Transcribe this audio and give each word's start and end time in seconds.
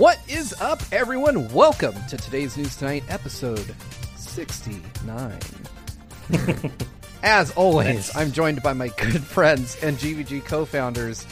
What 0.00 0.18
is 0.30 0.54
up, 0.62 0.80
everyone? 0.92 1.52
Welcome 1.52 1.94
to 2.08 2.16
today's 2.16 2.56
News 2.56 2.74
Tonight, 2.74 3.04
episode 3.10 3.74
69. 4.16 5.38
As 7.22 7.50
always, 7.54 8.16
I'm 8.16 8.32
joined 8.32 8.62
by 8.62 8.72
my 8.72 8.88
good 8.88 9.22
friends 9.22 9.76
and 9.82 9.98
GVG 9.98 10.42
co 10.46 10.64
founders, 10.64 11.26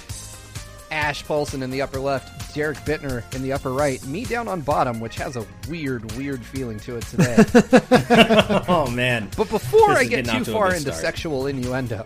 Ash 0.91 1.25
Paulson 1.25 1.63
in 1.63 1.71
the 1.71 1.81
upper 1.81 1.99
left, 1.99 2.55
Derek 2.55 2.77
Bittner 2.81 3.23
in 3.35 3.41
the 3.41 3.55
upper 3.55 3.73
right, 3.73 4.05
me 4.05 4.27
down 4.27 4.49
on 4.49 4.61
bottom, 4.61 5.01
which 5.01 5.17
has 5.17 5.37
a 5.37 5.47
weird, 5.71 6.13
weird 6.13 6.45
feeling 6.45 6.79
to 6.81 6.97
it 6.99 7.05
today. 7.05 7.37
oh, 8.69 8.91
man. 8.91 9.31
But 9.35 9.49
before 9.49 9.89
This 9.89 9.97
I 9.97 10.03
is 10.03 10.09
get 10.11 10.25
getting 10.27 10.41
too 10.41 10.45
to 10.45 10.51
a 10.51 10.55
far 10.55 10.69
good 10.69 10.77
into 10.77 10.91
start. 10.93 11.01
sexual 11.01 11.47
innuendo, 11.47 12.05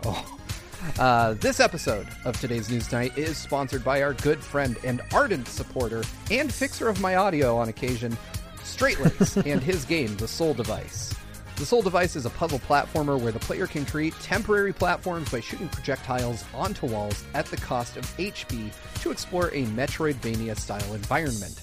uh, 0.99 1.35
this 1.35 1.61
episode 1.61 2.07
of 2.25 2.39
today's 2.41 2.71
News 2.71 2.91
Night 2.93 3.17
is 3.17 3.37
sponsored 3.37 3.85
by 3.85 4.03
our 4.03 4.15
good 4.15 4.43
friend 4.43 4.77
and 4.85 5.01
ardent 5.13 5.49
supporter 5.49 6.03
and 6.31 6.53
fixer 6.53 6.89
of 6.89 7.01
my 7.01 7.17
audio 7.17 7.57
on 7.57 7.69
occasion, 7.69 8.17
Straightlaced, 8.59 9.45
and 9.51 9.63
his 9.63 9.85
game, 9.85 10.17
The 10.17 10.29
Soul 10.29 10.55
Device. 10.55 11.15
The 11.57 11.67
Soul 11.67 11.83
Device 11.83 12.17
is 12.17 12.27
a 12.27 12.31
puzzle 12.31 12.59
platformer 12.61 13.21
where 13.21 13.33
the 13.33 13.39
player 13.39 13.67
can 13.67 13.85
create 13.85 14.15
temporary 14.21 14.73
platforms 14.73 15.31
by 15.31 15.41
shooting 15.41 15.69
projectiles 15.69 16.45
onto 16.55 16.87
walls 16.87 17.25
at 17.35 17.47
the 17.47 17.57
cost 17.59 17.97
of 17.97 18.05
HP 18.17 18.73
to 19.03 19.11
explore 19.11 19.49
a 19.49 19.65
Metroidvania 19.67 20.59
style 20.59 20.95
environment. 20.95 21.63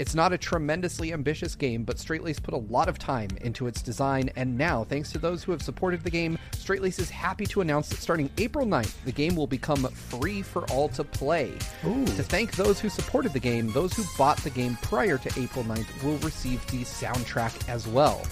It's 0.00 0.14
not 0.14 0.32
a 0.32 0.38
tremendously 0.38 1.12
ambitious 1.12 1.54
game, 1.54 1.84
but 1.84 1.98
Straightlace 1.98 2.42
put 2.42 2.54
a 2.54 2.56
lot 2.72 2.88
of 2.88 2.98
time 2.98 3.28
into 3.42 3.66
its 3.66 3.82
design, 3.82 4.30
and 4.34 4.56
now, 4.56 4.82
thanks 4.82 5.12
to 5.12 5.18
those 5.18 5.44
who 5.44 5.52
have 5.52 5.60
supported 5.60 6.02
the 6.02 6.08
game, 6.08 6.38
Straightlace 6.52 6.98
is 6.98 7.10
happy 7.10 7.44
to 7.44 7.60
announce 7.60 7.90
that 7.90 7.98
starting 7.98 8.30
April 8.38 8.64
9th, 8.64 8.94
the 9.04 9.12
game 9.12 9.36
will 9.36 9.46
become 9.46 9.82
free 9.82 10.40
for 10.40 10.64
all 10.70 10.88
to 10.88 11.04
play. 11.04 11.52
To 11.82 12.22
thank 12.22 12.56
those 12.56 12.80
who 12.80 12.88
supported 12.88 13.34
the 13.34 13.40
game, 13.40 13.70
those 13.72 13.92
who 13.92 14.04
bought 14.16 14.38
the 14.38 14.48
game 14.48 14.78
prior 14.80 15.18
to 15.18 15.28
April 15.38 15.66
9th 15.66 16.02
will 16.02 16.16
receive 16.20 16.66
the 16.68 16.78
soundtrack 16.78 17.68
as 17.68 17.86
well. 17.86 18.22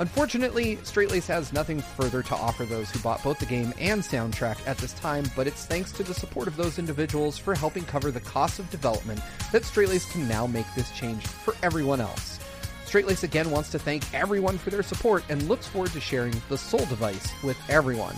Unfortunately, 0.00 0.76
Straightlace 0.84 1.26
has 1.26 1.52
nothing 1.52 1.80
further 1.80 2.22
to 2.22 2.34
offer 2.34 2.64
those 2.64 2.88
who 2.90 3.00
bought 3.00 3.22
both 3.24 3.38
the 3.40 3.46
game 3.46 3.74
and 3.80 4.00
soundtrack 4.00 4.64
at 4.66 4.78
this 4.78 4.92
time, 4.92 5.24
but 5.34 5.48
it's 5.48 5.66
thanks 5.66 5.90
to 5.92 6.04
the 6.04 6.14
support 6.14 6.46
of 6.46 6.56
those 6.56 6.78
individuals 6.78 7.36
for 7.36 7.54
helping 7.54 7.84
cover 7.84 8.12
the 8.12 8.20
cost 8.20 8.60
of 8.60 8.70
development 8.70 9.20
that 9.50 9.64
Straightlace 9.64 10.10
can 10.12 10.28
now 10.28 10.46
make 10.46 10.66
this 10.76 10.90
change 10.92 11.26
for 11.26 11.54
everyone 11.64 12.00
else. 12.00 12.38
Straightlace 12.84 13.24
again 13.24 13.50
wants 13.50 13.70
to 13.72 13.78
thank 13.78 14.02
everyone 14.14 14.56
for 14.56 14.70
their 14.70 14.84
support 14.84 15.24
and 15.28 15.42
looks 15.48 15.66
forward 15.66 15.90
to 15.90 16.00
sharing 16.00 16.34
the 16.48 16.56
Soul 16.56 16.86
device 16.86 17.28
with 17.42 17.58
everyone. 17.68 18.14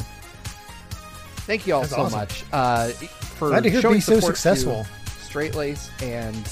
Thank 1.47 1.67
you 1.67 1.75
all 1.75 1.81
That's 1.81 1.95
so 1.95 2.03
awesome. 2.03 2.19
much 2.19 2.45
uh, 2.53 2.89
for 2.91 3.49
Glad 3.49 3.65
to 3.65 3.71
hear 3.71 3.81
showing 3.81 3.95
be 3.97 4.01
so 4.01 4.17
support 4.17 4.35
to 4.35 4.41
successful. 4.41 4.87
Straight-Lace 5.23 5.91
and 6.03 6.47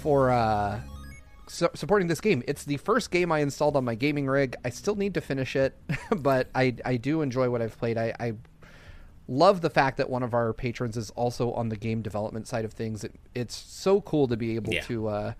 for 0.00 0.30
uh, 0.30 0.80
su- 1.52 1.68
supporting 1.74 2.08
this 2.08 2.20
game. 2.20 2.42
It's 2.46 2.64
the 2.64 2.76
first 2.78 3.10
game 3.10 3.30
I 3.30 3.40
installed 3.40 3.76
on 3.76 3.84
my 3.84 3.94
gaming 3.94 4.26
rig. 4.26 4.56
I 4.64 4.70
still 4.70 4.96
need 4.96 5.14
to 5.14 5.20
finish 5.20 5.54
it, 5.56 5.76
but 6.16 6.48
I 6.54 6.74
I 6.84 6.96
do 6.96 7.22
enjoy 7.22 7.50
what 7.50 7.60
I've 7.62 7.76
played. 7.78 7.98
I, 7.98 8.14
I 8.18 8.32
love 9.28 9.60
the 9.60 9.70
fact 9.70 9.96
that 9.98 10.10
one 10.10 10.22
of 10.22 10.34
our 10.34 10.52
patrons 10.52 10.96
is 10.96 11.10
also 11.10 11.52
on 11.52 11.68
the 11.68 11.76
game 11.76 12.02
development 12.02 12.46
side 12.48 12.64
of 12.64 12.72
things. 12.72 13.04
It, 13.04 13.14
it's 13.34 13.54
so 13.56 14.00
cool 14.00 14.26
to 14.28 14.36
be 14.36 14.56
able 14.56 14.72
Yeah. 14.74 14.82
to 14.82 15.08
uh, 15.08 15.32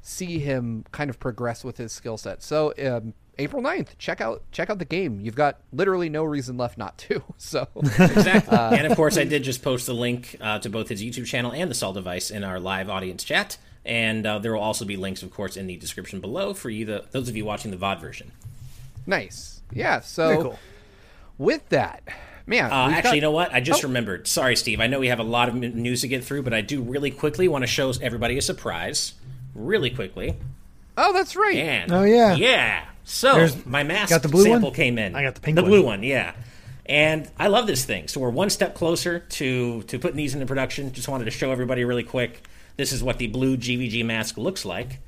see 0.00 0.38
him 0.38 0.84
kind 0.92 1.10
of 1.10 1.18
progress 1.20 1.62
with 1.64 1.76
his 1.76 1.92
skill 1.92 2.16
set. 2.16 2.42
So 2.42 2.72
um, 2.82 3.12
April 3.38 3.62
9th, 3.62 3.98
check 3.98 4.20
out 4.20 4.42
check 4.52 4.70
out 4.70 4.78
the 4.78 4.84
game. 4.86 5.20
You've 5.20 5.34
got 5.34 5.60
literally 5.72 6.08
no 6.08 6.24
reason 6.24 6.56
left 6.56 6.78
not 6.78 6.96
to. 6.98 7.22
So 7.36 7.66
Exactly. 7.76 8.56
and 8.56 8.86
of 8.86 8.96
course, 8.96 9.16
I 9.18 9.24
did 9.34 9.42
just 9.44 9.62
post 9.62 9.86
the 9.86 9.94
link 9.94 10.36
uh, 10.40 10.58
to 10.60 10.70
both 10.70 10.88
his 10.88 11.02
YouTube 11.02 11.26
channel 11.26 11.52
and 11.52 11.70
the 11.70 11.74
Soul 11.74 11.92
device 11.92 12.30
in 12.30 12.44
our 12.44 12.58
live 12.58 12.88
audience 12.88 13.22
chat. 13.24 13.58
And 13.84 14.26
uh, 14.26 14.38
there 14.38 14.52
will 14.52 14.60
also 14.60 14.84
be 14.84 14.96
links, 14.96 15.22
of 15.22 15.30
course, 15.30 15.56
in 15.56 15.66
the 15.66 15.76
description 15.76 16.20
below 16.20 16.52
for 16.54 16.68
you, 16.70 16.84
the, 16.84 17.04
those 17.12 17.28
of 17.28 17.36
you 17.36 17.44
watching 17.44 17.70
the 17.70 17.76
VOD 17.78 18.00
version. 18.00 18.32
nice. 19.06 19.60
Yeah, 19.72 20.00
so 20.00 20.28
Very 20.28 20.42
cool. 20.42 20.58
with 21.38 21.68
that, 21.68 22.02
man, 22.46 22.72
Uh, 22.72 22.88
actually, 22.90 23.02
got- 23.02 23.14
you 23.14 23.20
know 23.20 23.30
what? 23.30 23.54
I 23.54 23.60
just 23.60 23.84
Oh. 23.84 23.88
remembered. 23.88 24.26
Sorry, 24.26 24.56
Steve. 24.56 24.80
I 24.80 24.88
know 24.88 24.98
we 24.98 25.06
have 25.08 25.20
a 25.20 25.24
lot 25.24 25.48
of 25.48 25.54
news 25.54 26.00
to 26.00 26.08
get 26.08 26.24
through, 26.24 26.42
but 26.42 26.52
I 26.52 26.60
do 26.60 26.82
really 26.82 27.10
quickly 27.12 27.46
want 27.46 27.62
to 27.62 27.66
show 27.68 27.92
everybody 28.02 28.36
a 28.36 28.42
surprise. 28.42 29.14
Really 29.54 29.90
quickly. 29.90 30.34
Oh, 30.96 31.12
that's 31.12 31.36
right. 31.36 31.56
And 31.56 31.92
Oh, 31.92 32.02
yeah. 32.02 32.34
yeah. 32.34 32.84
So 33.04 33.34
There's- 33.34 33.56
my 33.64 33.82
mask 33.84 34.10
got 34.10 34.22
the 34.22 34.28
blue 34.28 34.42
sample 34.44 34.70
one? 34.70 34.74
came 34.76 34.98
in. 34.98 35.14
I 35.14 35.22
got 35.22 35.36
the 35.36 35.40
pink 35.40 35.54
The 35.56 35.62
one. 35.62 35.70
blue 35.70 35.82
one, 35.84 36.02
yeah. 36.02 36.32
And 36.86 37.28
I 37.38 37.46
love 37.46 37.68
this 37.68 37.84
thing. 37.84 38.08
So 38.08 38.18
we're 38.20 38.30
one 38.30 38.50
step 38.50 38.74
closer 38.74 39.20
to 39.20 39.82
to 39.84 39.98
putting 40.00 40.16
these 40.16 40.34
into 40.34 40.46
production. 40.46 40.92
Just 40.92 41.08
wanted 41.08 41.26
to 41.26 41.30
show 41.30 41.52
everybody 41.52 41.84
really 41.84 42.02
quick. 42.02 42.42
This 42.80 42.92
is 42.94 43.02
what 43.02 43.18
the 43.18 43.26
blue 43.26 43.58
GVG 43.58 44.02
mask 44.06 44.38
looks 44.38 44.64
like. 44.64 45.00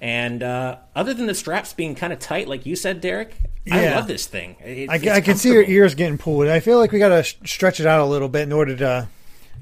And 0.00 0.42
uh, 0.42 0.78
other 0.96 1.14
than 1.14 1.26
the 1.26 1.34
straps 1.34 1.72
being 1.72 1.94
kind 1.94 2.12
of 2.12 2.18
tight, 2.18 2.48
like 2.48 2.66
you 2.66 2.74
said, 2.74 3.00
Derek, 3.00 3.36
I 3.70 3.94
love 3.94 4.08
this 4.08 4.26
thing. 4.26 4.56
It- 4.64 4.90
I, 4.90 5.16
I 5.16 5.20
can 5.20 5.36
see 5.36 5.52
your 5.52 5.62
ears 5.62 5.94
getting 5.94 6.18
pulled. 6.18 6.48
I 6.48 6.58
feel 6.58 6.78
like 6.80 6.90
we 6.90 6.98
gotta 6.98 7.22
sh- 7.22 7.36
stretch 7.44 7.78
it 7.78 7.86
out 7.86 8.00
a 8.00 8.04
little 8.04 8.28
bit 8.28 8.42
in 8.42 8.52
order 8.52 8.76
to. 8.78 9.08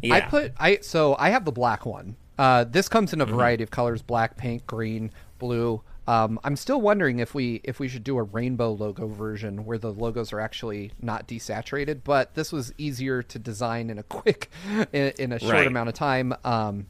Yeah. 0.03 0.15
I 0.15 0.21
put 0.23 0.53
I 0.59 0.79
so 0.81 1.15
I 1.19 1.29
have 1.29 1.45
the 1.45 1.53
black 1.53 1.85
one. 1.85 2.17
Uh, 2.39 2.65
this 2.65 2.89
comes 2.89 3.13
in 3.13 3.21
a 3.21 3.27
Mm-hmm. 3.27 3.35
variety 3.37 3.63
of 3.65 3.71
colors: 3.71 4.01
black, 4.01 4.39
pink, 4.39 4.67
green, 4.67 5.11
blue. 5.39 5.83
Um, 6.09 6.39
I'm 6.43 6.57
still 6.57 6.81
wondering 6.81 7.19
if 7.19 7.35
we 7.35 7.61
if 7.65 7.81
we 7.81 7.89
should 7.89 8.05
do 8.05 8.17
a 8.17 8.23
rainbow 8.23 8.73
logo 8.73 9.07
version 9.09 9.65
where 9.67 9.77
the 9.79 9.93
logos 9.93 10.33
are 10.33 10.41
actually 10.41 10.93
not 11.03 11.29
desaturated. 11.29 12.01
But 12.05 12.35
this 12.35 12.51
was 12.53 12.73
easier 12.79 13.23
to 13.25 13.39
design 13.39 13.91
in 13.91 13.99
a 13.99 14.03
quick 14.05 14.51
in, 14.93 15.13
in 15.19 15.33
a 15.33 15.39
short 15.39 15.53
Right. 15.53 15.67
amount 15.67 15.89
of 15.91 15.95
time. 15.95 16.33
Um, 16.45 16.87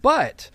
but 0.00 0.50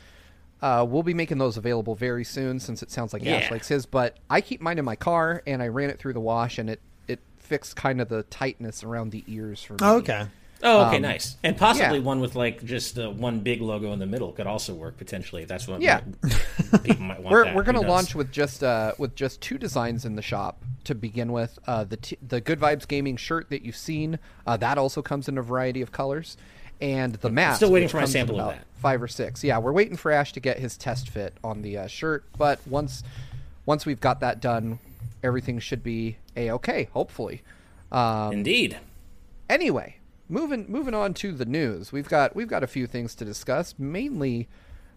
uh, 0.62 0.86
we'll 0.90 1.03
be 1.03 1.14
making 1.14 1.38
those 1.38 1.58
available 1.58 1.94
very 1.96 2.24
soon 2.24 2.59
since 2.59 2.81
it 2.81 2.90
sounds 2.90 3.14
like 3.14 3.25
Ash 3.25 3.52
likes 3.52 3.68
his. 3.68 3.86
But 3.86 4.18
I 4.30 4.42
keep 4.42 4.62
mine 4.62 4.80
in 4.80 4.86
my 4.86 4.96
car 4.96 5.44
and 5.46 5.62
I 5.62 5.68
ran 5.68 5.90
it 5.90 6.00
through 6.00 6.14
the 6.14 6.20
wash 6.20 6.58
and 6.58 6.70
it 6.70 6.81
it 7.08 7.20
fixed 7.38 7.75
kind 7.75 8.02
of 8.02 8.09
the 8.09 8.24
tightness 8.24 8.84
around 8.84 9.12
the 9.12 9.24
ears 9.28 9.62
for 9.62 9.74
me. 9.74 9.80
Oh, 9.81 9.98
okay. 9.98 10.25
Oh, 10.64 10.88
okay, 10.88 10.96
Um, 10.96 11.03
nice. 11.03 11.38
And 11.44 11.56
possibly 11.56 12.00
yeah. 12.00 12.03
one 12.03 12.20
with 12.20 12.34
like 12.34 12.64
just 12.66 12.98
uh, 12.98 13.12
one 13.12 13.42
big 13.42 13.62
logo 13.62 13.94
in 13.94 14.00
the 14.00 14.08
middle 14.08 14.31
could 14.31 14.48
also 14.48 14.74
work 14.74 14.98
potentially. 14.98 15.44
If 15.44 15.48
that's 15.48 15.68
what 15.68 15.81
Yeah. 15.81 16.02
people 16.84 17.04
might 17.04 17.22
want. 17.22 17.31
we're 17.31 17.46
that. 17.46 17.56
we're 17.56 17.62
gonna 17.64 17.81
launch 17.81 18.16
with 18.16 18.31
just 18.31 18.64
uh 18.64 18.94
with 18.98 19.14
just 19.16 19.40
two 19.40 19.59
designs 19.59 20.04
in 20.06 20.16
the 20.16 20.24
shop 20.24 20.64
to 20.86 20.96
begin 20.96 21.31
with. 21.31 21.59
Uh, 21.68 21.84
the 21.84 21.98
t- 21.98 22.18
the 22.28 22.42
Good 22.42 22.59
Vibes 22.59 22.88
Gaming 22.88 23.18
shirt 23.18 23.52
that 23.52 23.62
you've 23.62 23.78
seen 23.78 24.18
uh, 24.48 24.58
that 24.58 24.80
also 24.80 25.04
comes 25.04 25.28
in 25.30 25.38
a 25.38 25.44
variety 25.44 25.84
of 25.84 25.92
colors, 25.92 26.38
and 26.82 27.16
the 27.16 27.30
mask. 27.30 27.58
still 27.58 27.72
waiting 27.72 27.90
for 27.90 27.98
my 27.98 28.06
sample 28.06 28.40
of 28.40 28.54
that. 28.54 28.66
Five 28.80 29.02
or 29.02 29.08
six. 29.08 29.44
Yeah, 29.44 29.58
we're 29.58 29.72
waiting 29.72 29.98
for 29.98 30.12
Ash 30.12 30.32
to 30.34 30.40
get 30.40 30.60
his 30.60 30.78
test 30.78 31.10
fit 31.10 31.34
on 31.44 31.62
the 31.62 31.78
uh, 31.78 31.88
shirt, 31.88 32.26
but 32.38 32.60
once 32.68 33.04
once 33.66 33.86
we've 33.86 34.00
got 34.00 34.20
that 34.20 34.40
done, 34.40 34.80
everything 35.24 35.60
should 35.60 35.84
be 35.84 36.18
a 36.36 36.52
okay. 36.52 36.90
Hopefully. 36.94 37.42
Um, 37.92 38.34
Indeed. 38.34 38.78
anyway, 39.50 39.98
moving 40.30 40.66
moving 40.70 40.94
on 40.94 41.14
to 41.16 41.32
the 41.32 41.46
news. 41.46 41.92
We've 41.92 42.10
got 42.10 42.36
we've 42.36 42.48
got 42.48 42.64
a 42.64 42.68
few 42.68 42.86
things 42.88 43.16
to 43.16 43.26
discuss, 43.26 43.76
mainly 43.78 44.48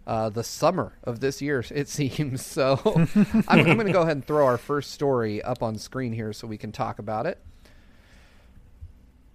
uh, 0.07 0.29
the 0.29 0.45
summer 0.45 0.95
of 1.05 1.21
this 1.21 1.41
year. 1.41 1.65
It 1.71 1.89
seems 1.89 2.45
so. 2.45 2.81
I'm, 3.15 3.47
I'm 3.49 3.65
going 3.65 3.87
to 3.87 3.93
go 3.93 4.03
ahead 4.03 4.17
and 4.17 4.25
throw 4.25 4.45
our 4.45 4.59
first 4.59 4.91
story 4.91 5.43
up 5.43 5.63
on 5.63 5.79
screen 5.79 6.13
here 6.13 6.33
so 6.33 6.47
we 6.47 6.59
can 6.59 6.73
talk 6.73 6.99
about 6.99 7.27
it. 7.27 7.39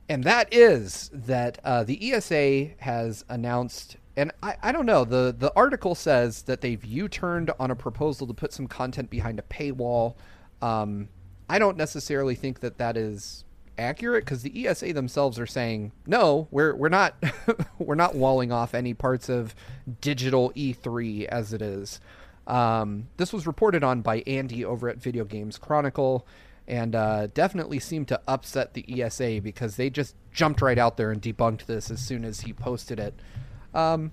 And 0.08 0.24
that 0.24 0.54
is 0.54 1.10
that 1.14 1.60
uh, 1.64 1.84
the 1.84 2.14
ESA 2.14 2.70
has 2.78 3.26
announced, 3.28 3.98
and 4.16 4.32
I, 4.44 4.56
I 4.62 4.72
don't 4.72 4.86
know. 4.86 5.04
the 5.04 5.36
The 5.38 5.52
article 5.56 5.96
says 5.96 6.44
that 6.44 6.62
they've 6.62 6.84
U-turned 6.84 7.52
on 7.60 7.72
a 7.72 7.76
proposal 7.76 8.28
to 8.28 8.34
put 8.34 8.54
some 8.54 8.68
content 8.68 9.10
behind 9.10 9.40
a 9.40 9.44
paywall. 9.44 10.16
Um, 10.62 11.10
I 11.50 11.60
don't 11.60 11.78
necessarily 11.78 12.36
think 12.36 12.60
that 12.60 12.78
that 12.78 12.98
is 12.98 13.46
accurate 13.78 14.24
because 14.24 14.42
the 14.42 14.68
ESA 14.68 14.94
themselves 14.94 15.38
are 15.40 15.46
saying 15.46 15.92
no, 16.06 16.48
we're 16.52 16.76
we're 16.76 16.90
not 16.90 17.16
we're 17.80 17.96
not 17.96 18.16
walling 18.16 18.52
off 18.52 18.74
any 18.74 18.94
parts 18.94 19.30
of 19.30 19.56
digital 20.02 20.52
E3 20.56 21.26
as 21.26 21.54
it 21.54 21.62
is. 21.62 22.00
Um, 22.48 23.08
this 23.18 23.34
was 23.34 23.48
reported 23.48 23.84
on 23.84 24.02
by 24.02 24.24
Andy 24.28 24.64
over 24.64 24.88
at 24.88 24.98
Video 24.98 25.26
Games 25.26 25.58
Chronicle, 25.58 26.28
and 26.68 26.96
uh, 26.96 27.28
definitely 27.34 27.80
seemed 27.80 28.08
to 28.10 28.20
upset 28.28 28.74
the 28.74 29.02
ESA 29.02 29.40
because 29.44 29.76
they 29.76 29.90
just 29.90 30.16
jumped 30.32 30.62
right 30.62 30.78
out 30.78 30.98
there 30.98 31.12
and 31.12 31.22
debunked 31.22 31.66
this 31.66 31.92
as 31.92 32.00
soon 32.00 32.26
as 32.26 32.42
he 32.42 32.54
posted 32.54 33.00
it, 33.00 33.14
um, 33.74 34.12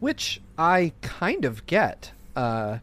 which 0.00 0.40
I 0.58 0.92
kind 1.02 1.44
of 1.44 1.66
get. 1.66 2.12
Uh, 2.34 2.78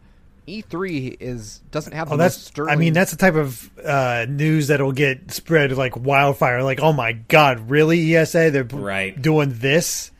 E3 0.48 1.16
is 1.22 1.62
doesn't 1.72 1.94
have 1.94 2.08
Oh, 2.12 2.18
most 2.18 2.20
that's. 2.20 2.36
sterling. 2.38 2.72
I 2.74 2.75
mean, 2.75 2.92
that's 2.94 3.12
the 3.12 3.18
type 3.18 3.36
of 3.36 3.70
uh, 3.80 4.25
news 4.28 4.68
that'll 4.68 4.92
get 4.92 5.31
spread 5.31 5.72
like 5.78 5.96
wildfire. 5.96 6.64
Like, 6.64 6.81
oh 6.81 6.92
my 6.92 7.14
god, 7.14 7.70
really? 7.70 8.14
ESA, 8.16 8.52
they're 8.52 8.64
Right. 8.66 9.20
doing 9.22 9.54
this. 9.54 10.12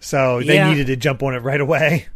So 0.00 0.40
they 0.40 0.54
Yeah. 0.54 0.68
needed 0.70 0.86
to 0.88 0.96
jump 0.96 1.24
on 1.24 1.34
it 1.34 1.38
right 1.40 1.60
away. 1.60 2.06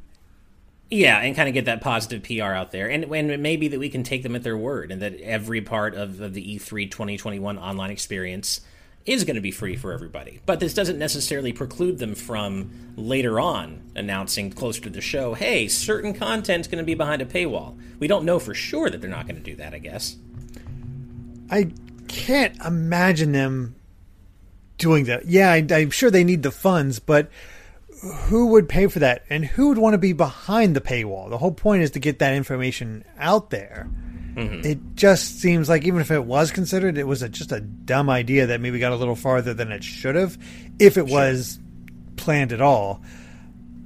Yeah, 0.92 1.20
and 1.20 1.34
kind 1.34 1.48
of 1.48 1.54
get 1.54 1.64
that 1.64 1.80
positive 1.80 2.22
PR 2.22 2.52
out 2.52 2.70
there, 2.70 2.90
and 2.90 3.04
and 3.04 3.30
it 3.30 3.40
may 3.40 3.56
be 3.56 3.68
that 3.68 3.80
we 3.80 3.88
can 3.88 4.02
take 4.02 4.22
them 4.22 4.36
at 4.36 4.42
their 4.42 4.58
word, 4.58 4.92
and 4.92 5.00
that 5.00 5.18
every 5.22 5.62
part 5.62 5.94
of, 5.94 6.20
of 6.20 6.34
the 6.34 6.58
E3 6.58 6.90
2021 6.90 7.58
online 7.58 7.90
experience 7.90 8.60
is 9.06 9.24
going 9.24 9.36
to 9.36 9.40
be 9.40 9.50
free 9.50 9.74
for 9.74 9.92
everybody. 9.92 10.40
But 10.44 10.60
this 10.60 10.74
doesn't 10.74 10.98
necessarily 10.98 11.54
preclude 11.54 11.98
them 11.98 12.14
from 12.14 12.70
later 12.94 13.40
on 13.40 13.80
announcing 13.96 14.50
closer 14.50 14.82
to 14.82 14.90
the 14.90 15.00
show, 15.00 15.32
hey, 15.32 15.66
certain 15.66 16.12
content's 16.12 16.68
going 16.68 16.78
to 16.78 16.84
be 16.84 16.94
behind 16.94 17.22
a 17.22 17.24
paywall. 17.24 17.78
We 17.98 18.06
don't 18.06 18.26
know 18.26 18.38
for 18.38 18.52
sure 18.52 18.90
that 18.90 19.00
they're 19.00 19.08
not 19.08 19.26
going 19.26 19.42
to 19.42 19.42
do 19.42 19.56
that, 19.56 19.72
I 19.72 19.78
guess. 19.78 20.16
I 21.50 21.72
can't 22.06 22.54
imagine 22.62 23.32
them 23.32 23.76
doing 24.76 25.06
that. 25.06 25.24
Yeah, 25.24 25.50
I, 25.50 25.66
I'm 25.70 25.90
sure 25.90 26.10
they 26.10 26.22
need 26.22 26.42
the 26.42 26.52
funds, 26.52 26.98
but 26.98 27.30
who 28.02 28.48
would 28.48 28.68
pay 28.68 28.88
for 28.88 28.98
that 28.98 29.24
and 29.30 29.44
who 29.44 29.68
would 29.68 29.78
want 29.78 29.94
to 29.94 29.98
be 29.98 30.12
behind 30.12 30.74
the 30.74 30.80
paywall? 30.80 31.30
The 31.30 31.38
whole 31.38 31.52
point 31.52 31.82
is 31.82 31.92
to 31.92 32.00
get 32.00 32.18
that 32.18 32.34
information 32.34 33.04
out 33.18 33.50
there. 33.50 33.88
Mm-hmm. 34.34 34.66
It 34.66 34.78
just 34.94 35.40
seems 35.40 35.68
like 35.68 35.84
even 35.84 36.00
if 36.00 36.10
it 36.10 36.24
was 36.24 36.50
considered, 36.50 36.98
it 36.98 37.06
was 37.06 37.22
a, 37.22 37.28
just 37.28 37.52
a 37.52 37.60
dumb 37.60 38.08
idea 38.08 38.46
that 38.46 38.60
maybe 38.60 38.78
got 38.78 38.92
a 38.92 38.96
little 38.96 39.14
farther 39.14 39.54
than 39.54 39.70
it 39.70 39.84
should 39.84 40.14
have, 40.14 40.38
if 40.78 40.96
it 40.96 41.08
sure. 41.08 41.18
was 41.18 41.60
planned 42.16 42.52
at 42.52 42.60
all. 42.60 43.02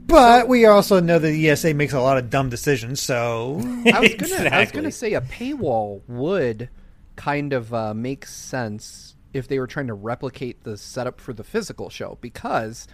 But 0.06 0.46
we 0.46 0.66
also 0.66 1.00
know 1.00 1.18
that 1.18 1.28
the 1.28 1.50
ESA 1.50 1.74
makes 1.74 1.92
a 1.92 2.00
lot 2.00 2.16
of 2.16 2.30
dumb 2.30 2.48
decisions. 2.48 3.00
So 3.00 3.56
I 3.92 4.00
was 4.00 4.14
gonna, 4.14 4.34
exactly. 4.34 4.48
I 4.50 4.60
was 4.60 4.70
gonna 4.70 4.92
say 4.92 5.14
a 5.14 5.20
paywall 5.20 6.02
would 6.06 6.68
kind 7.16 7.52
of 7.52 7.74
uh, 7.74 7.92
make 7.92 8.24
sense 8.24 9.16
if 9.32 9.48
they 9.48 9.58
were 9.58 9.66
trying 9.66 9.88
to 9.88 9.94
replicate 9.94 10.62
the 10.62 10.76
setup 10.76 11.20
for 11.20 11.32
the 11.32 11.44
physical 11.44 11.90
show, 11.90 12.18
because 12.20 12.86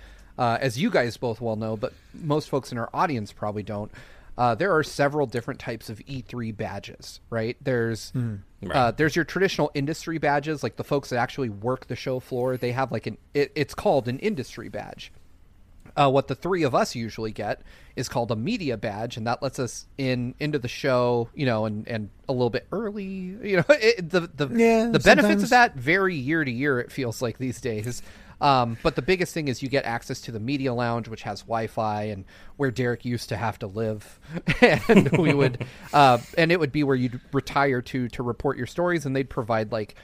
uh, 0.42 0.58
as 0.60 0.78
you 0.78 0.90
guys 0.90 1.16
both 1.16 1.40
well 1.40 1.56
know, 1.56 1.76
but 1.76 1.92
most 2.14 2.48
folks 2.48 2.72
in 2.72 2.78
our 2.78 2.90
audience 2.92 3.32
probably 3.32 3.62
don't 3.62 3.92
uh, 4.36 4.54
there 4.54 4.74
are 4.74 4.82
several 4.82 5.26
different 5.26 5.60
types 5.60 5.90
of 5.90 5.98
E3 6.00 6.56
badges, 6.56 7.20
right? 7.28 7.56
There's 7.60 8.12
mm, 8.12 8.40
right. 8.62 8.74
Uh, 8.74 8.90
there's 8.90 9.14
your 9.14 9.26
traditional 9.26 9.70
industry 9.74 10.18
badges, 10.18 10.62
like 10.62 10.76
the 10.76 10.84
folks 10.84 11.10
that 11.10 11.18
actually 11.18 11.50
work 11.50 11.86
the 11.86 11.96
show 11.96 12.18
floor. 12.18 12.56
They 12.56 12.72
have 12.72 12.90
like 12.90 13.06
an 13.06 13.18
it, 13.34 13.52
it's 13.54 13.74
called 13.74 14.08
an 14.08 14.18
industry 14.20 14.68
badge. 14.68 15.12
Uh, 15.94 16.10
what 16.10 16.28
the 16.28 16.34
three 16.34 16.62
of 16.62 16.74
us 16.74 16.94
usually 16.94 17.32
get 17.32 17.60
is 17.96 18.08
called 18.08 18.30
a 18.30 18.36
media 18.36 18.78
badge, 18.78 19.18
and 19.18 19.26
that 19.26 19.42
lets 19.42 19.58
us 19.58 19.86
in 19.98 20.34
into 20.40 20.58
the 20.58 20.68
show, 20.68 21.28
you 21.34 21.44
know, 21.44 21.66
and, 21.66 21.86
and 21.86 22.08
a 22.26 22.32
little 22.32 22.48
bit 22.48 22.66
early. 22.72 23.04
You 23.04 23.58
know, 23.58 23.64
it, 23.68 24.08
the 24.08 24.20
the 24.20 24.48
yeah, 24.48 24.88
the 24.90 25.00
benefits 25.00 25.42
of 25.42 25.50
that 25.50 25.76
vary 25.76 26.16
year 26.16 26.42
to 26.42 26.50
year. 26.50 26.80
It 26.80 26.90
feels 26.90 27.20
like 27.20 27.36
these 27.36 27.60
days. 27.60 28.00
Um, 28.42 28.76
but 28.82 28.96
the 28.96 29.02
biggest 29.02 29.32
thing 29.32 29.46
is 29.46 29.62
you 29.62 29.68
get 29.68 29.84
access 29.84 30.20
to 30.22 30.32
the 30.32 30.40
media 30.40 30.74
lounge, 30.74 31.06
which 31.06 31.22
has 31.22 31.42
Wi-Fi 31.42 32.02
and 32.02 32.24
where 32.56 32.72
Derek 32.72 33.04
used 33.04 33.28
to 33.28 33.36
have 33.36 33.56
to 33.60 33.68
live, 33.68 34.18
and 34.60 35.16
we 35.16 35.32
would, 35.32 35.64
uh, 35.92 36.18
and 36.36 36.50
it 36.50 36.58
would 36.58 36.72
be 36.72 36.82
where 36.82 36.96
you'd 36.96 37.20
retire 37.32 37.80
to 37.82 38.08
to 38.08 38.22
report 38.24 38.58
your 38.58 38.66
stories, 38.66 39.06
and 39.06 39.14
they'd 39.14 39.30
provide 39.30 39.70
like 39.70 39.94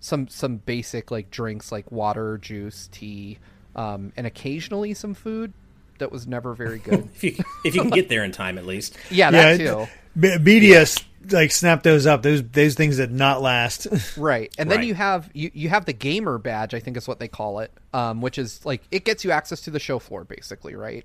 some 0.00 0.26
some 0.26 0.56
basic 0.56 1.10
like 1.10 1.30
drinks 1.30 1.70
like 1.70 1.92
water, 1.92 2.38
juice, 2.38 2.88
tea, 2.90 3.38
um, 3.76 4.10
and 4.16 4.26
occasionally 4.26 4.94
some 4.94 5.12
food 5.12 5.52
that 5.98 6.10
was 6.10 6.26
never 6.26 6.54
very 6.54 6.78
good. 6.78 7.10
if 7.14 7.22
you 7.22 7.36
if 7.62 7.74
you 7.74 7.82
can 7.82 7.90
get 7.90 8.08
there 8.08 8.24
in 8.24 8.32
time, 8.32 8.56
at 8.56 8.64
least. 8.64 8.96
Yeah, 9.10 9.30
that 9.30 9.60
yeah, 9.60 9.84
too. 9.84 9.86
Media 10.14 10.86
like 11.30 11.52
snap 11.52 11.82
those 11.82 12.06
up. 12.06 12.22
Those 12.22 12.42
those 12.42 12.74
things 12.74 12.96
that 12.96 13.10
not 13.10 13.42
last. 13.42 13.86
right, 14.16 14.52
and 14.58 14.70
then 14.70 14.78
right. 14.78 14.86
you 14.86 14.94
have 14.94 15.30
you 15.32 15.50
you 15.54 15.68
have 15.68 15.84
the 15.84 15.92
gamer 15.92 16.38
badge. 16.38 16.74
I 16.74 16.80
think 16.80 16.96
is 16.96 17.06
what 17.06 17.18
they 17.20 17.28
call 17.28 17.60
it, 17.60 17.72
um, 17.92 18.20
which 18.20 18.38
is 18.38 18.64
like 18.64 18.82
it 18.90 19.04
gets 19.04 19.24
you 19.24 19.30
access 19.30 19.60
to 19.62 19.70
the 19.70 19.78
show 19.78 19.98
floor, 19.98 20.24
basically, 20.24 20.74
right? 20.74 21.04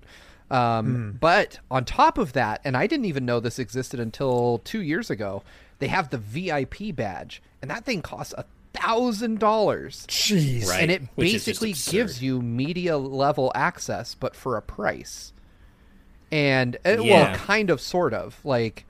Um, 0.50 1.14
mm. 1.14 1.20
But 1.20 1.60
on 1.70 1.86
top 1.86 2.18
of 2.18 2.34
that, 2.34 2.62
and 2.64 2.78
I 2.78 2.88
didn't 2.88 3.06
even 3.06 3.26
know 3.26 3.40
this 3.40 3.60
existed 3.60 4.00
until 4.00 4.60
two 4.64 4.82
years 4.82 5.10
ago. 5.10 5.44
They 5.80 5.88
have 5.88 6.10
the 6.10 6.18
VIP 6.18 6.96
badge, 6.96 7.42
and 7.62 7.70
that 7.70 7.86
thing 7.86 8.02
costs 8.02 8.34
a 8.38 8.46
thousand 8.74 9.40
dollars. 9.40 10.06
Jeez, 10.08 10.68
right. 10.68 10.82
and 10.82 10.92
it 10.92 11.02
Which 11.16 11.34
basically 11.34 11.74
gives 11.74 12.24
you 12.24 12.42
media 12.42 12.98
level 12.98 13.52
access, 13.54 14.16
but 14.16 14.36
for 14.36 14.58
a 14.58 14.62
price. 14.62 15.34
And 16.32 16.76
uh, 16.86 16.98
yeah. 17.00 17.30
well, 17.30 17.36
kind 17.36 17.70
of, 17.70 17.80
sort 17.80 18.14
of 18.14 18.44
like 18.44 18.87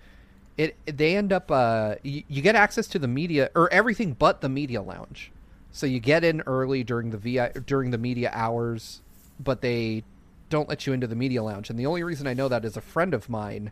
it 0.57 0.75
they 0.85 1.15
end 1.15 1.31
up 1.31 1.51
uh, 1.51 1.95
you, 2.03 2.23
you, 2.27 2.41
get 2.41 2.55
access 2.55 2.87
to 2.87 2.99
the 2.99 3.07
media 3.07 3.49
or 3.55 3.71
everything 3.71 4.13
but 4.13 4.41
the 4.41 4.49
media 4.49 4.81
lounge. 4.81 5.31
So 5.71 5.85
you 5.85 5.99
get 5.99 6.23
in 6.23 6.41
early 6.41 6.83
during 6.83 7.11
the 7.11 7.17
VI 7.17 7.51
during 7.65 7.91
the 7.91 7.97
media 7.97 8.31
hours, 8.33 9.01
but 9.39 9.61
they 9.61 10.03
don't 10.49 10.67
let 10.67 10.87
you 10.87 10.93
into 10.93 11.07
the 11.07 11.15
media 11.15 11.43
lounge. 11.43 11.69
And 11.69 11.77
the 11.77 11.85
only 11.85 12.03
reason 12.03 12.25
I 12.27 12.33
know 12.33 12.47
that 12.47 12.65
is 12.65 12.75
a 12.75 12.81
friend 12.81 13.13
of 13.13 13.29
mine 13.29 13.71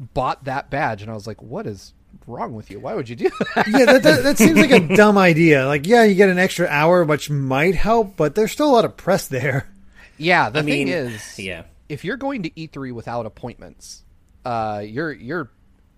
bought 0.00 0.44
that 0.44 0.70
badge, 0.70 1.02
and 1.02 1.10
I 1.10 1.14
was 1.14 1.26
like, 1.26 1.42
"What 1.42 1.66
is 1.66 1.92
wrong 2.26 2.54
with 2.54 2.70
you? 2.70 2.80
Why 2.80 2.94
would 2.94 3.08
you 3.08 3.16
do 3.16 3.30
that?" 3.54 3.66
yeah, 3.70 3.84
that, 3.84 4.02
that, 4.02 4.22
that 4.22 4.38
seems 4.38 4.58
like 4.58 4.70
a 4.70 4.80
dumb 4.96 5.18
idea. 5.18 5.66
Like, 5.66 5.86
yeah, 5.86 6.04
you 6.04 6.14
get 6.14 6.30
an 6.30 6.38
extra 6.38 6.66
hour, 6.66 7.04
which 7.04 7.28
might 7.28 7.74
help, 7.74 8.16
but 8.16 8.34
there's 8.34 8.52
still 8.52 8.70
a 8.70 8.72
lot 8.72 8.84
of 8.86 8.96
press 8.96 9.28
there. 9.28 9.68
Yeah, 10.16 10.48
the 10.48 10.60
I 10.60 10.62
thing 10.62 10.86
mean, 10.86 10.88
is, 10.88 11.38
yeah, 11.38 11.64
if 11.88 12.04
you're 12.04 12.16
going 12.16 12.44
to 12.44 12.50
E3 12.50 12.92
without 12.92 13.26
appointments, 13.26 14.04
uh, 14.44 14.82
you're 14.84 15.12
you're 15.12 15.50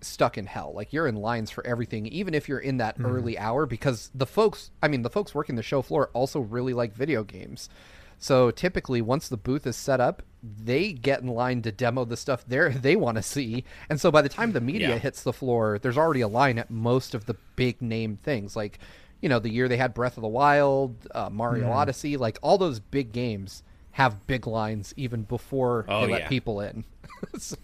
stuck 0.05 0.37
in 0.37 0.45
hell. 0.45 0.73
Like 0.73 0.93
you're 0.93 1.07
in 1.07 1.15
lines 1.15 1.51
for 1.51 1.65
everything, 1.65 2.05
even 2.07 2.33
if 2.33 2.47
you're 2.47 2.59
in 2.59 2.77
that 2.77 2.97
mm. 2.97 3.05
early 3.05 3.37
hour, 3.37 3.65
because 3.65 4.09
the 4.13 4.25
folks, 4.25 4.71
I 4.81 4.87
mean, 4.87 5.01
the 5.01 5.09
folks 5.09 5.35
working 5.35 5.55
the 5.55 5.63
show 5.63 5.81
floor 5.81 6.09
also 6.13 6.39
really 6.39 6.73
like 6.73 6.93
video 6.93 7.23
games. 7.23 7.69
So 8.17 8.49
typically, 8.51 9.01
once 9.01 9.27
the 9.27 9.37
booth 9.37 9.67
is 9.67 9.75
set 9.75 9.99
up, 9.99 10.23
they 10.41 10.93
get 10.93 11.21
in 11.21 11.27
line 11.27 11.61
to 11.63 11.71
demo 11.71 12.05
the 12.05 12.17
stuff 12.17 12.45
they 12.47 12.69
they 12.69 12.95
want 12.95 13.17
to 13.17 13.23
see. 13.23 13.65
And 13.89 13.99
so 13.99 14.11
by 14.11 14.21
the 14.21 14.29
time 14.29 14.51
the 14.51 14.61
media 14.61 14.89
yeah. 14.89 14.97
hits 14.97 15.23
the 15.23 15.33
floor, 15.33 15.79
there's 15.79 15.97
already 15.97 16.21
a 16.21 16.27
line 16.27 16.57
at 16.57 16.71
most 16.71 17.13
of 17.13 17.25
the 17.25 17.35
big 17.55 17.81
name 17.81 18.17
things, 18.23 18.55
like 18.55 18.79
you 19.21 19.29
know 19.29 19.39
the 19.39 19.49
year 19.49 19.67
they 19.67 19.77
had 19.77 19.93
Breath 19.93 20.17
of 20.17 20.21
the 20.21 20.27
Wild, 20.27 20.95
uh, 21.13 21.29
Mario 21.31 21.67
mm. 21.67 21.75
Odyssey, 21.75 22.17
like 22.17 22.37
all 22.41 22.57
those 22.57 22.79
big 22.79 23.11
games 23.11 23.63
have 23.95 24.27
big 24.27 24.45
lines 24.45 24.93
even 24.97 25.23
before 25.23 25.85
oh, 25.87 26.05
they 26.05 26.11
let 26.11 26.21
yeah. 26.23 26.27
people 26.27 26.59
in. 26.59 26.83
so. 27.37 27.55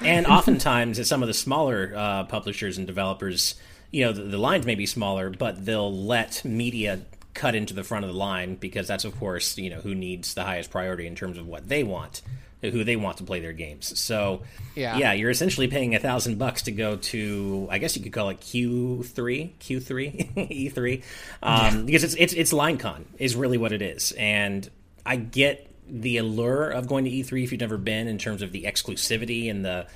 And 0.00 0.24
oftentimes, 0.24 1.00
at 1.00 1.06
some 1.08 1.20
of 1.20 1.26
the 1.26 1.34
smaller 1.34 1.92
uh, 1.96 2.24
publishers 2.26 2.78
and 2.78 2.86
developers, 2.86 3.56
you 3.90 4.04
know, 4.04 4.12
the, 4.12 4.22
the, 4.22 4.38
lines 4.38 4.66
may 4.66 4.76
be 4.76 4.86
smaller, 4.86 5.30
but 5.30 5.66
they'll 5.66 5.92
let 5.92 6.44
media 6.44 7.00
cut 7.34 7.56
into 7.56 7.74
the 7.74 7.82
front 7.82 8.04
of 8.04 8.12
the 8.12 8.16
line 8.16 8.54
because 8.54 8.86
that's, 8.86 9.04
of 9.04 9.18
course, 9.18 9.58
you 9.58 9.68
know, 9.68 9.80
who 9.80 9.96
needs 9.96 10.34
the 10.34 10.44
highest 10.44 10.70
priority 10.70 11.08
in 11.08 11.16
terms 11.16 11.38
of 11.38 11.48
what 11.48 11.68
they 11.68 11.82
want, 11.82 12.22
who 12.60 12.84
they 12.84 12.94
want 12.94 13.16
to 13.16 13.24
play 13.24 13.40
their 13.40 13.52
games. 13.52 13.98
So, 13.98 14.42
yeah, 14.76 14.96
yeah 14.96 15.12
you're 15.12 15.30
essentially 15.30 15.66
paying 15.66 15.96
a 15.96 15.98
thousand 15.98 16.38
bucks 16.38 16.62
to 16.62 16.70
go 16.70 16.98
to, 16.98 17.66
I 17.68 17.78
guess 17.78 17.96
you 17.96 18.02
could 18.04 18.12
call 18.12 18.28
it 18.28 18.40
Q 18.40 19.02
three, 19.02 19.56
Q 19.58 19.80
three, 19.80 20.30
E 20.36 20.68
three, 20.68 21.02
um, 21.42 21.84
because 21.84 22.04
it's 22.04 22.14
it's 22.14 22.32
it's 22.32 22.52
LineCon 22.52 23.06
is 23.18 23.34
really 23.34 23.58
what 23.58 23.72
it 23.72 23.82
is, 23.82 24.12
and 24.12 24.70
I 25.04 25.16
get 25.16 25.66
the 25.90 26.18
allure 26.18 26.70
of 26.70 26.86
going 26.88 27.04
to 27.04 27.10
E3 27.10 27.44
if 27.44 27.52
you've 27.52 27.60
never 27.60 27.78
been 27.78 28.08
in 28.08 28.18
terms 28.18 28.42
of 28.42 28.52
the 28.52 28.64
exclusivity 28.64 29.50
and 29.50 29.64
the 29.64 29.86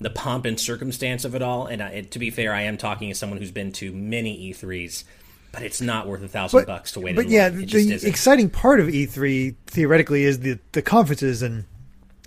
the 0.00 0.10
pomp 0.10 0.44
and 0.44 0.58
circumstance 0.58 1.24
of 1.24 1.34
it 1.34 1.42
all. 1.42 1.66
And 1.66 1.82
I, 1.82 2.02
to 2.02 2.18
be 2.18 2.30
fair, 2.30 2.52
I 2.52 2.62
am 2.62 2.76
talking 2.76 3.10
as 3.10 3.18
someone 3.18 3.38
who's 3.38 3.52
been 3.52 3.72
to 3.72 3.92
many 3.92 4.52
E3s, 4.52 5.04
but 5.52 5.62
it's 5.62 5.80
not 5.80 6.06
worth 6.06 6.22
a 6.22 6.28
thousand 6.28 6.66
bucks 6.66 6.92
to 6.92 7.00
wait. 7.00 7.16
But 7.16 7.28
yeah, 7.28 7.48
the 7.48 8.00
exciting 8.04 8.50
part 8.50 8.80
of 8.80 8.88
E3 8.88 9.54
theoretically 9.66 10.24
is 10.24 10.40
the 10.40 10.58
the 10.72 10.82
conferences, 10.82 11.42
and 11.42 11.64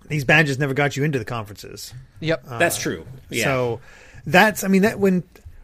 these 0.08 0.24
badges 0.24 0.58
never 0.60 0.74
got 0.74 0.96
you 0.96 1.04
into 1.04 1.20
the 1.20 1.26
conferences. 1.26 1.94
Yep, 2.22 2.44
uh, 2.48 2.58
that's 2.58 2.78
true. 2.78 3.06
Yeah. 3.30 3.44
So 3.44 3.82
that's 4.26 4.64
I 4.64 4.68
mean 4.70 4.84
that 4.84 5.00
when 5.00 5.24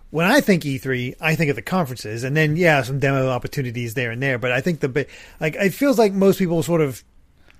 when 0.10 0.28
I 0.28 0.42
think 0.42 0.64
E3, 0.64 1.16
I 1.20 1.34
think 1.36 1.50
of 1.50 1.56
the 1.56 1.64
conferences, 1.64 2.24
and 2.24 2.38
then 2.38 2.56
yeah, 2.56 2.84
some 2.84 3.00
demo 3.00 3.30
opportunities 3.30 3.96
there 3.96 4.12
and 4.12 4.22
there. 4.22 4.38
But 4.38 4.52
I 4.52 4.62
think 4.62 4.80
the 4.82 5.08
like 5.40 5.56
it 5.56 5.74
feels 5.74 5.98
like 5.98 6.14
most 6.14 6.38
people 6.38 6.62
sort 6.62 6.82
of 6.82 7.04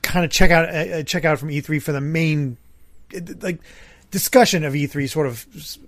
kind 0.03 0.24
of 0.24 0.31
check 0.31 0.51
out 0.51 0.69
uh, 0.69 0.98
uh 0.98 1.03
check 1.03 1.25
out 1.25 1.39
from 1.39 1.50
E3 1.50 1.81
for 1.81 1.91
the 1.91 2.01
main 2.01 2.57
like 3.41 3.60
discussion 4.12 4.63
of 4.63 4.74
E3 4.74 5.10
sort 5.10 5.25
of 5.25 5.48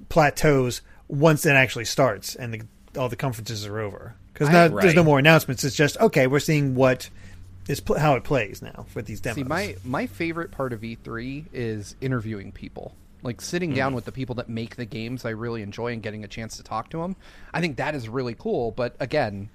plateaus 0.10 0.82
once 1.08 1.46
it 1.46 1.52
actually 1.52 1.86
starts 1.86 2.36
and 2.36 2.54
the, 2.54 3.00
all 3.00 3.10
the 3.10 3.16
conferences 3.16 3.66
are 3.66 3.80
over 3.80 4.16
because 4.36 4.50
now 4.50 4.68
right. 4.68 4.82
there's 4.82 4.96
no 4.96 5.04
more 5.04 5.18
announcements. 5.18 5.64
It's 5.64 5.76
just 5.76 5.98
okay, 5.98 6.28
we're 6.28 6.40
seeing 6.40 6.76
what 6.76 7.10
is 7.68 7.80
pl- 7.80 7.98
how 7.98 8.16
it 8.16 8.24
plays 8.24 8.62
now 8.62 8.86
with 8.94 9.06
these 9.06 9.22
demos. 9.22 9.36
See, 9.38 9.44
my 9.44 9.76
my 9.84 10.08
favorite 10.08 10.52
part 10.52 10.74
of 10.74 10.82
E3 10.82 11.46
is 11.54 11.96
interviewing 12.02 12.52
people. 12.52 12.94
Like 13.24 13.42
sitting 13.42 13.72
mm. 13.72 13.76
down 13.76 13.96
with 13.96 14.06
the 14.06 14.12
people 14.12 14.36
that 14.36 14.50
make 14.50 14.76
the 14.76 14.86
games 14.86 15.26
I 15.26 15.30
really 15.30 15.62
enjoy 15.62 15.94
and 15.94 16.04
getting 16.04 16.24
a 16.24 16.28
chance 16.28 16.58
to 16.58 16.64
talk 16.64 16.90
to 16.90 16.98
them. 16.98 17.16
I 17.54 17.62
think 17.62 17.78
that 17.78 17.96
is 17.96 18.08
really 18.10 18.36
cool. 18.38 18.72
But 18.72 18.96
again, 19.00 19.50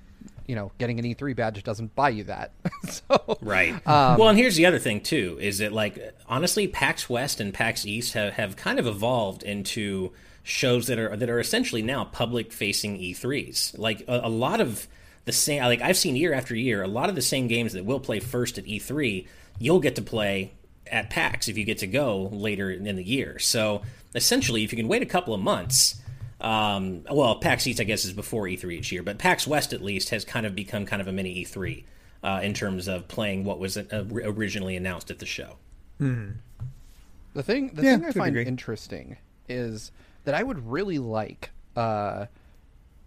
you 0.47 0.55
know, 0.55 0.73
getting 0.79 0.99
an 0.99 1.05
E3 1.05 1.35
badge 1.37 1.63
doesn't 1.63 1.95
buy 1.95 2.11
you 2.11 2.25
that. 2.25 2.53
so, 2.89 3.39
right. 3.41 3.75
Um, 3.87 4.19
well, 4.19 4.29
and 4.29 4.39
here's 4.39 4.57
the 4.57 4.67
other 4.67 4.79
thing 4.79 5.01
too: 5.01 5.39
is 5.41 5.59
that 5.59 5.73
like 5.73 5.99
honestly, 6.29 6.69
PAX 6.69 7.09
West 7.09 7.41
and 7.41 7.53
PAX 7.53 7.87
East 7.87 8.15
have, 8.15 8.35
have 8.35 8.57
kind 8.57 8.79
of 8.79 8.87
evolved 8.87 9.43
into 9.43 10.13
shows 10.43 10.87
that 10.87 10.99
are 10.99 11.17
that 11.17 11.31
are 11.31 11.41
essentially 11.41 11.83
now 11.83 12.05
public 12.05 12.53
facing 12.53 12.99
E3s. 12.99 13.79
Like 13.79 14.03
a, 14.09 14.23
a 14.25 14.29
lot 14.29 14.61
of 14.61 14.89
the 15.25 15.33
same, 15.33 15.63
like 15.63 15.81
I've 15.81 15.97
seen 15.97 16.17
year 16.17 16.33
after 16.33 16.55
year, 16.57 16.83
a 16.83 16.89
lot 16.89 17.09
of 17.09 17.15
the 17.15 17.23
same 17.23 17.47
games 17.47 17.73
that 17.75 17.85
we'll 17.85 18.01
play 18.01 18.21
first 18.21 18.59
at 18.59 18.65
E3, 18.65 19.27
you'll 19.59 19.81
get 19.81 19.97
to 19.97 20.03
play 20.03 20.55
at 20.91 21.11
PAX 21.11 21.49
if 21.49 21.57
you 21.57 21.65
get 21.65 21.79
to 21.79 21.87
go 21.87 22.29
later 22.33 22.71
in 22.71 22.97
the 22.97 23.05
year. 23.05 23.39
So 23.39 23.83
essentially, 24.15 24.65
if 24.65 24.73
you 24.73 24.77
can 24.77 24.89
wait 24.89 25.03
a 25.03 25.07
couple 25.07 25.35
of 25.35 25.41
months 25.41 26.00
um, 26.41 27.05
well, 27.11 27.37
PAX 27.37 27.67
East, 27.67 27.81
I 27.81 27.85
guess, 27.85 28.05
is 28.05 28.13
before 28.13 28.45
E3 28.45 28.73
each 28.73 28.93
year, 28.93 29.03
but 29.03 29.19
PAX 29.19 29.47
West 29.47 29.73
at 29.73 29.83
least 29.83 30.11
has 30.11 30.25
kind 30.25 30.47
of 30.47 30.55
become 30.55 30.87
kind 30.87 31.03
of 31.03 31.09
a 31.09 31.13
mini 31.13 31.45
E3 31.45 31.85
uh, 32.23 32.41
in 32.43 32.55
terms 32.55 32.89
of 32.89 33.09
playing 33.09 33.45
what 33.45 33.59
was 33.59 33.77
uh, 33.77 34.05
originally 34.25 34.77
announced 34.77 35.11
at 35.11 35.19
the 35.19 35.27
show. 35.27 35.57
The 35.99 37.43
thing, 37.43 37.71
the 37.75 37.83
Yeah, 37.83 37.97
thing 37.99 38.07
I 38.07 38.13
find 38.13 38.35
degree. 38.35 38.47
interesting 38.49 39.17
is 39.49 39.93
that 40.25 40.35
I 40.35 40.43
would 40.43 40.67
really 40.71 40.99
like 40.99 41.51
uh, 41.77 42.27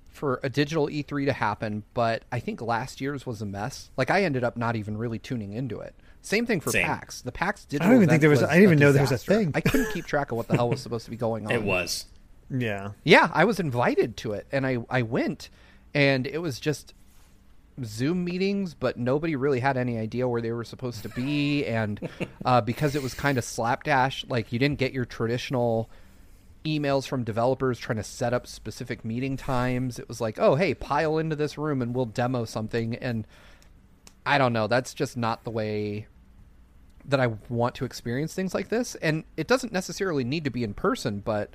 for 0.10 0.40
a 0.44 0.50
digital 0.50 0.88
E3 0.88 1.26
to 1.26 1.34
happen, 1.34 1.84
but 1.94 2.24
I 2.32 2.40
think 2.40 2.62
last 2.62 3.02
year's 3.02 3.26
was 3.26 3.42
a 3.42 3.46
mess. 3.46 3.90
Like 3.98 4.10
I 4.12 4.24
ended 4.24 4.44
up 4.44 4.56
not 4.58 4.76
even 4.76 4.98
really 4.98 5.20
tuning 5.20 5.54
into 5.54 5.80
it. 5.80 5.96
Same 6.22 6.46
thing 6.46 6.62
for 6.62 6.70
Same. 6.72 6.86
PAX. 6.86 7.22
The 7.22 7.32
PAX 7.34 7.66
digital. 7.66 7.94
even 7.96 8.08
think 8.08 8.22
there 8.22 8.30
was- 8.30 8.42
I 8.44 8.54
didn't 8.54 8.64
even 8.64 8.80
know 8.80 8.92
there 8.94 9.02
was 9.04 9.12
a 9.12 9.18
thing. 9.18 9.52
I 9.56 9.60
couldn't 9.62 9.92
keep 9.92 10.06
track 10.06 10.32
of 10.32 10.38
what 10.38 10.48
the 10.48 10.56
hell 10.56 10.70
was 10.70 10.82
supposed 10.84 11.06
to 11.06 11.12
be 11.12 11.18
going 11.18 11.46
on. 11.48 11.52
It 11.52 11.64
was. 11.64 12.06
Yeah. 12.54 12.92
Yeah, 13.04 13.30
I 13.34 13.46
was 13.46 13.60
invited 13.60 14.16
to 14.18 14.34
it, 14.34 14.48
and 14.52 14.66
I 14.66 14.78
I 14.90 15.02
went, 15.02 15.50
and 15.94 16.28
it 16.28 16.38
was 16.38 16.60
just 16.60 16.94
Zoom 17.84 18.24
meetings, 18.24 18.76
but 18.76 18.98
nobody 18.98 19.36
really 19.36 19.60
had 19.60 19.76
any 19.76 19.98
idea 19.98 20.28
where 20.28 20.42
they 20.42 20.52
were 20.52 20.64
supposed 20.64 21.02
to 21.04 21.10
be, 21.10 21.66
and 21.68 22.00
uh, 22.46 22.62
because 22.62 22.96
it 22.96 23.02
was 23.02 23.14
kind 23.14 23.38
of 23.38 23.44
slapdash, 23.44 24.26
like 24.28 24.54
you 24.54 24.60
didn't 24.60 24.78
get 24.78 24.94
your 24.94 25.06
traditional 25.06 25.90
emails 26.64 27.06
from 27.06 27.26
developers 27.26 27.78
trying 27.78 27.98
to 27.98 28.04
set 28.04 28.34
up 28.34 28.48
specific 28.48 29.04
meeting 29.04 29.36
times. 29.36 30.00
It 30.00 30.08
was 30.08 30.22
like, 30.22 30.38
oh 30.40 30.56
hey, 30.56 30.74
pile 30.76 31.18
into 31.18 31.36
this 31.36 31.58
room 31.58 31.82
and 31.82 31.96
we'll 31.96 32.06
demo 32.06 32.46
something, 32.46 32.96
and 32.96 33.26
I 34.26 34.38
don't 34.38 34.54
know. 34.54 34.68
That's 34.68 34.94
just 34.94 35.18
not 35.18 35.44
the 35.44 35.52
way 35.52 36.08
that 37.06 37.20
I 37.20 37.28
want 37.50 37.76
to 37.76 37.86
experience 37.86 38.34
things 38.34 38.54
like 38.54 38.70
this. 38.70 38.96
And 38.96 39.24
it 39.36 39.48
doesn't 39.48 39.74
necessarily 39.74 40.24
need 40.24 40.44
to 40.46 40.50
be 40.50 40.64
in 40.64 40.74
person, 40.74 41.20
but 41.20 41.50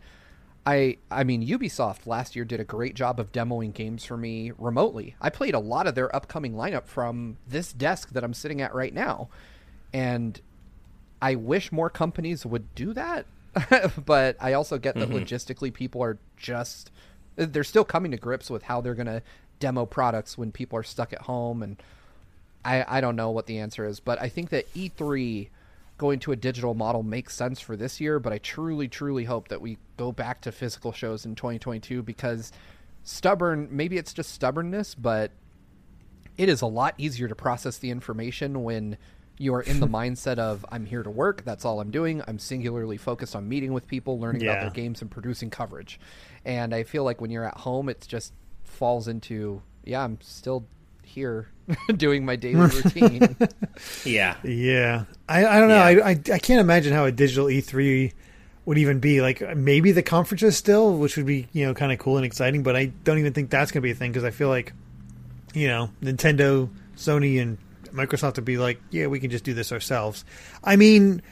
I 0.68 0.98
I 1.10 1.24
mean 1.24 1.46
Ubisoft 1.46 2.06
last 2.06 2.36
year 2.36 2.44
did 2.44 2.60
a 2.60 2.64
great 2.64 2.94
job 2.94 3.18
of 3.18 3.32
demoing 3.32 3.72
games 3.72 4.04
for 4.04 4.18
me 4.18 4.52
remotely. 4.58 5.16
I 5.18 5.30
played 5.30 5.54
a 5.54 5.58
lot 5.58 5.86
of 5.86 5.94
their 5.94 6.14
upcoming 6.14 6.52
lineup 6.52 6.84
from 6.84 7.38
this 7.48 7.72
desk 7.72 8.10
that 8.10 8.22
I'm 8.22 8.34
sitting 8.34 8.60
at 8.60 8.74
right 8.74 8.92
now. 8.92 9.30
And 9.94 10.38
I 11.22 11.36
wish 11.36 11.72
more 11.72 11.88
companies 11.88 12.44
would 12.44 12.74
do 12.74 12.92
that. 12.92 13.24
but 14.04 14.36
I 14.40 14.52
also 14.52 14.76
get 14.76 14.94
that 14.96 15.08
mm-hmm. 15.08 15.24
logistically 15.24 15.72
people 15.72 16.02
are 16.02 16.18
just 16.36 16.90
they're 17.36 17.64
still 17.64 17.84
coming 17.84 18.10
to 18.10 18.18
grips 18.18 18.50
with 18.50 18.64
how 18.64 18.82
they're 18.82 18.94
going 18.94 19.06
to 19.06 19.22
demo 19.60 19.86
products 19.86 20.36
when 20.36 20.52
people 20.52 20.78
are 20.78 20.82
stuck 20.82 21.14
at 21.14 21.22
home 21.22 21.62
and 21.62 21.82
I, 22.62 22.98
I 22.98 23.00
don't 23.00 23.16
know 23.16 23.30
what 23.30 23.46
the 23.46 23.58
answer 23.58 23.86
is, 23.86 24.00
but 24.00 24.20
I 24.20 24.28
think 24.28 24.50
that 24.50 24.70
E3 24.74 25.48
going 25.98 26.20
to 26.20 26.32
a 26.32 26.36
digital 26.36 26.74
model 26.74 27.02
makes 27.02 27.34
sense 27.34 27.60
for 27.60 27.76
this 27.76 28.00
year, 28.00 28.18
but 28.18 28.32
I 28.32 28.38
truly, 28.38 28.88
truly 28.88 29.24
hope 29.24 29.48
that 29.48 29.60
we 29.60 29.78
go 29.96 30.12
back 30.12 30.40
to 30.42 30.52
physical 30.52 30.92
shows 30.92 31.26
in 31.26 31.34
2022 31.34 32.02
because 32.02 32.52
stubborn, 33.02 33.68
maybe 33.70 33.98
it's 33.98 34.12
just 34.12 34.32
stubbornness, 34.32 34.94
but 34.94 35.32
it 36.36 36.48
is 36.48 36.62
a 36.62 36.66
lot 36.66 36.94
easier 36.98 37.26
to 37.28 37.34
process 37.34 37.78
the 37.78 37.90
information 37.90 38.62
when 38.62 38.96
you 39.38 39.54
are 39.54 39.62
in 39.62 39.80
the 39.80 39.88
mindset 39.88 40.38
of 40.38 40.64
I'm 40.70 40.86
here 40.86 41.02
to 41.02 41.10
work, 41.10 41.44
that's 41.44 41.64
all 41.64 41.80
I'm 41.80 41.90
doing. 41.90 42.22
I'm 42.28 42.38
singularly 42.38 42.96
focused 42.96 43.34
on 43.34 43.48
meeting 43.48 43.72
with 43.72 43.88
people, 43.88 44.20
learning 44.20 44.42
about 44.42 44.60
their 44.60 44.70
games 44.70 45.02
and 45.02 45.10
producing 45.10 45.50
coverage. 45.50 45.98
And 46.44 46.72
I 46.72 46.84
feel 46.84 47.02
like 47.04 47.20
when 47.20 47.30
you're 47.30 47.44
at 47.44 47.58
home 47.58 47.88
it 47.88 48.04
just 48.08 48.32
falls 48.64 49.08
into 49.08 49.62
yeah, 49.84 50.04
I'm 50.04 50.18
still 50.20 50.66
here 51.02 51.48
doing 51.96 52.24
my 52.24 52.36
daily 52.36 52.66
routine. 52.66 53.36
Yeah. 54.04 54.34
Yeah, 54.42 55.04
I, 55.28 55.46
I 55.46 55.60
don't 55.60 55.68
know. 55.68 55.76
Yeah. 55.76 56.04
I, 56.04 56.10
I 56.10 56.20
I 56.32 56.38
can't 56.38 56.60
imagine 56.60 56.92
how 56.92 57.04
a 57.04 57.12
digital 57.12 57.46
E3 57.46 58.12
would 58.64 58.76
even 58.76 58.98
be. 58.98 59.20
Like 59.20 59.56
maybe 59.56 59.92
the 59.92 60.02
conferences 60.02 60.56
still, 60.56 60.96
which 60.98 61.16
would 61.16 61.26
be 61.26 61.46
you 61.52 61.64
know 61.64 61.74
kind 61.74 61.92
of 61.92 61.98
cool 61.98 62.16
and 62.16 62.26
exciting. 62.26 62.64
But 62.64 62.74
I 62.74 62.86
don't 62.86 63.18
even 63.18 63.32
think 63.34 63.50
that's 63.50 63.70
going 63.70 63.82
to 63.82 63.86
be 63.86 63.92
a 63.92 63.94
thing 63.94 64.10
because 64.10 64.24
I 64.24 64.30
feel 64.30 64.48
like 64.48 64.72
you 65.54 65.68
know 65.68 65.90
Nintendo, 66.02 66.68
Sony, 66.96 67.40
and 67.40 67.56
Microsoft 67.92 68.36
would 68.36 68.44
be 68.44 68.58
like, 68.58 68.80
yeah, 68.90 69.06
we 69.06 69.20
can 69.20 69.30
just 69.30 69.44
do 69.44 69.54
this 69.54 69.72
ourselves. 69.72 70.24
I 70.62 70.76
mean. 70.76 71.22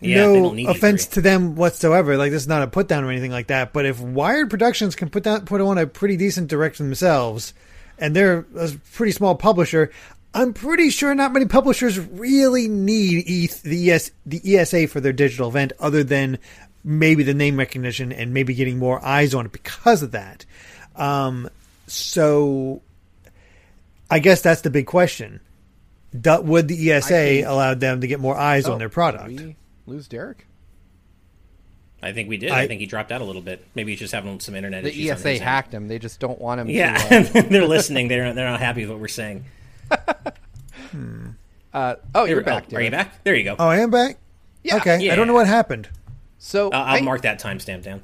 Yeah, 0.00 0.26
no 0.26 0.54
offense 0.68 1.06
E3. 1.06 1.12
to 1.12 1.20
them 1.22 1.54
whatsoever. 1.54 2.18
Like 2.18 2.30
this 2.30 2.42
is 2.42 2.48
not 2.48 2.62
a 2.62 2.66
put 2.66 2.88
down 2.88 3.04
or 3.04 3.10
anything 3.10 3.30
like 3.30 3.46
that. 3.46 3.72
But 3.72 3.86
if 3.86 4.00
Wired 4.00 4.50
Productions 4.50 4.94
can 4.94 5.08
put 5.08 5.22
down 5.22 5.46
put 5.46 5.62
on 5.62 5.78
a 5.78 5.86
pretty 5.86 6.18
decent 6.18 6.48
direction 6.48 6.86
themselves, 6.86 7.54
and 7.98 8.14
they're 8.14 8.46
a 8.56 8.70
pretty 8.92 9.12
small 9.12 9.34
publisher, 9.34 9.90
I'm 10.34 10.52
pretty 10.52 10.90
sure 10.90 11.14
not 11.14 11.32
many 11.32 11.46
publishers 11.46 11.98
really 11.98 12.66
need 12.68 13.24
E- 13.28 13.46
the 13.62 13.90
ES 13.92 14.10
the 14.26 14.56
ESA 14.58 14.88
for 14.88 15.00
their 15.00 15.12
digital 15.12 15.48
event, 15.48 15.72
other 15.78 16.02
than 16.02 16.38
maybe 16.82 17.22
the 17.22 17.34
name 17.34 17.56
recognition 17.56 18.12
and 18.12 18.34
maybe 18.34 18.54
getting 18.54 18.78
more 18.78 19.02
eyes 19.04 19.34
on 19.34 19.46
it 19.46 19.52
because 19.52 20.02
of 20.02 20.10
that. 20.12 20.44
Um, 20.96 21.48
so, 21.86 22.82
I 24.10 24.18
guess 24.18 24.42
that's 24.42 24.60
the 24.62 24.70
big 24.70 24.86
question. 24.86 25.40
Do, 26.18 26.40
would 26.42 26.68
the 26.68 26.92
ESA 26.92 27.08
think- 27.08 27.46
allow 27.46 27.74
them 27.74 28.00
to 28.02 28.06
get 28.06 28.20
more 28.20 28.36
eyes 28.36 28.66
Oh, 28.68 28.72
on 28.72 28.78
their 28.78 28.88
product? 28.88 29.28
we 29.28 29.56
lose 29.86 30.06
Derek? 30.08 30.46
I 32.04 32.12
think 32.12 32.28
we 32.28 32.36
did. 32.36 32.50
I, 32.50 32.60
I- 32.62 32.66
think 32.68 32.80
he 32.80 32.86
dropped 32.86 33.10
out 33.12 33.20
a 33.20 33.24
little 33.24 33.42
bit. 33.42 33.64
Maybe 33.74 33.92
he's 33.92 33.98
just 34.00 34.12
having 34.14 34.38
some 34.40 34.54
internet 34.54 34.84
The 34.84 34.90
issues. 34.90 35.10
on 35.10 35.16
ESA 35.16 35.28
his 35.30 35.40
end. 35.40 35.48
hacked 35.48 35.72
him. 35.74 35.88
They 35.88 35.98
just 35.98 36.20
don't 36.20 36.40
want 36.40 36.60
him 36.60 36.68
Yeah, 36.70 36.96
to. 36.96 37.38
Uh, 37.38 37.42
they're 37.48 37.66
listening. 37.66 38.08
They're 38.08 38.32
they're 38.34 38.48
not 38.50 38.60
happy 38.60 38.82
with 38.82 38.90
what 38.90 39.00
we're 39.00 39.08
saying. 39.08 39.44
uh, 41.72 41.96
oh, 42.14 42.24
you're 42.24 42.40
Oh, 42.40 42.44
back, 42.44 42.72
Are 42.72 42.80
you 42.80 42.90
back? 42.90 43.22
There 43.24 43.34
you 43.34 43.44
go. 43.44 43.56
Oh, 43.58 43.68
I 43.68 43.78
am 43.78 43.90
back. 43.90 44.18
Yeah. 44.62 44.76
Okay, 44.76 45.10
I 45.10 45.16
don't 45.16 45.26
know 45.26 45.34
what 45.34 45.46
happened. 45.46 45.88
So 46.38 46.68
Uh, 46.70 46.76
I'll 46.76 46.96
I- 46.96 47.00
mark 47.00 47.22
that 47.22 47.40
timestamp 47.40 47.82
down. 47.82 48.02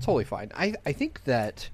totally 0.00 0.24
fine. 0.24 0.50
I, 0.54 0.74
I 0.84 0.92
think 0.92 1.24
that 1.24 1.70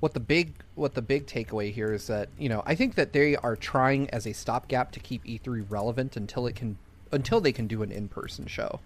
what 0.00 0.14
the 0.14 0.20
big 0.20 0.54
what 0.76 0.94
the 0.94 1.02
big 1.02 1.26
takeaway 1.26 1.70
here 1.72 1.92
is 1.92 2.06
that 2.06 2.28
you 2.38 2.48
know 2.48 2.62
I 2.64 2.74
think 2.74 2.94
that 2.94 3.12
they 3.12 3.36
are 3.36 3.54
trying 3.56 4.08
as 4.10 4.26
a 4.26 4.32
stopgap 4.32 4.92
to 4.92 5.00
keep 5.00 5.22
E3 5.24 5.66
relevant 5.68 6.16
until 6.16 6.46
it 6.46 6.54
can 6.56 6.78
until 7.12 7.40
they 7.40 7.52
can 7.52 7.66
do 7.66 7.82
an 7.82 7.92
in 7.92 8.08
person 8.08 8.46
show. 8.46 8.80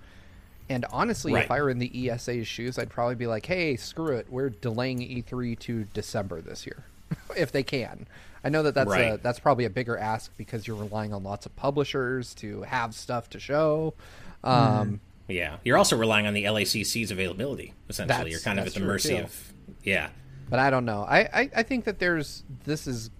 And 0.68 0.84
honestly, 0.92 1.32
Right. 1.32 1.44
if 1.44 1.50
I 1.50 1.60
were 1.60 1.70
in 1.70 1.78
the 1.78 2.08
ESA's 2.10 2.46
shoes, 2.48 2.78
I'd 2.78 2.88
probably 2.90 3.14
be 3.16 3.26
like, 3.26 3.46
"Hey, 3.46 3.76
screw 3.76 4.16
it, 4.16 4.26
we're 4.30 4.48
delaying 4.50 5.00
E3 5.00 5.58
to 5.60 5.84
December 5.92 6.40
this 6.40 6.64
year, 6.66 6.84
if 7.36 7.52
they 7.52 7.62
can." 7.62 8.06
I 8.42 8.48
know 8.50 8.62
that 8.62 8.74
that's 8.74 8.90
a, 8.92 9.18
that's 9.22 9.38
probably 9.40 9.64
a 9.64 9.70
bigger 9.70 9.96
ask 9.96 10.30
because 10.36 10.66
you're 10.66 10.76
relying 10.76 11.12
on 11.14 11.22
lots 11.22 11.46
of 11.46 11.56
publishers 11.56 12.34
to 12.36 12.62
have 12.62 12.94
stuff 12.94 13.28
to 13.30 13.40
show. 13.40 13.94
Um, 14.42 15.00
Yeah, 15.28 15.56
you're 15.64 15.78
also 15.78 15.96
relying 15.96 16.26
on 16.26 16.34
the 16.34 16.44
LACC's 16.44 17.10
availability. 17.10 17.72
Essentially, 17.88 18.30
you're 18.30 18.40
kind 18.40 18.58
of 18.60 18.66
at 18.66 18.74
the 18.74 18.80
mercy 18.80 19.16
too. 19.16 19.22
of. 19.22 19.52
Yeah, 19.82 20.08
But 20.50 20.58
I 20.58 20.68
don't 20.68 20.84
know. 20.84 21.06
I, 21.08 21.20
I, 21.20 21.50
I 21.56 21.62
think 21.62 21.84
that 21.84 21.98
there's 21.98 22.42
this 22.64 22.86
is 22.86 23.10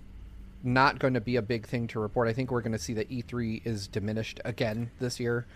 not 0.63 0.99
going 0.99 1.15
to 1.15 1.21
be 1.23 1.37
a 1.37 1.43
big 1.43 1.67
thing 1.67 1.87
to 1.89 2.01
report. 2.01 2.29
I 2.29 2.33
think 2.35 2.51
we're 2.51 2.61
going 2.61 2.73
to 2.73 2.79
see 2.79 2.93
that 2.95 3.09
E3 3.11 3.63
is 3.67 3.87
diminished 3.89 4.41
again 4.45 4.91
this 4.99 5.19
year, 5.21 5.47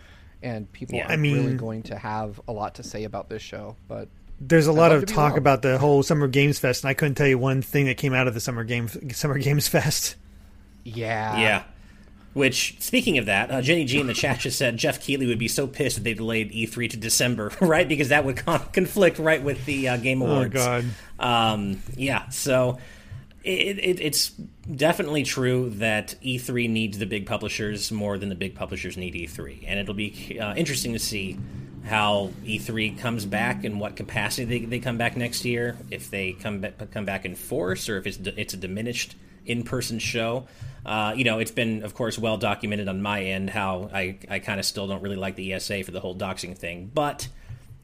and 0.42 0.70
people 0.72 0.96
Yeah. 0.96 1.08
are 1.08 1.12
I 1.12 1.16
mean- 1.16 1.36
really 1.36 1.54
going 1.56 1.82
to 1.84 1.98
have 1.98 2.40
a 2.48 2.52
lot 2.52 2.74
to 2.76 2.82
say 2.82 3.04
about 3.04 3.28
this 3.28 3.42
show. 3.42 3.76
But 3.88 4.08
There's 4.40 4.66
a 4.68 4.72
lot 4.72 4.92
of 4.92 5.04
talk 5.06 5.30
wrong. 5.30 5.38
about 5.38 5.62
the 5.62 5.78
whole 5.78 6.02
Summer 6.02 6.28
Games 6.28 6.58
Fest, 6.58 6.84
and 6.84 6.88
I 6.90 6.94
couldn't 6.94 7.16
tell 7.16 7.26
you 7.26 7.38
one 7.38 7.60
thing 7.62 7.86
that 7.86 7.96
came 7.96 8.14
out 8.14 8.28
of 8.28 8.34
the 8.34 8.40
Summer 8.40 8.64
Games 8.64 8.96
Summer 9.16 9.38
Games 9.38 9.66
Fest. 9.68 10.14
yeah, 10.84 11.38
yeah. 11.38 11.62
Which, 12.34 12.76
speaking 12.78 13.18
of 13.18 13.26
that, 13.26 13.50
uh, 13.50 13.62
Jenny 13.62 13.84
G 13.84 13.98
in 13.98 14.06
the 14.06 14.14
chat 14.14 14.38
just 14.40 14.58
said 14.58 14.76
Geoff 14.76 15.00
Keighley 15.00 15.26
would 15.26 15.38
be 15.40 15.48
so 15.48 15.66
pissed 15.66 15.98
if 15.98 16.04
they 16.04 16.14
delayed 16.14 16.52
E3 16.52 16.88
to 16.90 16.96
December, 16.96 17.50
right? 17.60 17.88
Because 17.88 18.10
that 18.10 18.24
would 18.24 18.36
con- 18.36 18.62
conflict 18.72 19.18
right 19.18 19.42
with 19.42 19.64
the 19.66 19.88
uh, 19.88 19.96
Game 19.96 20.22
Awards. 20.22 20.54
Oh 20.54 20.58
God. 20.58 20.84
Um, 21.18 21.82
yeah, 21.96 22.28
so 22.28 22.78
it, 23.48 23.78
it, 23.78 24.00
it's 24.00 24.28
definitely 24.30 25.22
true 25.22 25.70
that 25.70 26.14
E3 26.22 26.68
needs 26.68 26.98
the 26.98 27.06
big 27.06 27.26
publishers 27.26 27.90
more 27.90 28.18
than 28.18 28.28
the 28.28 28.34
big 28.34 28.54
publishers 28.54 28.96
need 28.96 29.14
E3, 29.14 29.64
and 29.66 29.80
it'll 29.80 29.94
be 29.94 30.38
uh, 30.40 30.54
interesting 30.54 30.92
to 30.92 30.98
see 30.98 31.38
how 31.84 32.30
E3 32.44 32.98
comes 32.98 33.24
back 33.24 33.64
and 33.64 33.80
what 33.80 33.96
capacity 33.96 34.44
they, 34.44 34.66
they 34.66 34.78
come 34.78 34.98
back 34.98 35.16
next 35.16 35.44
year. 35.44 35.76
If 35.90 36.10
they 36.10 36.32
come 36.32 36.60
back, 36.60 36.90
come 36.90 37.04
back 37.04 37.24
in 37.24 37.34
force, 37.34 37.88
or 37.88 37.96
if 37.96 38.06
it's 38.06 38.18
it's 38.18 38.54
a 38.54 38.58
diminished 38.58 39.16
in-person 39.46 39.98
show. 39.98 40.46
Uh, 40.84 41.12
you 41.16 41.24
know, 41.24 41.38
it's 41.38 41.50
been, 41.50 41.82
of 41.82 41.94
course, 41.94 42.18
well 42.18 42.36
documented 42.36 42.88
on 42.88 43.02
my 43.02 43.22
end 43.22 43.50
how 43.50 43.90
I, 43.92 44.18
I 44.30 44.38
kind 44.38 44.60
of 44.60 44.66
still 44.66 44.86
don't 44.86 45.02
really 45.02 45.16
like 45.16 45.36
the 45.36 45.52
ESA 45.54 45.84
for 45.84 45.90
the 45.90 46.00
whole 46.00 46.14
doxing 46.14 46.56
thing, 46.56 46.90
but 46.94 47.28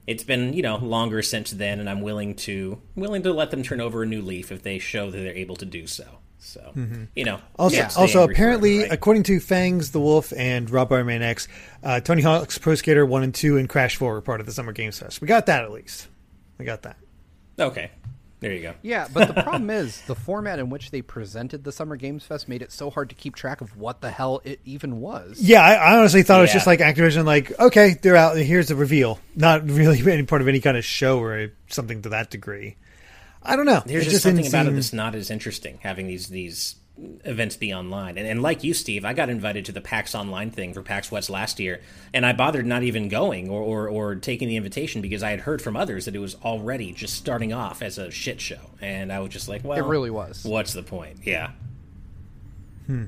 it's 0.06 0.24
been 0.24 0.52
you 0.52 0.62
know 0.62 0.76
longer 0.76 1.22
since 1.22 1.50
then, 1.50 1.80
and 1.80 1.88
I'm 1.88 2.00
willing 2.02 2.34
to 2.36 2.80
willing 2.94 3.22
to 3.22 3.32
let 3.32 3.50
them 3.50 3.62
turn 3.62 3.80
over 3.80 4.02
a 4.02 4.06
new 4.06 4.22
leaf 4.22 4.52
if 4.52 4.62
they 4.62 4.78
show 4.78 5.10
that 5.10 5.16
they're 5.18 5.34
able 5.34 5.56
to 5.56 5.64
do 5.64 5.86
so. 5.86 6.04
So 6.38 6.72
you 7.16 7.24
know, 7.24 7.40
Also, 7.58 7.76
can't 7.76 7.96
also 7.96 8.22
apparently, 8.24 8.76
forever, 8.76 8.90
right? 8.90 8.94
according 8.94 9.22
to 9.24 9.40
Fangs 9.40 9.92
the 9.92 10.00
Wolf 10.00 10.30
and 10.36 10.68
Rob 10.68 10.90
Ironman 10.90 11.22
X, 11.22 11.48
uh, 11.82 12.00
Tony 12.00 12.20
Hawk's 12.20 12.58
Pro 12.58 12.74
Skater 12.74 13.06
One 13.06 13.22
and 13.22 13.34
Two 13.34 13.56
and 13.56 13.66
Crash 13.66 13.96
Four 13.96 14.12
were 14.12 14.20
part 14.20 14.40
of 14.40 14.46
the 14.46 14.52
Summer 14.52 14.72
Games 14.72 14.98
Fest. 14.98 15.22
We 15.22 15.26
got 15.26 15.46
that 15.46 15.64
at 15.64 15.72
least. 15.72 16.06
We 16.58 16.66
got 16.66 16.82
that. 16.82 16.96
okay, 17.58 17.90
there 18.44 18.52
you 18.52 18.60
go. 18.60 18.74
yeah. 18.82 19.08
But 19.10 19.34
the 19.34 19.42
problem 19.42 19.70
is 19.70 20.00
the 20.06 20.14
format 20.14 20.58
in 20.58 20.68
which 20.68 20.90
they 20.90 21.00
presented 21.00 21.64
the 21.64 21.72
Summer 21.72 21.96
Games 21.96 22.24
Fest 22.26 22.46
made 22.46 22.60
it 22.60 22.70
so 22.70 22.90
hard 22.90 23.08
to 23.08 23.14
keep 23.14 23.34
track 23.34 23.62
of 23.62 23.76
what 23.78 24.02
the 24.02 24.10
hell 24.10 24.42
it 24.44 24.60
even 24.66 25.00
was. 25.00 25.40
Yeah, 25.40 25.62
I, 25.62 25.74
I 25.74 25.98
honestly 25.98 26.22
thought 26.22 26.40
it 26.40 26.42
was 26.42 26.52
just 26.52 26.66
like 26.66 26.80
Activision, 26.80 27.24
like 27.24 27.58
okay, 27.58 27.96
they're 28.02 28.16
out. 28.16 28.36
Here's 28.36 28.68
the 28.68 28.76
reveal. 28.76 29.18
Not 29.34 29.68
really 29.70 29.98
any 30.12 30.24
part 30.24 30.42
of 30.42 30.48
any 30.48 30.60
kind 30.60 30.76
of 30.76 30.84
show 30.84 31.18
or 31.20 31.52
something 31.68 32.02
to 32.02 32.10
that 32.10 32.30
degree. 32.30 32.76
I 33.42 33.56
don't 33.56 33.66
know. 33.66 33.82
There's 33.84 34.06
It 34.06 34.10
just, 34.10 34.24
didn't 34.24 34.44
something 34.44 34.46
about 34.46 34.66
it 34.72 34.74
that's 34.74 34.92
not 34.92 35.14
as 35.14 35.30
interesting 35.30 35.78
having 35.82 36.06
these 36.06 36.28
these 36.28 36.76
events 36.96 37.56
be 37.56 37.74
online. 37.74 38.18
And, 38.18 38.26
and 38.26 38.40
like 38.42 38.62
you, 38.62 38.72
Steve, 38.72 39.04
I 39.04 39.12
got 39.14 39.28
invited 39.28 39.64
to 39.66 39.72
the 39.72 39.80
PAX 39.80 40.14
Online 40.14 40.50
thing 40.50 40.72
for 40.72 40.82
PAX 40.82 41.10
West 41.10 41.28
last 41.28 41.58
year, 41.58 41.80
and 42.12 42.24
I 42.24 42.32
bothered 42.32 42.66
not 42.66 42.82
even 42.82 43.08
going 43.08 43.48
or, 43.48 43.60
or, 43.60 43.88
or 43.88 44.14
taking 44.14 44.48
the 44.48 44.56
invitation 44.56 45.02
because 45.02 45.22
I 45.22 45.30
had 45.30 45.40
heard 45.40 45.60
from 45.60 45.76
others 45.76 46.04
that 46.04 46.14
it 46.14 46.20
was 46.20 46.36
already 46.44 46.92
just 46.92 47.14
starting 47.14 47.52
off 47.52 47.82
as 47.82 47.98
a 47.98 48.10
shit 48.10 48.40
show. 48.40 48.60
And 48.80 49.12
I 49.12 49.20
was 49.20 49.30
just 49.30 49.48
like, 49.48 49.64
well, 49.64 49.78
It 49.78 49.84
really 49.84 50.10
was. 50.10 50.44
What's 50.44 50.72
the 50.72 50.82
point? 50.82 51.18
Yeah. 51.24 51.50
Hmm. 52.86 53.06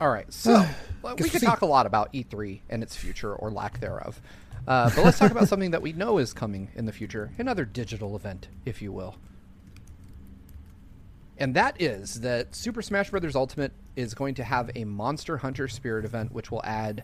All 0.00 0.10
right, 0.10 0.32
so 0.32 0.66
well, 1.02 1.16
we 1.16 1.28
could 1.28 1.40
see. 1.40 1.46
talk 1.46 1.62
a 1.62 1.66
lot 1.66 1.86
about 1.86 2.12
E3 2.12 2.60
and 2.68 2.82
its 2.82 2.96
future 2.96 3.34
or 3.34 3.50
lack 3.50 3.80
thereof. 3.80 4.20
Uh, 4.66 4.90
but 4.94 5.04
let's 5.04 5.18
talk 5.18 5.30
about 5.30 5.48
something 5.48 5.72
that 5.72 5.82
we 5.82 5.92
know 5.92 6.18
is 6.18 6.32
coming 6.32 6.68
in 6.74 6.86
the 6.86 6.92
future, 6.92 7.30
another 7.38 7.64
digital 7.64 8.14
event, 8.14 8.48
if 8.64 8.80
you 8.82 8.92
will. 8.92 9.16
And 11.42 11.54
that 11.54 11.82
is 11.82 12.20
that 12.20 12.54
Super 12.54 12.82
Smash 12.82 13.10
Bros. 13.10 13.34
Ultimate 13.34 13.72
is 13.96 14.14
going 14.14 14.34
to 14.34 14.44
have 14.44 14.70
a 14.76 14.84
Monster 14.84 15.38
Hunter 15.38 15.66
Spirit 15.66 16.04
event, 16.04 16.30
which 16.30 16.52
will 16.52 16.62
add 16.62 17.02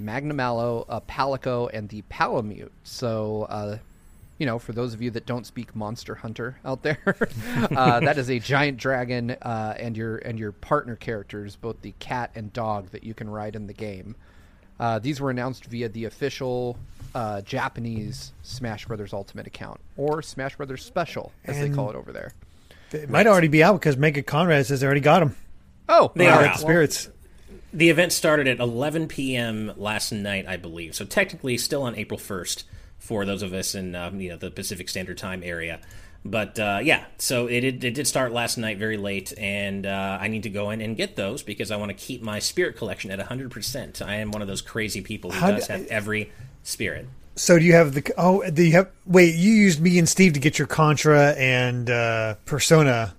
Magnamalo, 0.00 0.84
uh, 0.88 1.00
Palico, 1.00 1.68
and 1.72 1.88
the 1.88 2.02
Palamute. 2.02 2.70
So, 2.84 3.48
uh, 3.50 3.78
you 4.38 4.46
know, 4.46 4.60
for 4.60 4.72
those 4.72 4.94
of 4.94 5.02
you 5.02 5.10
that 5.10 5.26
don't 5.26 5.44
speak 5.44 5.74
Monster 5.74 6.14
Hunter 6.14 6.56
out 6.64 6.84
there, 6.84 7.00
uh, 7.76 7.98
that 8.00 8.16
is 8.16 8.30
a 8.30 8.38
giant 8.38 8.78
dragon 8.78 9.32
uh, 9.42 9.74
and 9.76 9.96
your 9.96 10.18
and 10.18 10.38
your 10.38 10.52
partner 10.52 10.94
characters, 10.94 11.56
both 11.56 11.82
the 11.82 11.92
cat 11.98 12.30
and 12.36 12.52
dog, 12.52 12.90
that 12.90 13.02
you 13.02 13.12
can 13.12 13.28
ride 13.28 13.56
in 13.56 13.66
the 13.66 13.74
game. 13.74 14.14
Uh, 14.78 15.00
these 15.00 15.20
were 15.20 15.30
announced 15.30 15.64
via 15.64 15.88
the 15.88 16.04
official 16.04 16.78
uh, 17.16 17.40
Japanese 17.40 18.34
Smash 18.44 18.86
Brothers 18.86 19.12
Ultimate 19.12 19.48
account, 19.48 19.80
or 19.96 20.22
Smash 20.22 20.54
Brothers 20.54 20.84
Special, 20.84 21.32
as 21.44 21.58
they 21.58 21.70
call 21.70 21.90
it 21.90 21.96
over 21.96 22.12
there. 22.12 22.30
It 22.92 23.08
might 23.10 23.26
already 23.26 23.48
be 23.48 23.62
out 23.62 23.74
because 23.74 23.96
Mega 23.96 24.22
Conrad 24.22 24.66
says 24.66 24.80
they 24.80 24.86
already 24.86 25.00
got 25.00 25.20
them. 25.20 25.36
Oh, 25.88 26.12
They 26.14 26.26
are 26.26 26.38
right, 26.38 26.48
out. 26.50 26.56
well, 26.56 26.58
Spirits. 26.58 27.08
The 27.72 27.90
event 27.90 28.12
started 28.12 28.48
at 28.48 28.58
11 28.58 29.08
p.m. 29.08 29.72
last 29.76 30.10
night, 30.12 30.46
I 30.48 30.56
believe. 30.56 30.94
So 30.94 31.04
technically, 31.04 31.56
still 31.58 31.82
on 31.82 31.96
April 31.96 32.18
1st 32.18 32.64
for 32.98 33.24
those 33.24 33.42
of 33.42 33.52
us 33.52 33.74
in 33.74 33.94
um, 33.94 34.20
you 34.20 34.30
know 34.30 34.36
the 34.36 34.50
Pacific 34.50 34.88
Standard 34.88 35.18
Time 35.18 35.42
area. 35.44 35.80
But 36.24 36.58
uh, 36.58 36.80
yeah, 36.82 37.04
so 37.18 37.46
it, 37.46 37.60
did- 37.62 37.82
it 37.84 37.94
did 37.94 38.06
start 38.06 38.32
last 38.32 38.58
night 38.58 38.76
very 38.78 38.96
late, 38.98 39.32
and 39.38 39.86
uh, 39.86 40.18
I 40.20 40.28
need 40.28 40.42
to 40.42 40.50
go 40.50 40.70
in 40.70 40.80
and 40.82 40.96
get 40.96 41.16
those 41.16 41.42
because 41.42 41.70
I 41.70 41.76
want 41.76 41.90
to 41.90 41.94
keep 41.96 42.22
my 42.22 42.40
spirit 42.40 42.76
collection 42.76 43.10
at 43.10 43.18
100%. 43.20 44.02
I 44.06 44.16
am 44.16 44.30
one 44.30 44.42
of 44.42 44.48
those 44.48 44.60
crazy 44.60 45.00
people 45.00 45.30
who 45.30 45.38
How 45.38 45.52
does 45.52 45.66
d- 45.68 45.72
have 45.72 45.86
every 45.86 46.30
spirit. 46.62 47.08
So 47.40 47.58
do 47.58 47.64
you 47.64 47.72
have 47.72 47.94
the? 47.94 48.12
Oh, 48.18 48.48
do 48.50 48.62
you 48.62 48.72
have? 48.72 48.90
Wait, 49.06 49.34
you 49.34 49.52
used 49.52 49.80
me 49.80 49.98
and 49.98 50.06
Steve 50.06 50.34
to 50.34 50.40
get 50.40 50.58
your 50.58 50.68
Contra 50.68 51.30
and 51.32 51.88
uh, 51.88 52.34
Persona 52.44 53.14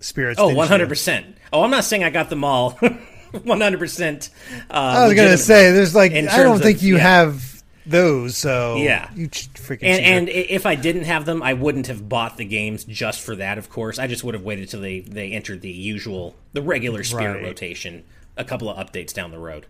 spirits. 0.00 0.40
Oh, 0.40 0.48
100%. 0.48 1.34
Oh, 1.52 1.62
I'm 1.62 1.70
not 1.70 1.84
saying 1.84 2.02
I 2.02 2.08
got 2.08 2.30
them 2.30 2.42
all 2.42 2.72
100%. 3.32 4.30
Uh, 4.70 4.72
I 4.72 5.06
was 5.06 5.14
gonna 5.14 5.36
say, 5.36 5.72
there's 5.72 5.94
like 5.94 6.12
I 6.12 6.22
don't 6.42 6.58
think 6.60 6.78
of- 6.78 6.84
you 6.84 6.96
yeah. 6.96 7.02
have 7.02 7.62
those. 7.84 8.36
So 8.38 8.76
Yeah. 8.76 9.10
you 9.14 9.28
freaking 9.28 9.84
And, 9.84 10.00
and 10.04 10.28
if 10.30 10.64
I 10.64 10.74
didn't 10.74 11.04
have 11.04 11.24
them, 11.26 11.42
I 11.42 11.52
wouldn't 11.52 11.88
have 11.88 12.08
bought 12.08 12.36
the 12.38 12.44
games 12.46 12.82
just 12.84 13.20
for 13.20 13.36
that. 13.36 13.58
Of 13.58 13.68
course, 13.68 13.98
I 13.98 14.06
just 14.06 14.24
would 14.24 14.34
have 14.34 14.42
waited 14.42 14.70
till 14.70 14.80
they 14.80 15.00
they 15.00 15.32
entered 15.32 15.60
the 15.60 15.70
usual, 15.70 16.34
the 16.54 16.62
regular 16.62 17.04
spirit 17.04 17.34
Right. 17.34 17.44
rotation. 17.44 18.04
A 18.38 18.44
couple 18.44 18.68
of 18.70 18.76
updates 18.76 19.12
down 19.12 19.30
the 19.30 19.38
road. 19.38 19.66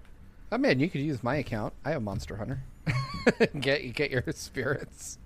Oh 0.57 0.59
man, 0.59 0.81
you 0.81 0.89
could 0.89 1.03
use 1.03 1.23
my 1.23 1.37
account. 1.37 1.75
I 1.85 1.91
have 1.91 2.03
Monster 2.03 2.35
Hunter. 2.37 2.63
get 3.61 3.95
get 3.95 4.11
your 4.11 4.25
spirits. 4.35 5.19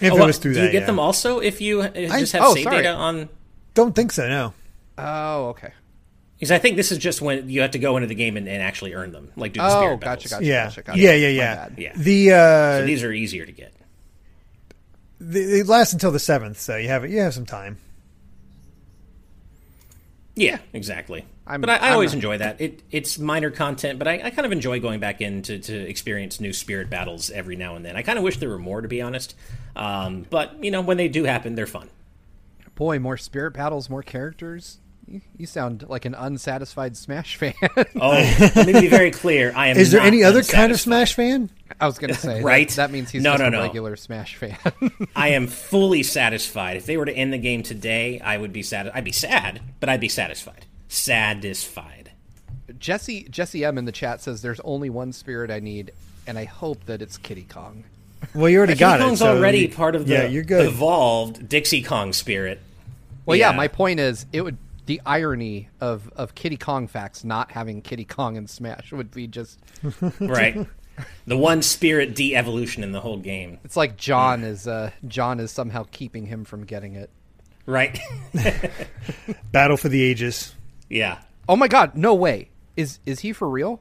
if 0.00 0.10
Oh, 0.12 0.16
it 0.16 0.18
well, 0.18 0.26
was 0.28 0.38
through 0.38 0.54
do 0.54 0.60
that, 0.60 0.66
you 0.66 0.72
get 0.72 0.80
yeah. 0.80 0.86
them 0.86 0.98
also 0.98 1.40
if 1.40 1.60
you 1.60 1.82
uh, 1.82 1.88
just 1.90 2.32
have 2.32 2.42
oh, 2.42 2.54
save 2.54 2.64
sorry. 2.64 2.76
data 2.78 2.88
on? 2.94 3.28
Don't 3.74 3.94
think 3.94 4.12
so. 4.12 4.26
No. 4.26 4.54
Oh, 4.96 5.48
okay. 5.48 5.72
Because 6.36 6.50
I 6.52 6.58
think 6.58 6.76
this 6.76 6.90
is 6.90 6.96
just 6.96 7.20
when 7.20 7.50
you 7.50 7.60
have 7.60 7.72
to 7.72 7.78
go 7.78 7.98
into 7.98 8.06
the 8.06 8.14
game 8.14 8.38
and, 8.38 8.48
and 8.48 8.62
actually 8.62 8.94
earn 8.94 9.12
them, 9.12 9.30
like 9.36 9.52
do 9.52 9.60
the 9.60 9.66
Oh, 9.66 9.80
spirit 9.80 10.00
gotcha, 10.00 10.28
battles. 10.28 10.30
gotcha. 10.30 10.44
Yeah. 10.46 10.70
gotcha. 10.74 10.98
yeah. 10.98 11.12
Yeah. 11.12 11.28
Yeah. 11.28 11.68
Yeah. 11.76 11.92
The 11.94 12.32
uh, 12.32 12.78
So 12.78 12.86
these 12.86 13.04
are 13.04 13.12
easier 13.12 13.44
to 13.44 13.52
get. 13.52 13.74
the, 15.20 15.60
it 15.60 15.66
lasts 15.66 15.92
until 15.92 16.12
the 16.12 16.18
seventh, 16.18 16.58
so 16.58 16.76
you 16.76 16.88
have 16.88 17.08
you 17.10 17.20
have 17.20 17.34
some 17.34 17.44
time. 17.46 17.76
Yeah, 20.34 20.58
exactly. 20.72 21.26
I'm- 21.46 21.60
but 21.60 21.70
I, 21.70 21.76
I 21.76 21.86
I'm 21.88 21.92
always 21.94 22.12
a- 22.12 22.16
enjoy 22.16 22.38
that. 22.38 22.60
It 22.60 22.82
it's 22.90 23.18
minor 23.18 23.50
content, 23.50 23.98
but 23.98 24.06
I, 24.08 24.20
I 24.24 24.30
kind 24.30 24.46
of 24.46 24.52
enjoy 24.52 24.78
going 24.80 25.00
back 25.00 25.20
in 25.20 25.42
to, 25.42 25.58
to 25.58 25.74
experience 25.88 26.40
new 26.40 26.52
spirit 26.52 26.88
battles 26.90 27.30
every 27.30 27.56
now 27.56 27.74
and 27.76 27.84
then. 27.84 27.96
I 27.96 28.02
kind 28.02 28.18
of 28.18 28.24
wish 28.24 28.36
there 28.38 28.48
were 28.48 28.58
more, 28.58 28.80
to 28.80 28.88
be 28.88 29.02
honest. 29.02 29.34
Um, 29.74 30.26
but 30.30 30.62
you 30.62 30.70
know, 30.70 30.80
when 30.82 30.96
they 30.98 31.08
do 31.08 31.24
happen, 31.24 31.54
they're 31.54 31.66
fun. 31.66 31.88
Boy, 32.74 32.98
more 32.98 33.16
spirit 33.16 33.54
battles, 33.54 33.90
more 33.90 34.02
characters. 34.02 34.78
You, 35.06 35.20
you 35.36 35.46
sound 35.46 35.84
like 35.88 36.04
an 36.04 36.14
unsatisfied 36.14 36.96
Smash 36.96 37.36
fan. 37.36 37.54
Oh, 38.00 38.10
let 38.54 38.66
me 38.66 38.80
be 38.80 38.86
very 38.86 39.10
clear. 39.10 39.52
I 39.54 39.66
am. 39.68 39.76
Is 39.76 39.90
there 39.90 40.00
not 40.00 40.06
any 40.06 40.22
other 40.22 40.42
kind 40.44 40.70
of. 40.72 40.78
Smash 40.80 41.14
fan? 41.14 41.50
I 41.80 41.86
was 41.86 41.98
going 41.98 42.14
to 42.14 42.18
say, 42.18 42.40
Right? 42.40 42.68
That, 42.70 42.92
means 42.92 43.10
he's 43.10 43.20
No, 43.22 43.32
just 43.32 43.40
no, 43.40 43.46
a 43.48 43.50
no. 43.50 43.62
regular 43.62 43.96
Smash 43.96 44.36
fan. 44.36 44.56
I 45.16 45.30
am 45.30 45.48
fully 45.48 46.02
satisfied. 46.04 46.76
If 46.76 46.86
they 46.86 46.96
were 46.96 47.04
to 47.04 47.12
end 47.12 47.32
the 47.32 47.38
game 47.38 47.62
today, 47.64 48.20
I 48.20 48.38
would 48.38 48.52
be 48.52 48.62
sad. 48.62 48.90
I'd 48.94 49.04
be 49.04 49.12
sad, 49.12 49.60
but 49.80 49.88
I'd 49.88 50.00
be 50.00 50.08
satisfied. 50.08 50.66
Satisfied. 50.92 52.12
Jesse 52.78 53.24
Jesse 53.30 53.64
M 53.64 53.78
in 53.78 53.84
the 53.86 53.92
chat 53.92 54.20
says 54.20 54.42
there's 54.42 54.60
only 54.60 54.90
one 54.90 55.12
spirit 55.12 55.50
I 55.50 55.58
need, 55.60 55.92
and 56.26 56.38
I 56.38 56.44
hope 56.44 56.84
that 56.86 57.02
it's 57.02 57.16
Kiddy 57.18 57.44
Kong. 57.48 57.84
Well, 58.36 58.48
you 58.48 58.58
already 58.58 58.76
got 58.76 58.98
King 58.98 59.02
it. 59.02 59.08
Kong's 59.08 59.18
so 59.18 59.36
already 59.36 59.58
you- 59.62 59.68
part 59.68 59.96
of 59.96 60.06
the 60.06 60.12
yeah. 60.12 60.26
You're 60.26 60.44
good. 60.44 60.66
evolved 60.66 61.48
Dixie 61.48 61.82
Kong 61.82 62.12
spirit. 62.12 62.60
Well, 63.26 63.36
yeah. 63.36 63.50
Yeah. 63.50 63.56
my 63.56 63.66
point 63.66 63.98
is, 63.98 64.26
it 64.32 64.42
would 64.42 64.56
the 64.86 65.00
irony 65.04 65.68
of 65.80 66.08
of 66.14 66.34
Kiddy 66.36 66.56
Kong 66.56 66.86
facts 66.86 67.24
not 67.24 67.50
having 67.50 67.82
Kiddy 67.82 68.04
Kong 68.04 68.36
in 68.36 68.46
Smash 68.46 68.92
would 68.92 69.10
be 69.10 69.26
just. 69.26 69.58
right? 70.20 70.66
the 71.26 71.36
one 71.36 71.62
spirit 71.62 72.14
de-evolution 72.14 72.84
in 72.84 72.92
the 72.92 73.00
whole 73.00 73.16
game, 73.18 73.58
It's 73.64 73.76
like 73.76 73.96
John 73.96 74.44
is 74.44 74.68
uh, 74.68 74.90
John 75.08 75.40
is 75.40 75.50
somehow 75.50 75.84
keeping 75.90 76.26
him 76.26 76.44
from 76.44 76.64
getting 76.64 76.94
it. 76.94 77.10
right? 77.66 77.98
Battle 79.52 79.76
for 79.76 79.88
the 79.88 80.02
ages. 80.02 80.54
Yeah, 80.92 81.18
Oh 81.48 81.56
my 81.56 81.68
God! 81.68 81.96
No 81.96 82.14
way. 82.14 82.50
Is 82.76 82.98
is 83.06 83.20
he 83.20 83.32
for 83.32 83.48
real? 83.48 83.80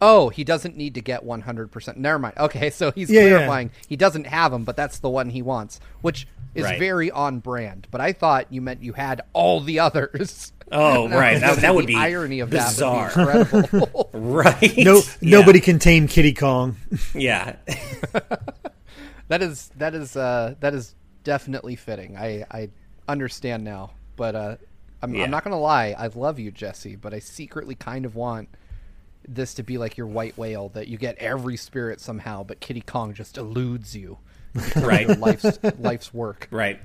Oh, 0.00 0.28
he 0.28 0.44
doesn't 0.44 0.76
need 0.76 0.94
to 0.96 1.00
get 1.00 1.24
100%. 1.24 1.96
Never 1.96 2.18
mind. 2.18 2.34
Okay, 2.36 2.68
so 2.68 2.90
he's 2.90 3.08
Yeah, 3.10 3.22
yeah. 3.22 3.28
clarifying 3.30 3.70
he 3.88 3.96
doesn't 3.96 4.26
have 4.26 4.52
them, 4.52 4.64
but 4.64 4.76
that's 4.76 4.98
the 4.98 5.08
one 5.08 5.30
he 5.30 5.40
wants, 5.40 5.80
which 6.02 6.26
is 6.54 6.64
Right. 6.64 6.78
very 6.78 7.10
on 7.10 7.38
brand. 7.38 7.86
But 7.90 8.00
I 8.02 8.12
thought 8.12 8.52
you 8.52 8.60
meant 8.60 8.82
you 8.82 8.92
had 8.92 9.22
all 9.32 9.60
the 9.60 9.78
others. 9.78 10.52
Oh, 10.70 11.08
right. 11.08 11.40
That, 11.40 11.58
that 11.58 11.74
would 11.74 11.84
the 11.84 11.94
be 11.94 11.96
irony 11.96 12.40
of 12.40 12.50
bizarre, 12.50 13.10
that 13.10 13.26
would 13.26 13.50
be 13.50 13.58
incredible. 13.58 14.10
right? 14.14 14.74
No, 14.78 14.96
Yeah. 15.20 15.38
nobody 15.38 15.60
can 15.60 15.78
tame 15.78 16.06
Kiddy 16.06 16.34
Kong. 16.34 16.76
Yeah, 17.14 17.56
that 19.28 19.42
is 19.42 19.70
that 19.76 19.94
is 19.94 20.16
uh, 20.16 20.54
that 20.60 20.74
is 20.74 20.94
definitely 21.22 21.76
fitting. 21.76 22.16
I 22.16 22.44
I 22.50 22.70
understand 23.08 23.64
now, 23.64 23.92
but 24.16 24.34
uh, 24.34 24.56
I'm, 25.04 25.14
Yeah. 25.14 25.24
I'm 25.24 25.30
not 25.30 25.44
gonna 25.44 25.58
lie. 25.60 25.94
I 25.96 26.08
love 26.08 26.38
you, 26.38 26.50
Jesse, 26.50 26.96
but 26.96 27.14
I 27.14 27.18
secretly 27.20 27.74
kind 27.74 28.04
of 28.04 28.16
want 28.16 28.48
this 29.26 29.54
to 29.54 29.62
be 29.62 29.78
like 29.78 29.96
your 29.96 30.06
white 30.06 30.36
whale 30.36 30.68
that 30.70 30.88
you 30.88 30.98
get 30.98 31.16
every 31.18 31.56
spirit 31.56 32.00
somehow, 32.00 32.42
but 32.42 32.60
Kiddy 32.60 32.80
Kong 32.82 33.14
just 33.14 33.38
eludes 33.38 33.96
you. 33.96 34.18
right, 34.76 35.06
Your 35.08 35.16
life's 35.16 35.58
life's 35.78 36.12
work. 36.12 36.48
right. 36.52 36.78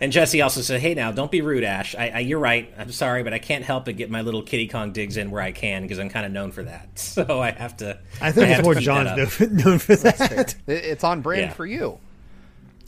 And 0.00 0.10
Jesse 0.10 0.42
also 0.42 0.62
said, 0.62 0.80
"Hey, 0.80 0.94
now 0.94 1.12
don't 1.12 1.30
be 1.30 1.42
rude, 1.42 1.62
Ash. 1.62 1.94
I, 1.94 2.08
I, 2.08 2.18
you're 2.20 2.40
right. 2.40 2.72
I'm 2.76 2.90
sorry, 2.90 3.22
but 3.22 3.32
I 3.32 3.38
can't 3.38 3.64
help 3.64 3.84
but 3.84 3.96
get 3.96 4.10
my 4.10 4.22
little 4.22 4.42
Kiddy 4.42 4.66
Kong 4.66 4.90
digs 4.90 5.16
in 5.16 5.30
where 5.30 5.40
I 5.40 5.52
can 5.52 5.82
because 5.82 6.00
I'm 6.00 6.08
kind 6.08 6.26
of 6.26 6.32
known 6.32 6.50
for 6.50 6.64
that. 6.64 6.88
So 6.98 7.40
I 7.40 7.52
have 7.52 7.76
to. 7.76 7.98
I 8.20 8.32
think 8.32 8.48
have 8.48 8.58
it's 8.60 8.64
more 8.64 8.74
keep 8.74 8.82
John's 8.82 9.38
known, 9.40 9.56
known 9.56 9.78
for 9.78 9.94
that. 9.96 10.56
It- 10.66 10.84
It's 10.84 11.04
on 11.04 11.20
brand 11.20 11.42
Yeah. 11.42 11.52
for 11.52 11.66
you. 11.66 11.98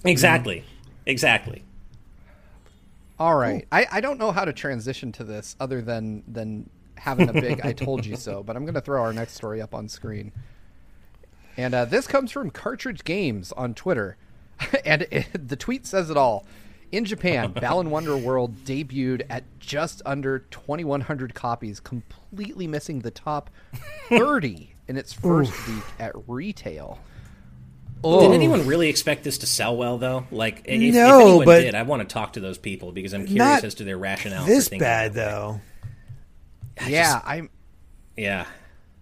Exactly, 0.05 0.65
exactly. 1.07 1.63
All 3.19 3.35
right. 3.35 3.67
I, 3.71 3.87
I 3.93 4.01
don't 4.01 4.19
know 4.19 4.33
how 4.33 4.45
to 4.45 4.53
transition 4.53 5.13
to 5.13 5.25
this 5.25 5.57
other 5.61 5.81
than 5.81 6.25
than 6.27 6.69
having 6.97 7.29
a 7.29 7.33
big 7.33 7.61
I 7.63 7.73
told 7.73 8.07
you 8.07 8.17
so, 8.17 8.43
but 8.43 8.57
I'm 8.57 8.65
going 8.65 8.75
to 8.75 8.81
throw 8.81 9.03
our 9.03 9.13
next 9.13 9.35
story 9.35 9.61
up 9.61 9.75
on 9.75 9.89
screen. 9.89 10.33
And 11.57 11.75
uh, 11.75 11.85
this 11.85 12.07
comes 12.07 12.33
from 12.33 12.51
Cartridge 12.51 13.05
Games 13.05 13.53
on 13.53 13.75
Twitter. 13.75 14.17
and 14.85 15.03
it, 15.11 15.49
the 15.49 15.57
tweet 15.57 15.87
says 15.87 16.11
it 16.11 16.17
all. 16.17 16.47
In 16.93 17.05
Japan, 17.05 17.53
Balan 17.61 17.91
Wonderworld 17.91 18.55
debuted 18.65 19.27
at 19.29 19.45
just 19.59 20.03
under 20.07 20.41
2,100 20.41 21.35
copies, 21.35 21.81
completely 21.81 22.67
missing 22.67 23.01
the 23.01 23.11
top 23.11 23.51
30 24.09 24.75
in 24.89 24.97
its 24.97 25.13
first 25.13 25.53
week 25.69 25.85
at 25.99 26.13
retail. 26.29 26.99
Did 28.05 28.31
oh. 28.31 28.33
anyone 28.33 28.67
really 28.67 28.89
expect 28.91 29.25
this 29.25 29.39
to 29.39 29.47
sell 29.47 29.77
well, 29.77 29.97
though? 29.97 30.27
Like, 30.31 30.63
if, 30.67 30.81
if 30.81 30.95
No, 30.95 31.21
anyone 31.21 31.45
but- 31.47 31.61
did, 31.63 31.75
I 31.75 31.83
want 31.83 32.07
to 32.07 32.13
talk 32.13 32.35
to 32.35 32.41
those 32.41 32.59
people 32.59 32.93
because 32.93 33.15
I'm 33.15 33.27
curious 33.27 33.65
as 33.65 33.75
to 33.77 33.85
their 33.85 33.97
rationale. 33.97 34.45
for 34.45 34.51
this 34.51 34.69
thinking 34.69 34.81
bad 34.85 35.15
that 35.15 35.27
way. 35.27 35.61
though. 36.81 36.87
yeah, 36.89 37.21
I'm 37.25 37.49
Yeah, 38.17 38.47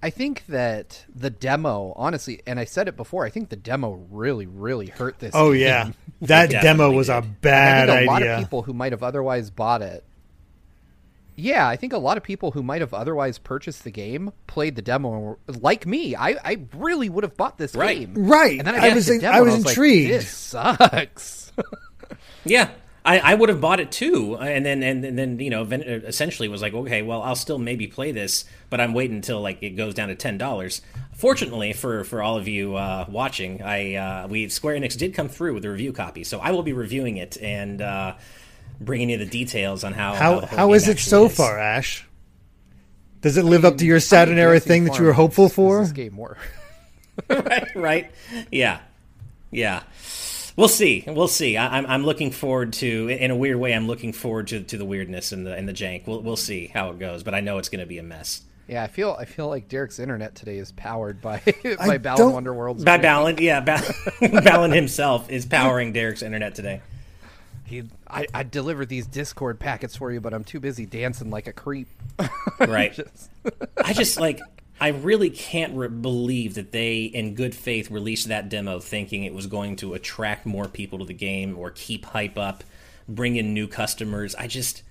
I 0.03 0.11
think 0.11 0.45
that 0.47 1.05
the 1.15 1.31
demo, 1.31 1.93
honestly, 1.97 2.43
and 2.47 2.59
I 2.61 2.65
said 2.65 2.89
it 2.89 2.97
before, 2.97 3.25
I 3.25 3.31
think 3.31 3.49
the 3.49 3.57
demo 3.57 4.05
really, 4.11 4.47
really 4.47 4.87
hurt 4.87 5.19
this. 5.19 5.33
Oh 5.35 5.53
game. 5.53 5.63
yeah, 5.63 5.91
that 6.23 6.51
demo 6.51 6.63
definitely 6.63 6.97
was 6.97 7.09
a 7.09 7.21
did. 7.21 7.29
I 7.29 7.35
bad 7.41 7.89
think 7.89 8.01
a 8.03 8.07
lot 8.07 8.23
idea. 8.23 8.35
of 8.35 8.41
people 8.41 8.63
who 8.63 8.73
might 8.73 8.93
have 8.93 9.03
otherwise 9.03 9.51
bought 9.51 9.83
it 9.83 10.05
yeah, 11.37 11.67
I 11.69 11.77
think 11.77 11.93
a 11.93 11.99
lot 11.99 12.17
of 12.17 12.23
people 12.23 12.51
who 12.53 12.63
might 12.63 12.81
have 12.81 12.93
otherwise 12.95 13.39
purchased 13.39 13.85
the 13.85 13.91
game 13.91 14.33
played 14.47 14.77
the 14.77 14.83
demo 14.83 15.13
and 15.15 15.23
were, 15.23 15.39
like 15.61 15.87
me. 15.87 16.15
I, 16.15 16.37
I 16.45 16.61
really 16.77 17.09
would 17.09 17.25
have 17.25 17.37
bought 17.37 17.59
this 17.59 17.75
Right. 17.75 18.13
game. 18.13 18.27
Right. 18.27 18.59
And 18.59 18.67
then 18.67 18.75
I 18.75 18.87
I, 18.87 18.89
was 18.89 18.95
was, 18.97 19.07
the 19.07 19.15
in- 19.15 19.21
demo 19.21 19.35
I 19.35 19.37
and 19.39 19.47
was 19.47 19.65
like, 19.65 19.73
intrigued. 19.73 20.11
this 20.13 20.29
sucks. 20.31 21.53
Yeah, 22.45 22.71
I, 23.05 23.21
I 23.21 23.35
would 23.35 23.49
have 23.51 23.61
bought 23.61 23.79
it 23.79 23.93
too, 23.93 24.37
and 24.37 24.67
then 24.67 24.83
and, 24.83 25.05
and 25.05 25.17
then 25.17 25.39
you 25.39 25.49
know 25.49 25.63
ven- 25.63 25.83
essentially 25.83 26.49
was 26.49 26.61
like, 26.61 26.75
okay, 26.75 27.01
well, 27.03 27.23
I'll 27.23 27.37
still 27.37 27.59
maybe 27.59 27.87
play 27.87 28.11
this, 28.11 28.45
but 28.69 28.81
I'm 28.81 28.95
waiting 28.95 29.15
until 29.17 29.41
like 29.41 29.63
it 29.63 29.71
goes 29.71 29.95
down 29.95 30.09
to 30.09 30.17
ten 30.17 30.39
dollars. 30.39 30.83
Fortunately 31.15 31.73
for 31.73 32.03
for 32.03 32.21
all 32.21 32.37
of 32.37 32.49
you 32.49 32.75
uh, 32.75 33.07
watching, 33.09 33.63
I 33.63 33.95
uh, 33.95 34.27
we 34.29 34.49
Square 34.49 34.81
Enix 34.81 34.99
did 34.99 35.15
come 35.15 35.29
through 35.29 35.55
with 35.55 35.65
a 35.65 35.71
review 35.71 35.93
copy, 35.93 36.25
so 36.25 36.41
I 36.41 36.51
will 36.51 36.65
be 36.65 36.73
reviewing 36.73 37.17
it 37.17 37.37
and 37.41 37.81
uh, 37.81 38.15
bringing 38.85 39.11
you 39.11 39.19
the 39.19 39.27
details 39.27 39.85
on 39.85 39.93
how 39.93 40.15
How 40.15 40.41
the 40.41 40.47
how 40.47 40.67
game 40.69 40.75
is 40.77 40.89
it 40.89 40.99
so 40.99 41.27
is. 41.27 41.37
far, 41.37 41.59
Ash? 41.59 42.07
Does 43.21 43.37
it 43.37 43.45
live 43.45 43.65
up 43.65 43.77
to 43.79 43.87
your 43.87 43.97
How 43.97 44.01
Saturn 44.01 44.39
era 44.39 44.59
thing 44.61 44.85
that 44.85 44.99
you 44.99 45.05
were 45.05 45.13
hopeful 45.13 45.49
for? 45.49 45.81
This 45.81 45.93
game 45.93 46.17
work. 46.17 46.39
right, 47.29 47.69
right, 47.77 48.11
yeah, 48.51 48.81
yeah. 49.51 49.83
We'll 50.57 50.69
see. 50.69 51.05
We'll 51.07 51.29
see. 51.29 51.57
I, 51.57 51.79
I'm 51.79 51.87
I'm 51.87 52.05
looking 52.05 52.31
forward 52.31 52.73
to, 52.75 53.09
in 53.09 53.31
a 53.31 53.37
weird 53.37 53.57
way, 53.59 53.73
I'm 53.75 53.87
looking 53.87 54.13
forward 54.13 54.49
to, 54.49 54.63
to 54.63 54.77
the 54.77 54.85
weirdness 54.85 55.33
and 55.33 55.47
the 55.47 55.55
and 55.55 55.69
the 55.69 55.73
jank. 55.73 56.07
We'll 56.07 56.21
we'll 56.21 56.37
see 56.37 56.67
how 56.67 56.91
it 56.91 56.99
goes, 56.99 57.23
but 57.23 57.35
I 57.35 57.41
know 57.41 57.59
it's 57.59 57.69
going 57.69 57.81
to 57.81 57.87
be 57.87 57.99
a 57.99 58.03
mess. 58.03 58.43
Yeah, 58.69 58.83
I 58.83 58.87
feel 58.87 59.17
I 59.19 59.25
feel 59.25 59.49
like 59.49 59.69
Derek's 59.69 59.99
internet 59.99 60.35
today 60.35 60.59
is 60.59 60.73
powered 60.73 61.21
by 61.21 61.41
I 61.65 61.77
by 61.77 61.99
Balan 61.99 62.19
don't- 62.19 62.33
Wonderworld's. 62.35 62.85
By 62.85 62.99
Balan, 62.99 63.37
yeah, 63.39 63.61
ba- 63.61 63.83
Balan 64.21 64.73
himself 64.73 65.31
is 65.31 65.47
powering 65.47 65.93
Derek's 65.93 66.23
internet 66.23 66.55
today. 66.55 66.81
He, 67.73 67.85
I, 68.07 68.27
I 68.35 68.43
delivered 68.43 68.91
these 68.91 69.07
Discord 69.07 69.59
packets 69.59 69.97
for 69.97 70.13
you, 70.13 70.21
but 70.21 70.35
I'm 70.35 70.45
too 70.45 70.61
busy 70.61 70.85
dancing 70.85 71.31
like 71.31 71.47
a 71.47 71.53
creep. 71.55 71.89
Right. 72.61 72.93
Just- 72.95 73.31
I 73.83 73.93
just 73.95 74.21
like 74.21 74.41
I 74.81 74.89
really 74.89 75.31
can't 75.31 75.75
re- 75.75 75.89
believe 75.89 76.55
that 76.55 76.71
they, 76.71 77.05
in 77.05 77.35
good 77.35 77.55
faith, 77.55 77.91
released 77.91 78.29
that 78.29 78.49
demo 78.51 78.79
thinking 78.79 79.25
it 79.25 79.33
was 79.33 79.47
going 79.47 79.77
to 79.77 79.95
attract 79.95 80.45
more 80.45 80.69
people 80.69 80.99
to 80.99 81.05
the 81.07 81.15
game 81.15 81.57
or 81.59 81.71
keep 81.71 82.05
hype 82.05 82.37
up, 82.37 82.63
bring 83.09 83.37
in 83.37 83.55
new 83.55 83.67
customers. 83.67 84.35
I 84.35 84.47
just 84.49 84.83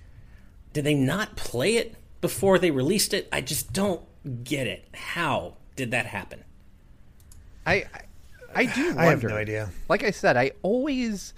did 0.72 0.84
they 0.84 0.94
not 0.94 1.36
play 1.36 1.76
it 1.76 1.94
before 2.20 2.58
they 2.58 2.70
released 2.72 3.14
it? 3.14 3.28
I 3.32 3.40
just 3.42 3.72
don't 3.72 4.02
get 4.44 4.66
it. 4.66 4.86
How 4.92 5.54
did 5.76 5.92
that 5.92 6.06
happen? 6.06 6.42
I, 7.64 7.84
I 7.94 8.00
I 8.54 8.64
do 8.66 8.86
wonder. 8.88 9.00
I 9.00 9.04
have 9.06 9.22
no 9.22 9.36
idea. 9.36 9.70
Like 9.88 10.02
I 10.02 10.10
said, 10.10 10.36
I 10.36 10.50
always 10.62 11.32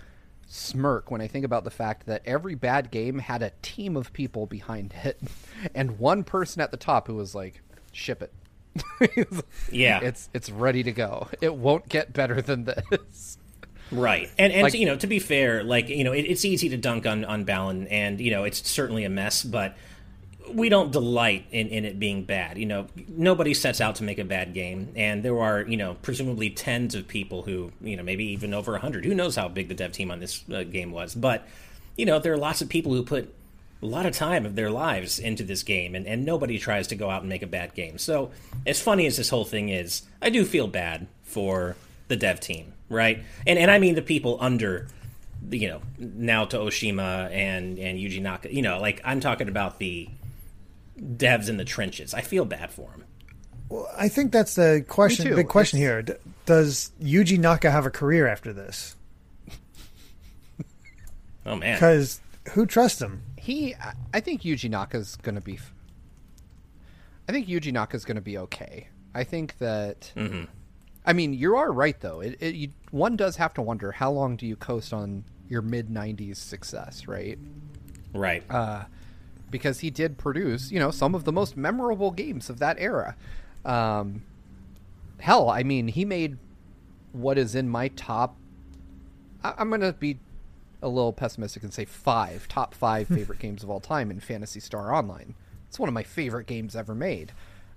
smirk 0.47 1.11
when 1.11 1.21
I 1.21 1.27
think 1.27 1.45
about 1.45 1.65
the 1.65 1.71
fact 1.71 2.07
that 2.07 2.23
every 2.25 2.55
bad 2.55 2.91
game 2.91 3.19
had 3.19 3.43
a 3.43 3.53
team 3.63 3.97
of 3.97 4.13
people 4.13 4.47
behind 4.47 4.95
it, 5.05 5.21
and 5.75 5.99
one 5.99 6.25
person 6.25 6.61
at 6.63 6.71
the 6.71 6.77
top 6.77 7.07
who 7.07 7.15
was 7.15 7.35
like, 7.35 7.61
"Ship 7.93 8.23
it." 8.23 8.33
Yeah. 9.71 10.01
it's 10.01 10.29
it's 10.35 10.51
ready 10.51 10.83
to 10.83 10.93
go. 10.93 11.29
It 11.41 11.55
won't 11.55 11.89
get 11.89 12.13
better 12.13 12.41
than 12.43 12.65
this. 12.65 13.39
Right, 13.93 14.31
and 14.39 14.53
and 14.53 14.63
Like- 14.63 14.75
you 14.75 14.87
know, 14.87 14.97
to 14.97 15.07
be 15.07 15.19
fair, 15.19 15.63
like 15.63 15.89
you 15.89 16.05
know, 16.05 16.13
it, 16.13 16.23
it's 16.23 16.45
easy 16.45 16.69
to 16.71 16.77
dunk 16.77 17.07
on 17.07 17.25
on 17.25 17.45
Balan, 17.45 17.87
and 17.89 18.21
you 18.21 18.31
know, 18.31 18.45
it's 18.45 18.69
certainly 18.69 19.05
a 19.05 19.11
mess, 19.11 19.45
but 19.45 19.77
we 20.53 20.69
don't 20.69 20.93
delight 20.93 21.47
in, 21.51 21.69
in 21.69 21.85
it 21.85 21.99
being 21.99 22.25
bad. 22.25 22.59
You 22.59 22.67
know, 22.67 22.87
nobody 23.09 23.55
sets 23.55 23.81
out 23.81 23.97
to 23.97 24.05
make 24.05 24.19
a 24.19 24.25
bad 24.25 24.55
game, 24.55 24.93
and 24.97 25.23
there 25.23 25.39
are 25.41 25.63
you 25.63 25.77
know 25.77 25.95
presumably 26.03 26.51
tens 26.51 26.95
of 26.95 27.09
people 27.09 27.43
who 27.43 27.73
you 27.81 27.97
know 27.97 28.03
maybe 28.03 28.25
even 28.27 28.55
over 28.55 28.77
hundred. 28.79 29.05
Who 29.05 29.15
knows 29.15 29.37
how 29.37 29.49
big 29.49 29.69
the 29.69 29.75
dev 29.75 29.93
team 29.93 30.11
on 30.11 30.21
this 30.21 30.45
uh, 30.53 30.65
game 30.65 30.93
was? 30.93 31.15
But 31.15 31.47
you 31.97 32.07
know, 32.07 32.19
there 32.19 32.33
are 32.33 32.39
lots 32.39 32.61
of 32.61 32.69
people 32.69 32.93
who 32.93 33.03
put 33.03 33.33
a 33.83 33.87
lot 33.87 34.07
of 34.07 34.15
time 34.15 34.47
of 34.47 34.55
their 34.57 34.71
lives 34.71 35.19
into 35.19 35.45
this 35.45 35.63
game, 35.63 35.95
and, 35.95 36.07
and 36.07 36.25
nobody 36.25 36.59
tries 36.59 36.87
to 36.89 36.97
go 36.97 37.11
out 37.11 37.21
and 37.21 37.29
make 37.29 37.43
a 37.43 37.47
bad 37.47 37.75
game. 37.75 37.99
So, 37.99 38.31
as 38.67 38.81
funny 38.81 39.07
as 39.07 39.17
this 39.17 39.29
whole 39.29 39.45
thing 39.45 39.69
is, 39.69 40.03
I 40.23 40.31
do 40.31 40.45
feel 40.45 40.67
bad 40.67 41.07
for 41.23 41.77
the 42.09 42.17
dev 42.17 42.41
team, 42.41 42.73
right? 42.89 43.23
And 43.47 43.59
and 43.59 43.71
I 43.71 43.79
mean 43.79 43.95
the 43.95 44.03
people 44.03 44.39
under, 44.41 44.89
you 45.51 45.69
know, 45.69 45.83
Naoto 46.01 46.65
Ohshima 46.65 47.31
and 47.31 47.79
and 47.79 47.99
Yuji 47.99 48.21
Naka. 48.21 48.55
You 48.55 48.63
know, 48.63 48.81
like 48.81 49.01
I'm 49.05 49.21
talking 49.21 49.49
about 49.49 49.79
the 49.79 50.09
devs 51.01 51.49
in 51.49 51.57
the 51.57 51.65
trenches. 51.65 52.15
I 52.15 52.21
feel 52.21 52.45
bad 52.45 52.71
for 52.71 52.91
them. 52.91 53.05
Well, 53.69 53.89
I 53.97 54.09
think 54.09 54.31
that's 54.33 54.55
the 54.55 54.85
question. 54.89 55.35
Big 55.35 55.49
question 55.49 55.79
It's- 55.81 55.91
here. 55.91 56.03
D- 56.03 56.13
does 56.47 56.93
Yuji 57.03 57.39
Naka 57.39 57.71
have 57.71 57.87
a 57.87 57.91
career 57.91 58.27
after 58.27 58.53
this? 58.53 58.97
Oh 61.47 61.57
man, 61.57 61.75
Because 61.75 62.21
who 62.53 62.65
trusts 62.67 63.03
him? 63.03 63.23
He, 63.37 63.75
I- 63.75 63.95
I 64.15 64.21
think 64.21 64.43
Yuji 64.43 64.71
Naka's 64.71 65.17
gonna 65.17 65.41
be. 65.43 65.59
I 67.29 67.33
think 67.33 67.49
Yuji 67.49 67.73
Naka's 67.73 68.05
gonna 68.05 68.21
be 68.23 68.39
okay. 68.39 68.89
I 69.15 69.25
think 69.25 69.59
that. 69.59 70.13
I 71.07 71.13
mean, 71.13 71.35
you 71.35 71.57
are 71.57 71.71
right 71.71 71.99
though. 72.01 72.21
It, 72.21 72.39
it 72.41 72.55
you, 72.55 72.69
one 72.91 73.17
does 73.17 73.37
have 73.37 73.53
to 73.55 73.63
wonder 73.63 73.93
how 73.93 74.11
long 74.11 74.37
do 74.37 74.47
you 74.47 74.57
coast 74.57 74.93
on 74.95 75.25
your 75.49 75.61
mid 75.61 75.89
'90s 75.91 76.37
success, 76.37 77.07
right? 77.07 77.39
right? 78.15 78.43
uh, 78.51 78.85
because 79.55 79.79
he 79.79 79.89
did 79.89 80.19
produce, 80.19 80.73
you 80.73 80.81
know, 80.81 80.91
some 80.91 81.15
of 81.15 81.23
the 81.23 81.31
most 81.31 81.57
memorable 81.57 82.11
games 82.11 82.51
of 82.51 82.59
that 82.59 82.77
era. 82.81 83.15
Um, 83.65 84.25
hell, 85.21 85.49
I 85.49 85.63
mean, 85.63 85.87
he 85.87 86.05
made 86.05 86.39
what 87.13 87.39
is 87.39 87.55
in 87.55 87.69
my 87.69 87.87
top. 87.87 88.35
I, 89.45 89.55
I'm 89.57 89.69
going 89.69 89.81
to 89.81 89.93
be 89.93 90.19
a 90.83 90.89
little 90.89 91.13
pessimistic 91.13 91.63
and 91.63 91.73
say 91.73 91.85
five 91.85 92.49
top 92.49 92.75
five 92.75 93.07
favorite 93.17 93.39
games 93.39 93.63
of 93.63 93.71
all 93.71 93.79
time 93.79 94.11
in 94.11 94.19
Phantasy 94.19 94.59
Star 94.59 94.93
Online. 94.93 95.37
It's 95.69 95.79
one 95.79 95.89
of 95.89 95.95
my 95.95 96.03
favorite 96.03 96.49
games 96.49 96.75
ever 96.75 96.93
made. 96.93 97.31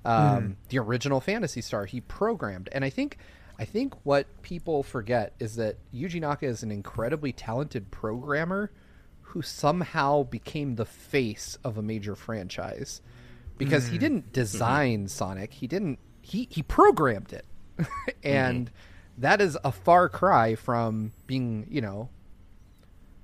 Um, 0.04 0.58
The 0.70 0.80
original 0.80 1.22
Phantasy 1.22 1.62
Star 1.62 1.86
he 1.86 2.02
programmed, 2.02 2.70
and 2.72 2.84
I 2.84 2.90
think. 2.90 3.20
I 3.60 3.66
think 3.66 3.96
what 4.04 4.28
people 4.44 4.84
forget 4.84 5.34
is 5.40 5.56
that 5.56 5.78
Yuji 5.92 6.22
Naka 6.22 6.46
is 6.46 6.62
an 6.62 6.70
incredibly 6.70 7.32
talented 7.32 7.90
programmer 7.90 8.72
who 9.28 9.42
somehow 9.42 10.24
became 10.24 10.76
the 10.76 10.86
face 10.86 11.58
of 11.64 11.78
a 11.78 11.82
major 11.82 12.16
franchise 12.16 13.02
because 13.58 13.88
he 13.88 13.98
mm. 13.98 14.02
didn't 14.02 14.22
mm-hmm. 14.24 14.32
design 14.32 15.08
Sonic. 15.08 15.54
He 15.54 15.68
didn't. 15.68 16.00
He 16.22 16.48
he 16.50 16.62
programmed 16.64 17.34
it, 17.34 17.46
mm-hmm. 17.78 18.10
and 18.24 18.72
that 19.18 19.42
is 19.42 19.58
a 19.64 19.72
far 19.72 20.10
cry 20.10 20.56
from 20.56 21.14
being 21.26 21.68
you 21.70 21.82
know 21.82 22.10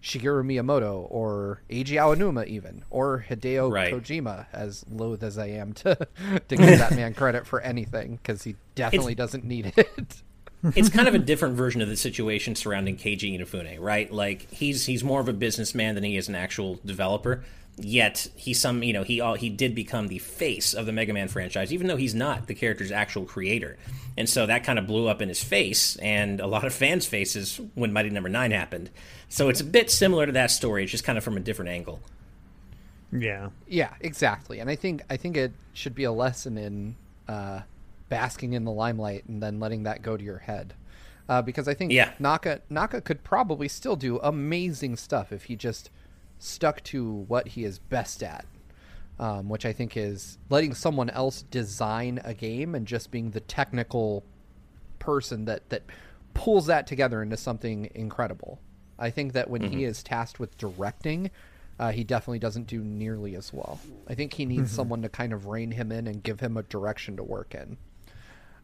Shigeru 0.04 0.44
Miyamoto 0.44 1.08
or 1.10 1.62
Eiji 1.70 1.96
Aonuma 1.96 2.46
even 2.46 2.84
or 2.90 3.26
Hideo 3.30 3.72
Right. 3.72 3.94
Kojima. 3.94 4.48
As 4.52 4.86
loath 4.90 5.24
as 5.24 5.38
I 5.38 5.48
am 5.48 5.74
to 5.74 5.96
to 6.50 6.56
give 6.56 6.80
that 6.80 6.96
man 6.96 7.14
credit 7.16 7.48
for 7.48 7.62
anything 7.62 8.20
because 8.22 8.44
he 8.44 8.56
definitely 8.76 9.16
doesn't 9.16 9.46
need 9.46 9.74
it. 9.78 10.24
It's 10.76 10.90
kind 10.90 11.08
of 11.08 11.14
a 11.14 11.20
different 11.20 11.56
version 11.56 11.82
of 11.82 11.90
the 11.90 11.98
situation 11.98 12.56
surrounding 12.56 12.96
Keiji 12.96 13.38
Inafune, 13.38 13.80
right? 13.80 14.12
Like 14.12 14.50
he's 14.52 14.86
he's 14.86 15.04
more 15.04 15.20
of 15.20 15.28
a 15.28 15.34
businessman 15.34 15.96
than 15.96 16.04
he 16.04 16.18
is 16.18 16.30
an 16.30 16.36
actual 16.36 16.80
developer. 16.86 17.44
Yet 17.76 18.28
he 18.36 18.54
some 18.54 18.84
you 18.84 18.94
know 18.94 19.04
he 19.04 19.20
all 19.20 19.34
he 19.34 19.50
did 19.50 19.74
become 19.74 20.08
the 20.08 20.20
face 20.20 20.74
of 20.74 20.86
the 20.86 20.92
Mega 20.92 21.14
Man 21.14 21.28
franchise, 21.28 21.74
even 21.74 21.88
though 21.88 21.98
he's 21.98 22.16
not 22.16 22.48
the 22.48 22.54
character's 22.54 22.92
actual 22.92 23.26
creator. 23.26 23.78
And 24.16 24.30
so 24.30 24.46
that 24.46 24.64
kind 24.64 24.78
of 24.78 24.86
blew 24.86 25.08
up 25.08 25.22
in 25.22 25.28
his 25.28 25.44
face 25.44 25.96
and 25.98 26.40
a 26.40 26.48
lot 26.48 26.66
of 26.66 26.74
fans' 26.74 27.08
faces 27.08 27.60
when 27.74 27.92
Mighty 27.92 28.12
Number 28.12 28.30
Nine 28.30 28.52
happened. 28.52 28.92
So 29.28 29.50
it's 29.50 29.62
a 29.62 29.66
bit 29.66 29.90
similar 29.90 30.28
to 30.28 30.32
that 30.34 30.52
story. 30.52 30.84
It's 30.84 30.92
just 30.92 31.04
kind 31.04 31.18
of 31.18 31.24
from 31.24 31.36
a 31.36 31.40
different 31.40 31.70
angle. 31.72 32.00
Yeah. 33.12 33.50
Yeah, 33.68 33.94
exactly. 34.02 34.60
And 34.60 34.70
I 34.70 34.76
think 34.76 35.02
I 35.10 35.18
think 35.18 35.38
it 35.38 35.52
should 35.74 35.96
be 35.96 36.04
a 36.04 36.12
lesson 36.12 36.58
in 36.58 36.96
uh, 37.28 37.62
basking 38.14 38.54
in 38.54 38.64
the 38.64 38.72
limelight 38.72 39.26
and 39.26 39.42
then 39.42 39.60
letting 39.60 39.82
that 39.82 40.04
go 40.04 40.16
to 40.16 40.24
your 40.24 40.38
head. 40.38 40.76
Uh, 41.28 41.42
because 41.42 41.68
I 41.68 41.74
think 41.74 41.92
Yeah. 41.92 42.12
Naka 42.20 42.62
Naka 42.70 43.02
could 43.02 43.24
probably 43.24 43.68
still 43.68 43.96
do 43.96 44.20
amazing 44.20 44.98
stuff 44.98 45.32
if 45.32 45.46
he 45.46 45.56
just 45.56 45.90
stuck 46.38 46.84
to 46.84 47.12
what 47.28 47.48
he 47.50 47.64
is 47.64 47.80
best 47.80 48.22
at. 48.22 48.46
Um, 49.18 49.50
which 49.50 49.66
I 49.66 49.74
think 49.74 49.98
is 49.98 50.38
letting 50.50 50.76
someone 50.76 51.10
else 51.10 51.42
design 51.42 52.20
a 52.24 52.36
game 52.36 52.76
and 52.76 52.86
just 52.86 53.10
being 53.10 53.32
the 53.32 53.40
technical 53.40 54.24
person 55.00 55.46
that 55.46 55.70
that 55.70 55.82
pulls 56.36 56.68
that 56.68 56.86
together 56.86 57.24
into 57.24 57.38
something 57.38 57.90
incredible. 57.96 58.60
I 59.00 59.10
think 59.10 59.34
that 59.34 59.50
when 59.50 59.62
he 59.64 59.86
is 59.86 60.04
tasked 60.04 60.40
with 60.40 60.56
directing, 60.58 61.32
uh, 61.80 61.92
he 61.92 62.04
definitely 62.04 62.40
doesn't 62.40 62.68
do 62.68 62.84
nearly 62.84 63.36
as 63.36 63.52
well. 63.52 63.80
I 64.08 64.14
think 64.14 64.34
he 64.34 64.46
needs 64.46 64.72
someone 64.72 65.02
to 65.02 65.10
kind 65.10 65.34
of 65.34 65.48
rein 65.48 65.72
him 65.72 65.92
in 65.92 66.06
and 66.06 66.22
give 66.22 66.40
him 66.40 66.58
a 66.58 66.64
direction 66.64 67.18
to 67.18 67.24
work 67.24 67.56
in. 67.56 67.78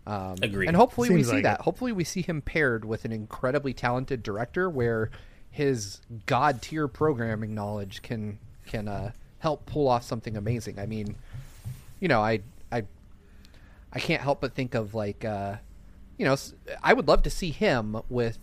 Um, 0.09 0.35
Agreed. 0.41 0.67
And 0.67 0.75
hopefully 0.75 1.09
we 1.11 1.23
see 1.23 1.33
like 1.33 1.43
that. 1.43 1.59
it. 1.59 1.63
Hopefully 1.63 1.91
we 1.91 2.03
see 2.03 2.21
him 2.23 2.41
paired 2.41 2.83
with 2.83 3.05
an 3.05 3.11
incredibly 3.11 3.73
talented 3.73 4.23
director 4.23 4.69
where 4.69 5.11
his 5.51 6.01
god 6.25 6.61
tier 6.61 6.87
programming 6.87 7.53
knowledge 7.53 8.01
can 8.01 8.39
can 8.65 8.87
uh, 8.87 9.11
help 9.39 9.65
pull 9.65 9.87
off 9.87 10.03
something 10.03 10.35
amazing. 10.35 10.79
I 10.79 10.85
mean, 10.85 11.15
you 11.99 12.07
know, 12.07 12.21
I 12.21 12.39
I 12.71 12.83
I 13.93 13.99
can't 13.99 14.21
help 14.21 14.41
but 14.41 14.53
think 14.53 14.73
of 14.73 14.93
like 14.95 15.23
uh, 15.25 15.57
you 16.17 16.25
know, 16.25 16.35
I 16.81 16.93
would 16.93 17.07
love 17.07 17.23
to 17.23 17.29
see 17.29 17.51
him 17.51 18.01
with 18.09 18.39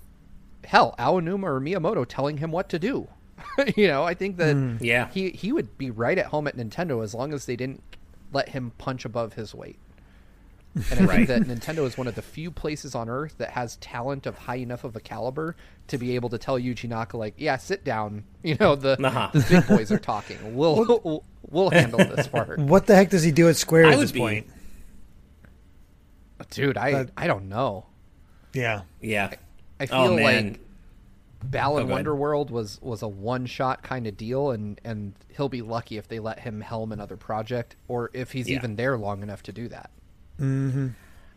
hell 0.64 0.94
Aonuma 0.98 1.44
or 1.44 1.61
Miyamoto 1.61 2.05
telling 2.09 2.38
him 2.38 2.50
what 2.52 2.68
to 2.68 2.79
do. 2.79 3.09
you 3.76 3.87
know, 3.88 4.02
I 4.05 4.14
think 4.14 4.37
that 4.38 4.79
Yeah. 4.81 5.09
he 5.11 5.31
he 5.31 5.52
would 5.52 5.76
be 5.79 5.90
right 5.90 6.16
at 6.18 6.26
home 6.26 6.46
at 6.46 6.57
Nintendo 6.57 7.02
as 7.02 7.12
long 7.14 7.33
as 7.33 7.46
they 7.46 7.57
didn't 7.57 7.83
let 8.33 8.50
him 8.50 8.72
punch 8.79 9.05
above 9.05 9.35
his 9.35 9.55
weight. 9.55 9.79
And 10.90 11.00
I 11.00 11.04
Right. 11.04 11.26
think 11.26 11.46
that 11.48 11.58
Nintendo 11.58 11.86
is 11.86 11.96
one 11.96 12.06
of 12.06 12.14
the 12.14 12.22
few 12.22 12.50
places 12.50 12.94
on 12.94 13.08
earth 13.08 13.36
that 13.38 13.50
has 13.50 13.76
talent 13.76 14.26
of 14.26 14.36
high 14.36 14.56
enough 14.56 14.84
of 14.84 14.94
a 14.94 15.00
caliber 15.00 15.56
to 15.88 15.96
be 15.98 16.14
able 16.16 16.28
to 16.28 16.38
tell 16.38 16.58
Yuji 16.58 16.88
Naka, 16.88 17.16
like, 17.16 17.34
yeah, 17.38 17.56
sit 17.56 17.84
down. 17.84 18.24
You 18.42 18.56
know, 18.60 18.76
the, 18.76 18.92
Uh-huh. 19.04 19.30
the 19.32 19.44
big 19.48 19.66
boys 19.66 19.90
are 19.90 19.98
talking. 19.98 20.38
We'll 20.56 20.76
we'll, 21.02 21.24
we'll 21.50 21.70
handle 21.70 21.98
this 21.98 22.28
part, 22.28 22.58
What 22.60 22.86
the 22.86 22.94
heck 22.94 23.10
does 23.10 23.22
he 23.24 23.32
do 23.32 23.48
at 23.48 23.56
Square 23.56 23.86
I 23.86 23.92
at 23.94 23.98
this 24.00 24.12
be- 24.12 24.20
point? 24.20 24.46
dude. 26.50 26.76
I 26.76 26.92
But- 27.04 27.10
I 27.16 27.26
don't 27.26 27.48
know. 27.48 27.86
Yeah. 28.52 28.82
Yeah. 29.00 29.32
I 29.80 29.86
feel 29.86 29.96
Oh 29.98 30.14
man. 30.16 30.48
like 30.52 30.60
Balan 31.44 31.84
Oh, 31.84 31.86
go 31.88 31.94
ahead. 31.94 32.06
Wonderworld 32.06 32.50
was 32.50 32.80
was 32.82 33.02
a 33.02 33.08
one 33.08 33.46
shot 33.46 33.82
kind 33.82 34.06
of 34.06 34.16
deal, 34.16 34.50
and 34.50 34.80
and 34.84 35.12
he'll 35.36 35.48
be 35.50 35.62
lucky 35.62 35.96
if 35.98 36.08
they 36.08 36.18
let 36.18 36.40
him 36.40 36.60
helm 36.60 36.92
another 36.92 37.16
project, 37.16 37.76
or 37.88 38.10
if 38.14 38.32
he's 38.32 38.48
Yeah. 38.48 38.56
even 38.56 38.76
there 38.76 38.96
long 38.96 39.22
enough 39.22 39.42
to 39.44 39.52
do 39.52 39.68
that. 39.68 39.90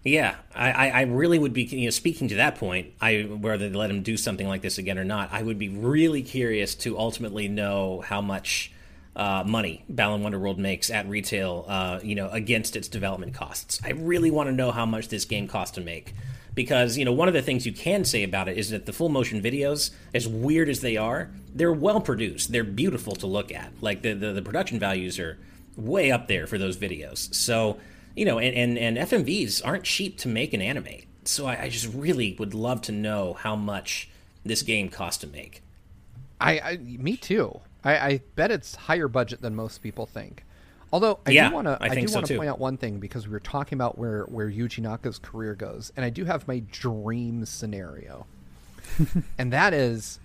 Yeah, 0.04 0.36
I, 0.56 0.72
I, 0.72 0.88
I 0.90 1.02
really 1.02 1.38
would 1.38 1.54
be. 1.54 1.64
You 1.64 1.86
know, 1.86 1.90
speaking 1.90 2.30
to 2.30 2.36
that 2.36 2.56
point, 2.56 2.94
I 3.02 3.22
whether 3.22 3.70
they 3.70 3.76
let 3.76 3.90
him 3.90 4.02
do 4.02 4.16
something 4.16 4.48
like 4.48 4.62
this 4.62 4.78
again 4.78 4.98
or 4.98 5.04
not, 5.04 5.30
I 5.34 5.44
would 5.44 5.60
be 5.60 5.70
really 5.70 6.22
curious 6.22 6.74
to 6.76 6.98
ultimately 6.98 7.48
know 7.50 8.02
how 8.02 8.22
much 8.22 8.72
uh, 9.16 9.44
money 9.46 9.84
Balan 9.90 10.22
Wonderworld 10.22 10.58
makes 10.58 10.90
at 10.90 11.08
retail. 11.10 11.66
Uh, 11.68 12.00
you 12.02 12.16
know, 12.16 12.30
against 12.30 12.78
its 12.78 12.88
development 12.88 13.34
costs. 13.34 13.82
I 13.84 13.92
really 13.92 14.32
want 14.32 14.48
to 14.48 14.54
know 14.54 14.72
how 14.72 14.86
much 14.86 15.10
this 15.10 15.26
game 15.26 15.48
cost 15.48 15.76
to 15.76 15.82
make. 15.82 16.14
Because 16.56 16.98
you 16.98 17.06
know 17.06 17.14
one 17.14 17.28
of 17.28 17.34
the 17.34 17.42
things 17.42 17.66
you 17.66 17.74
can 17.74 18.06
say 18.06 18.24
about 18.24 18.48
it 18.48 18.58
is 18.58 18.70
that 18.70 18.86
the 18.86 18.94
full 18.94 19.10
motion 19.10 19.42
videos, 19.42 19.92
as 20.14 20.28
weird 20.28 20.70
as 20.70 20.80
they 20.80 20.98
are, 20.98 21.30
they're 21.54 21.74
well 21.74 22.02
produced. 22.02 22.52
They're 22.52 22.64
beautiful 22.64 23.16
to 23.18 23.28
look 23.28 23.52
at. 23.52 23.72
Like 23.82 24.02
the 24.02 24.14
the, 24.14 24.32
the 24.32 24.42
production 24.42 24.80
values 24.80 25.20
are 25.20 25.38
way 25.76 26.12
up 26.12 26.28
there 26.28 26.48
for 26.48 26.58
those 26.58 26.78
videos. 26.78 27.34
So 27.34 27.80
you 28.20 28.26
know, 28.26 28.38
and, 28.38 28.54
and, 28.54 28.78
and 28.78 28.98
FMVs 29.10 29.62
aren't 29.66 29.86
cheap 29.86 30.18
to 30.20 30.28
make 30.28 30.54
and 30.54 30.62
animate. 30.62 31.06
So 31.24 31.46
I, 31.46 31.64
I 31.64 31.70
just 31.70 31.88
really 31.94 32.36
would 32.38 32.54
love 32.54 32.82
to 32.84 32.92
know 32.92 33.34
how 33.34 33.56
much 33.56 34.10
this 34.44 34.62
game 34.62 34.90
cost 34.90 35.22
to 35.22 35.28
make. 35.28 35.64
I, 36.42 36.60
I 36.60 36.78
me 36.78 37.16
too. 37.16 37.62
I, 37.84 37.98
I 37.98 38.22
bet 38.36 38.52
it's 38.52 38.76
higher 38.76 39.08
budget 39.08 39.42
than 39.42 39.56
most 39.56 39.78
people 39.82 40.06
think. 40.06 40.44
Although 40.92 41.20
I 41.26 41.32
Yeah, 41.32 41.48
do 41.50 41.56
want 41.56 41.68
to, 41.68 41.78
I 41.80 41.90
I, 41.90 41.96
do 41.96 42.08
so 42.08 42.16
want 42.16 42.26
to 42.28 42.34
too. 42.34 42.38
point 42.40 42.50
out 42.50 42.60
one 42.60 42.76
thing 42.76 43.00
because 43.00 43.26
we 43.26 43.32
were 43.32 43.40
talking 43.40 43.78
about 43.78 43.98
where 43.98 44.24
where 44.24 44.50
Yuji 44.50 44.80
Naka's 44.82 45.20
career 45.20 45.56
goes, 45.56 45.94
and 45.96 46.04
I 46.04 46.10
do 46.10 46.26
have 46.26 46.48
my 46.48 46.60
dream 46.72 47.46
scenario, 47.46 48.26
and 49.38 49.54
that 49.54 49.74
is 49.74 50.20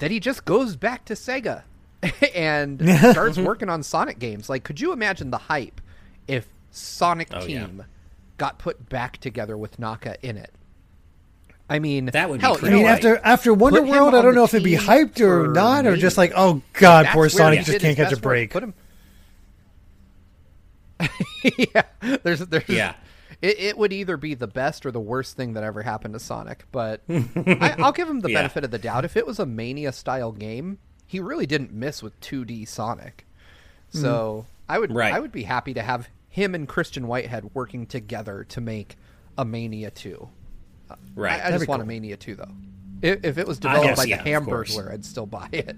that 0.00 0.10
he 0.10 0.20
just 0.20 0.44
goes 0.44 0.76
back 0.76 1.04
to 1.06 1.14
Sega 1.14 1.62
and 2.34 2.82
starts 3.12 3.38
working 3.38 3.70
on 3.70 3.82
Sonic 3.82 4.18
games. 4.18 4.50
Like, 4.50 4.64
could 4.64 4.80
you 4.80 4.92
imagine 4.92 5.30
the 5.30 5.38
hype 5.38 5.80
if 6.26 6.46
Sonic 6.72 7.28
Oh, 7.32 7.44
yeah. 7.44 7.66
Team 7.66 7.84
got 8.38 8.58
put 8.58 8.88
back 8.88 9.18
together 9.18 9.56
with 9.56 9.78
Naka 9.78 10.16
in 10.26 10.36
it? 10.36 10.50
I 11.70 11.78
mean, 11.78 12.06
That 12.06 12.28
would 12.28 12.40
be 12.40 12.42
hell, 12.42 12.54
I 12.54 12.58
crazy. 12.58 12.72
know 12.72 12.78
mean, 12.78 12.86
after 12.88 13.16
after 13.18 13.54
Wonderworld, 13.54 14.14
I 14.18 14.22
don't 14.22 14.34
know 14.34 14.44
if 14.44 14.52
it'd 14.52 14.64
be 14.64 14.76
hyped 14.76 15.20
or 15.20 15.46
for 15.46 15.52
not, 15.52 15.86
or 15.86 15.92
me. 15.92 16.00
just 16.00 16.18
like, 16.18 16.32
oh 16.36 16.60
god, 16.74 17.06
That's 17.06 17.14
poor 17.14 17.28
Sonic 17.28 17.64
just 17.64 17.80
can't 17.80 17.96
catch 17.96 18.12
a 18.12 18.16
break. 18.16 18.50
Put 18.50 18.62
him. 18.64 18.74
yeah, 21.58 21.82
there's 22.22 22.40
there's 22.40 22.68
Yeah. 22.68 22.94
It, 23.40 23.58
it 23.58 23.78
would 23.78 23.92
either 23.92 24.16
be 24.16 24.34
the 24.34 24.46
best 24.46 24.86
or 24.86 24.92
the 24.92 25.00
worst 25.00 25.36
thing 25.36 25.54
that 25.54 25.64
ever 25.64 25.82
happened 25.82 26.14
to 26.14 26.20
Sonic, 26.20 26.64
but 26.70 27.00
I, 27.08 27.74
I'll 27.78 27.90
give 27.92 28.08
him 28.08 28.20
the 28.20 28.30
Yeah. 28.30 28.38
benefit 28.38 28.62
of 28.64 28.70
the 28.70 28.78
doubt. 28.78 29.04
If 29.04 29.16
it 29.16 29.26
was 29.26 29.38
a 29.40 29.46
Mania 29.46 29.92
style 29.92 30.30
game, 30.30 30.78
he 31.06 31.18
really 31.18 31.46
didn't 31.46 31.72
miss 31.72 32.02
with 32.02 32.18
2D 32.20 32.68
Sonic. 32.68 33.26
So 33.90 34.46
mm. 34.46 34.52
I 34.68 34.78
would 34.78 34.94
Right. 34.94 35.12
I 35.12 35.18
would 35.18 35.32
be 35.32 35.42
happy 35.42 35.74
to 35.74 35.82
have 35.82 36.08
him 36.32 36.54
and 36.54 36.66
Christian 36.66 37.06
Whitehead 37.06 37.50
working 37.52 37.86
together 37.86 38.44
to 38.48 38.60
make 38.62 38.96
a 39.36 39.44
Mania 39.44 39.90
2. 39.90 40.28
Right. 41.14 41.42
I, 41.42 41.48
I 41.48 41.50
just 41.50 41.66
be 41.66 41.68
want 41.68 41.82
a. 41.82 41.84
Mania 41.84 42.16
2 42.16 42.34
though. 42.34 42.50
If, 43.02 43.22
if 43.22 43.38
it 43.38 43.46
was 43.46 43.58
developed 43.58 43.86
guess, 43.86 43.98
by 43.98 44.04
yeah, 44.04 44.22
the 44.22 44.34
of. 44.34 44.46
Hamburglar, 44.46 44.90
I'd 44.90 45.04
still 45.04 45.26
buy 45.26 45.48
it. 45.52 45.76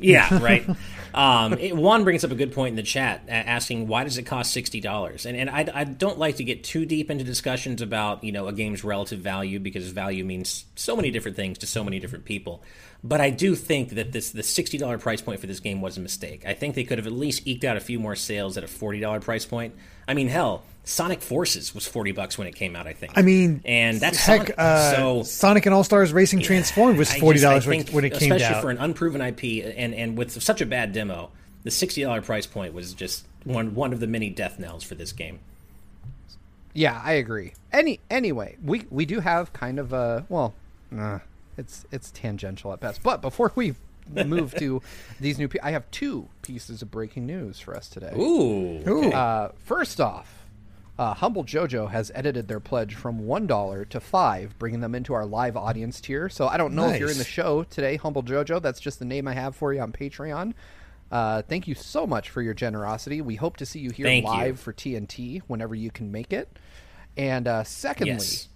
Yeah, 0.00 0.38
right. 0.42 0.66
um, 1.12 1.52
it, 1.54 1.76
Juan 1.76 2.04
brings 2.04 2.24
up 2.24 2.30
a 2.30 2.34
good 2.34 2.54
point 2.54 2.70
in 2.70 2.76
the 2.76 2.82
chat, 2.82 3.24
a- 3.28 3.32
asking 3.32 3.88
why 3.88 4.04
does 4.04 4.16
it 4.16 4.22
cost 4.22 4.52
sixty 4.52 4.80
dollars? 4.80 5.26
And 5.26 5.36
and 5.36 5.50
I, 5.50 5.68
I 5.74 5.84
don't 5.84 6.18
like 6.18 6.36
to 6.36 6.44
get 6.44 6.64
too 6.64 6.86
deep 6.86 7.10
into 7.10 7.22
discussions 7.22 7.82
about 7.82 8.24
you 8.24 8.32
know 8.32 8.48
a 8.48 8.54
game's 8.54 8.82
relative 8.82 9.20
value 9.20 9.60
because 9.60 9.86
value 9.88 10.24
means 10.24 10.64
so 10.76 10.96
many 10.96 11.10
different 11.10 11.36
things 11.36 11.58
to 11.58 11.66
so 11.66 11.84
many 11.84 12.00
different 12.00 12.24
people. 12.24 12.62
But 13.02 13.20
I 13.20 13.30
do 13.30 13.54
think 13.54 13.90
that 13.90 14.12
this 14.12 14.30
the 14.30 14.42
sixty 14.42 14.76
dollar 14.76 14.98
price 14.98 15.22
point 15.22 15.40
for 15.40 15.46
this 15.46 15.60
game 15.60 15.80
was 15.80 15.96
a 15.96 16.00
mistake. 16.00 16.44
I 16.46 16.52
think 16.52 16.74
they 16.74 16.84
could 16.84 16.98
have 16.98 17.06
at 17.06 17.12
least 17.12 17.46
eked 17.46 17.64
out 17.64 17.76
a 17.76 17.80
few 17.80 17.98
more 17.98 18.14
sales 18.14 18.58
at 18.58 18.64
a 18.64 18.68
forty 18.68 19.00
dollar 19.00 19.20
price 19.20 19.46
point. 19.46 19.74
I 20.06 20.12
mean, 20.12 20.28
hell, 20.28 20.64
Sonic 20.84 21.22
Forces 21.22 21.74
was 21.74 21.86
forty 21.86 22.12
bucks 22.12 22.36
when 22.36 22.46
it 22.46 22.54
came 22.54 22.76
out. 22.76 22.86
I 22.86 22.92
think. 22.92 23.12
I 23.16 23.22
mean, 23.22 23.62
and 23.64 23.98
that's 23.98 24.18
heck, 24.18 24.40
Sonic. 24.40 24.54
uh, 24.58 24.94
so 24.94 25.22
Sonic 25.22 25.64
and 25.64 25.74
All 25.74 25.84
Stars 25.84 26.12
Racing 26.12 26.40
Transformed 26.40 26.98
was 26.98 27.10
forty 27.14 27.40
dollars 27.40 27.66
when, 27.66 27.86
when 27.86 28.04
it 28.04 28.12
came 28.12 28.32
out. 28.32 28.36
especially 28.40 28.60
for 28.60 28.70
an 28.70 28.78
unproven 28.78 29.22
IP 29.22 29.64
and 29.76 29.94
and 29.94 30.18
with 30.18 30.42
such 30.42 30.60
a 30.60 30.66
bad 30.66 30.92
demo. 30.92 31.30
The 31.62 31.70
sixty 31.70 32.02
dollar 32.02 32.20
price 32.20 32.46
point 32.46 32.74
was 32.74 32.92
just 32.92 33.26
one 33.44 33.74
one 33.74 33.94
of 33.94 34.00
the 34.00 34.06
many 34.06 34.28
death 34.28 34.58
knells 34.58 34.84
for 34.84 34.94
this 34.94 35.12
game. 35.12 35.38
Yeah, 36.74 37.00
I 37.02 37.12
agree. 37.14 37.54
Any 37.72 38.00
anyway, 38.10 38.56
we 38.62 38.84
we 38.90 39.06
do 39.06 39.20
have 39.20 39.52
kind 39.52 39.78
of 39.78 39.92
a 39.92 40.26
well, 40.28 40.54
uh, 40.96 41.20
it's 41.60 41.84
it's 41.92 42.10
tangential 42.10 42.72
at 42.72 42.80
best. 42.80 43.02
But 43.02 43.22
before 43.22 43.52
we 43.54 43.74
move 44.12 44.54
to 44.56 44.82
these 45.20 45.38
new, 45.38 45.46
pe- 45.46 45.60
I 45.62 45.70
have 45.70 45.88
two 45.90 46.28
pieces 46.42 46.82
of 46.82 46.90
breaking 46.90 47.26
news 47.26 47.60
for 47.60 47.76
us 47.76 47.88
today. 47.88 48.12
Ooh, 48.16 48.82
Ooh. 48.88 49.12
Uh, 49.12 49.52
first 49.64 50.00
off, 50.00 50.46
uh, 50.98 51.14
Humble 51.14 51.44
JoJo 51.44 51.90
has 51.90 52.10
edited 52.14 52.48
their 52.48 52.60
pledge 52.60 52.94
from 52.94 53.26
one 53.26 53.46
dollar 53.46 53.84
to 53.86 54.00
five, 54.00 54.58
bringing 54.58 54.80
them 54.80 54.94
into 54.94 55.14
our 55.14 55.26
live 55.26 55.56
audience 55.56 56.00
tier. 56.00 56.28
So 56.28 56.48
I 56.48 56.56
don't 56.56 56.74
know 56.74 56.88
if 56.88 56.98
you're 56.98 57.10
in 57.10 57.18
the 57.18 57.24
show 57.24 57.62
today, 57.64 57.96
Humble 57.96 58.22
JoJo. 58.22 58.60
That's 58.60 58.80
just 58.80 58.98
the 58.98 59.04
name 59.04 59.28
I 59.28 59.34
have 59.34 59.54
for 59.54 59.72
you 59.72 59.80
on 59.80 59.92
Patreon. 59.92 60.54
Uh, 61.10 61.42
thank 61.42 61.66
you 61.66 61.74
so 61.74 62.06
much 62.06 62.30
for 62.30 62.40
your 62.40 62.54
generosity. 62.54 63.20
We 63.20 63.34
hope 63.34 63.56
to 63.58 63.66
see 63.66 63.80
you 63.80 63.90
here 63.90 64.06
Thank 64.06 64.24
you. 64.24 64.30
live 64.30 64.60
for 64.60 64.72
TNT 64.72 65.42
whenever 65.48 65.74
you 65.74 65.90
can 65.90 66.12
make 66.12 66.32
it. 66.32 66.48
And 67.16 67.48
uh, 67.48 67.64
secondly, 67.64 68.12
yes. 68.12 68.48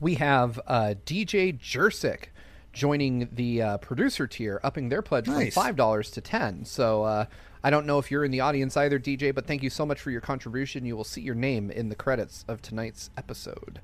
We 0.00 0.14
have 0.14 0.60
uh, 0.66 0.94
DJ 1.06 1.58
Jersik 1.58 2.26
joining 2.72 3.28
the 3.32 3.62
uh, 3.62 3.76
producer 3.78 4.26
tier, 4.26 4.60
upping 4.64 4.88
their 4.88 5.02
pledge 5.02 5.26
Nice. 5.28 5.54
from 5.54 5.62
five 5.62 5.76
dollars 5.76 6.10
to 6.12 6.20
ten. 6.20 6.64
So 6.64 7.04
uh, 7.04 7.26
I 7.62 7.70
don't 7.70 7.86
know 7.86 7.98
if 7.98 8.10
you're 8.10 8.24
in 8.24 8.30
the 8.30 8.40
audience 8.40 8.76
either, 8.76 8.98
DJ, 8.98 9.34
but 9.34 9.46
thank 9.46 9.62
you 9.62 9.70
so 9.70 9.86
much 9.86 10.00
for 10.00 10.10
your 10.10 10.20
contribution. 10.20 10.84
You 10.84 10.96
will 10.96 11.04
see 11.04 11.20
your 11.20 11.34
name 11.34 11.70
in 11.70 11.88
the 11.88 11.94
credits 11.94 12.44
of 12.48 12.60
tonight's 12.62 13.10
episode. 13.16 13.80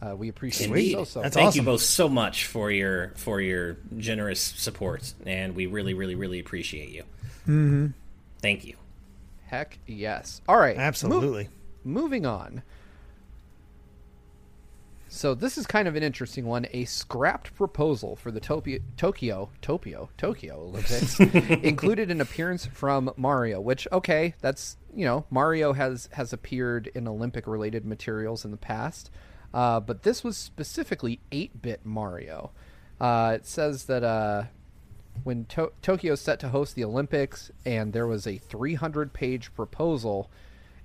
Uh, 0.00 0.16
we 0.16 0.28
appreciate 0.28 0.68
Indeed. 0.68 0.92
it 0.92 0.96
so 0.98 1.04
so. 1.04 1.22
That's 1.22 1.34
Thank 1.36 1.48
awesome. 1.48 1.60
you 1.60 1.64
both 1.64 1.80
so 1.82 2.08
much 2.08 2.46
for 2.46 2.70
your 2.70 3.12
for 3.16 3.40
your 3.40 3.76
generous 3.98 4.40
support, 4.40 5.14
and 5.26 5.54
we 5.54 5.66
really, 5.66 5.94
really, 5.94 6.14
really 6.16 6.40
appreciate 6.40 6.88
you. 6.90 7.02
Mm-hmm. 7.42 7.86
Thank 8.40 8.64
you. 8.64 8.76
Heck 9.46 9.78
yes. 9.86 10.40
All 10.48 10.56
right, 10.56 10.76
Mo- 10.76 10.82
Absolutely. 10.82 11.48
moving 11.84 12.26
on. 12.26 12.62
So 15.12 15.34
this 15.34 15.58
is 15.58 15.66
kind 15.66 15.86
of 15.86 15.94
an 15.94 16.02
interesting 16.02 16.46
one. 16.46 16.66
A 16.72 16.86
scrapped 16.86 17.54
proposal 17.54 18.16
for 18.16 18.30
the 18.30 18.40
Topio, 18.40 18.80
Tokyo 18.96 19.50
Tokyo 19.60 20.08
Tokyo 20.16 20.58
Olympics 20.58 21.20
included 21.62 22.10
an 22.10 22.22
appearance 22.22 22.64
from 22.64 23.12
Mario. 23.18 23.60
Which 23.60 23.86
okay, 23.92 24.34
that's 24.40 24.78
you 24.96 25.04
know 25.04 25.26
Mario 25.28 25.74
has 25.74 26.08
has 26.12 26.32
appeared 26.32 26.90
in 26.94 27.06
Olympic 27.06 27.46
related 27.46 27.84
materials 27.84 28.46
in 28.46 28.52
the 28.52 28.56
past, 28.56 29.10
uh, 29.52 29.80
but 29.80 30.02
this 30.02 30.24
was 30.24 30.38
specifically 30.38 31.20
eight 31.30 31.60
bit 31.60 31.84
Mario. 31.84 32.50
Uh, 32.98 33.32
it 33.36 33.46
says 33.46 33.84
that 33.84 34.02
uh, 34.02 34.44
when 35.24 35.44
to- 35.44 35.72
Tokyo 35.82 36.14
set 36.14 36.40
to 36.40 36.48
host 36.48 36.74
the 36.74 36.84
Olympics, 36.84 37.50
and 37.66 37.92
there 37.92 38.06
was 38.06 38.26
a 38.26 38.38
300 38.38 39.12
page 39.12 39.54
proposal, 39.54 40.30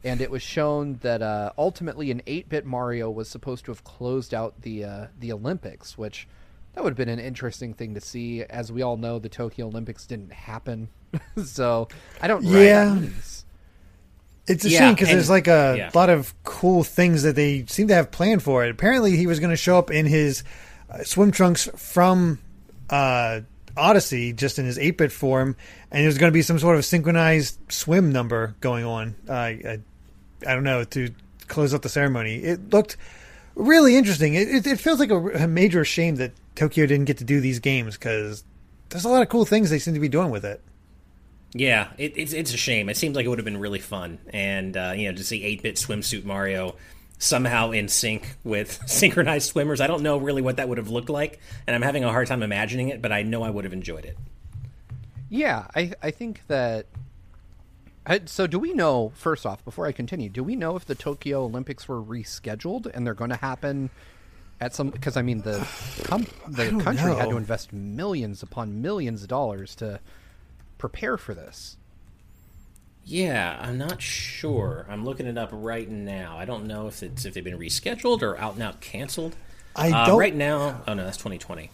and 0.07 0.21
it 0.21 0.31
was 0.31 0.41
shown 0.41 0.99
that 1.01 1.21
uh, 1.21 1.51
ultimately 1.57 2.11
an 2.11 2.21
8 2.27 2.49
bit 2.49 2.65
Mario 2.65 3.09
was 3.11 3.27
supposed 3.29 3.65
to 3.65 3.71
have 3.71 3.83
closed 3.83 4.33
out 4.33 4.61
the 4.61 4.83
uh, 4.83 5.07
the 5.19 5.31
Olympics, 5.31 5.97
which 5.97 6.27
that 6.73 6.83
would 6.83 6.91
have 6.91 6.97
been 6.97 7.09
an 7.09 7.19
interesting 7.19 7.73
thing 7.73 7.93
to 7.95 8.01
see. 8.01 8.43
As 8.43 8.71
we 8.71 8.81
all 8.81 8.97
know, 8.97 9.19
the 9.19 9.29
Tokyo 9.29 9.67
Olympics 9.67 10.05
didn't 10.05 10.31
happen, 10.33 10.89
so 11.43 11.87
I 12.21 12.27
don't. 12.27 12.43
know 12.43 12.59
Yeah. 12.59 12.95
that. 12.95 13.43
It's 14.49 14.63
a 14.63 14.69
Yeah, 14.69 14.79
shame 14.79 14.93
because 14.93 15.09
there's 15.09 15.29
like 15.29 15.47
a 15.47 15.75
yeah. 15.77 15.91
lot 15.93 16.09
of 16.09 16.33
cool 16.45 16.83
things 16.85 17.23
that 17.23 17.35
they 17.35 17.65
seem 17.67 17.89
to 17.89 17.93
have 17.95 18.11
planned 18.11 18.41
for 18.43 18.63
it. 18.63 18.71
Apparently, 18.71 19.17
he 19.17 19.27
was 19.27 19.39
going 19.41 19.49
to 19.49 19.57
show 19.57 19.77
up 19.77 19.91
in 19.91 20.05
his 20.05 20.43
uh, 20.89 21.03
swim 21.03 21.31
trunks 21.31 21.67
from 21.75 22.39
uh, 22.89 23.41
Odyssey, 23.75 24.31
just 24.31 24.57
in 24.57 24.65
his 24.65 24.79
8 24.79 24.97
bit 24.97 25.11
form, 25.11 25.57
and 25.91 26.03
there's 26.05 26.17
going 26.17 26.31
to 26.31 26.33
be 26.33 26.41
some 26.41 26.59
sort 26.59 26.77
of 26.77 26.85
synchronized 26.85 27.59
swim 27.69 28.13
number 28.13 28.55
going 28.61 28.85
on. 28.85 29.15
Uh, 29.27 29.33
I, 29.33 29.79
I 30.45 30.53
don't 30.53 30.63
know, 30.63 30.83
to 30.83 31.13
close 31.47 31.73
out 31.73 31.81
the 31.81 31.89
ceremony. 31.89 32.35
It 32.35 32.71
looked 32.71 32.97
really 33.55 33.95
interesting. 33.95 34.35
It, 34.35 34.47
it, 34.49 34.67
it 34.67 34.79
feels 34.79 34.99
like 34.99 35.09
a, 35.09 35.43
a 35.43 35.47
major 35.47 35.83
shame 35.83 36.15
that 36.15 36.33
Tokyo 36.55 36.85
didn't 36.85 37.05
get 37.05 37.17
to 37.19 37.23
do 37.23 37.39
these 37.39 37.59
games 37.59 37.97
because 37.97 38.43
there's 38.89 39.05
a 39.05 39.09
lot 39.09 39.21
of 39.21 39.29
cool 39.29 39.45
things 39.45 39.69
they 39.69 39.79
seem 39.79 39.93
to 39.93 39.99
be 39.99 40.09
doing 40.09 40.29
with 40.29 40.45
it. 40.45 40.61
Yeah, 41.53 41.89
it, 41.97 42.13
it's 42.15 42.33
it's 42.33 42.53
a 42.53 42.57
shame. 42.57 42.89
It 42.89 42.97
seems 42.97 43.15
like 43.15 43.25
it 43.25 43.29
would 43.29 43.39
have 43.39 43.45
been 43.45 43.57
really 43.59 43.79
fun, 43.79 44.19
and 44.31 44.75
uh, 44.75 44.93
you 44.95 45.09
know, 45.09 45.17
to 45.17 45.23
see 45.23 45.43
eight 45.43 45.63
bit 45.63 45.75
swimsuit 45.75 46.25
Mario 46.25 46.75
somehow 47.19 47.71
in 47.71 47.87
sync 47.87 48.37
with 48.43 48.79
synchronized 48.87 49.49
swimmers. 49.49 49.81
I 49.81 49.87
don't 49.87 50.03
know 50.03 50.17
really 50.17 50.41
what 50.41 50.57
that 50.57 50.67
would 50.69 50.77
have 50.77 50.89
looked 50.89 51.09
like, 51.09 51.39
and 51.65 51.75
I'm 51.75 51.81
having 51.81 52.03
a 52.03 52.11
hard 52.11 52.27
time 52.27 52.43
imagining 52.43 52.89
it. 52.89 53.01
But 53.01 53.11
I 53.11 53.23
know 53.23 53.43
I 53.43 53.49
would 53.49 53.63
have 53.63 53.73
enjoyed 53.73 54.05
it. 54.05 54.17
Yeah, 55.29 55.67
I 55.75 55.93
I 56.01 56.11
think 56.11 56.41
that. 56.47 56.85
I, 58.09 58.21
so 58.25 58.47
do 58.47 58.57
we 58.57 58.71
know? 58.73 59.11
First 59.15 59.45
off, 59.45 59.63
before 59.65 59.85
I 59.85 59.91
continue, 59.91 60.29
do 60.29 60.43
we 60.43 60.55
know 60.55 60.75
if 60.77 60.85
the 60.85 60.95
Tokyo 60.95 61.43
Olympics 61.43 61.87
were 61.87 62.01
rescheduled 62.01 62.89
and 62.93 63.05
they're 63.05 63.13
going 63.13 63.31
to 63.31 63.35
happen 63.35 63.89
at 64.61 64.73
some? 64.73 64.89
Because 64.91 65.17
I 65.17 65.21
mean, 65.21 65.41
the 65.41 65.67
com, 66.05 66.25
the 66.47 66.69
don't 66.69 66.79
country 66.79 67.13
had 67.13 67.29
to 67.29 67.37
invest 67.37 67.73
millions 67.73 68.41
upon 68.41 68.81
millions 68.81 69.23
of 69.23 69.27
dollars 69.27 69.75
to 69.75 69.99
prepare 70.77 71.17
for 71.17 71.33
this. 71.33 71.75
Yeah, 73.03 73.57
I'm 73.61 73.77
not 73.77 74.01
sure. 74.01 74.85
I'm 74.89 75.05
looking 75.05 75.27
it 75.27 75.37
up 75.37 75.49
right 75.51 75.89
now. 75.89 76.37
I 76.37 76.45
don't 76.45 76.65
know 76.65 76.87
if 76.87 77.03
it's 77.03 77.25
if 77.25 77.33
they've 77.33 77.43
been 77.43 77.57
rescheduled 77.59 78.21
or 78.21 78.37
out 78.37 78.53
and 78.55 78.63
out 78.63 78.79
canceled. 78.81 79.35
I 79.75 79.91
Uh, 79.91 80.05
don't. 80.07 80.19
right 80.19 80.35
now. 80.35 80.81
Oh 80.87 80.93
no, 80.93 81.03
that's 81.05 81.17
2020. 81.17 81.71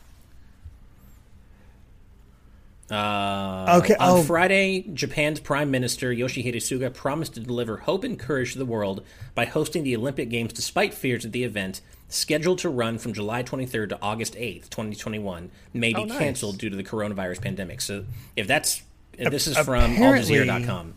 Uh, 2.92 3.80
Okay, 3.82 3.96
On 3.96 4.20
oh. 4.20 4.24
Friday, 4.24 4.82
Japan's 4.94 5.40
Prime 5.40 5.72
Minister 5.72 6.14
Yoshihide 6.14 6.56
Suga 6.58 6.94
promised 6.94 7.34
to 7.36 7.40
deliver 7.40 7.78
hope 7.78 8.04
and 8.04 8.20
courage 8.20 8.54
to 8.54 8.60
the 8.60 8.66
world 8.66 9.04
by 9.36 9.46
hosting 9.46 9.84
the 9.84 9.96
Olympic 9.96 10.30
Games 10.30 10.54
despite 10.54 10.94
fears 10.94 11.24
that 11.24 11.32
the 11.32 11.44
event, 11.44 11.82
scheduled 12.10 12.60
to 12.60 12.70
run 12.70 12.98
from 13.00 13.14
July 13.14 13.42
23rd 13.42 13.90
to 13.90 14.00
August 14.02 14.36
8th, 14.36 14.70
2021, 14.70 15.50
may 15.74 15.94
be 15.94 16.00
Oh, 16.02 16.04
nice. 16.06 16.18
canceled 16.20 16.58
due 16.60 16.70
to 16.70 16.76
the 16.76 16.84
coronavirus 16.84 17.42
pandemic. 17.42 17.82
So, 17.82 18.06
if 18.36 18.48
that's 18.48 18.84
if 19.18 19.32
this 19.32 19.48
is 19.48 19.58
from 19.58 19.94
apparently- 19.94 20.36
AlJazeera.com. 20.38 20.94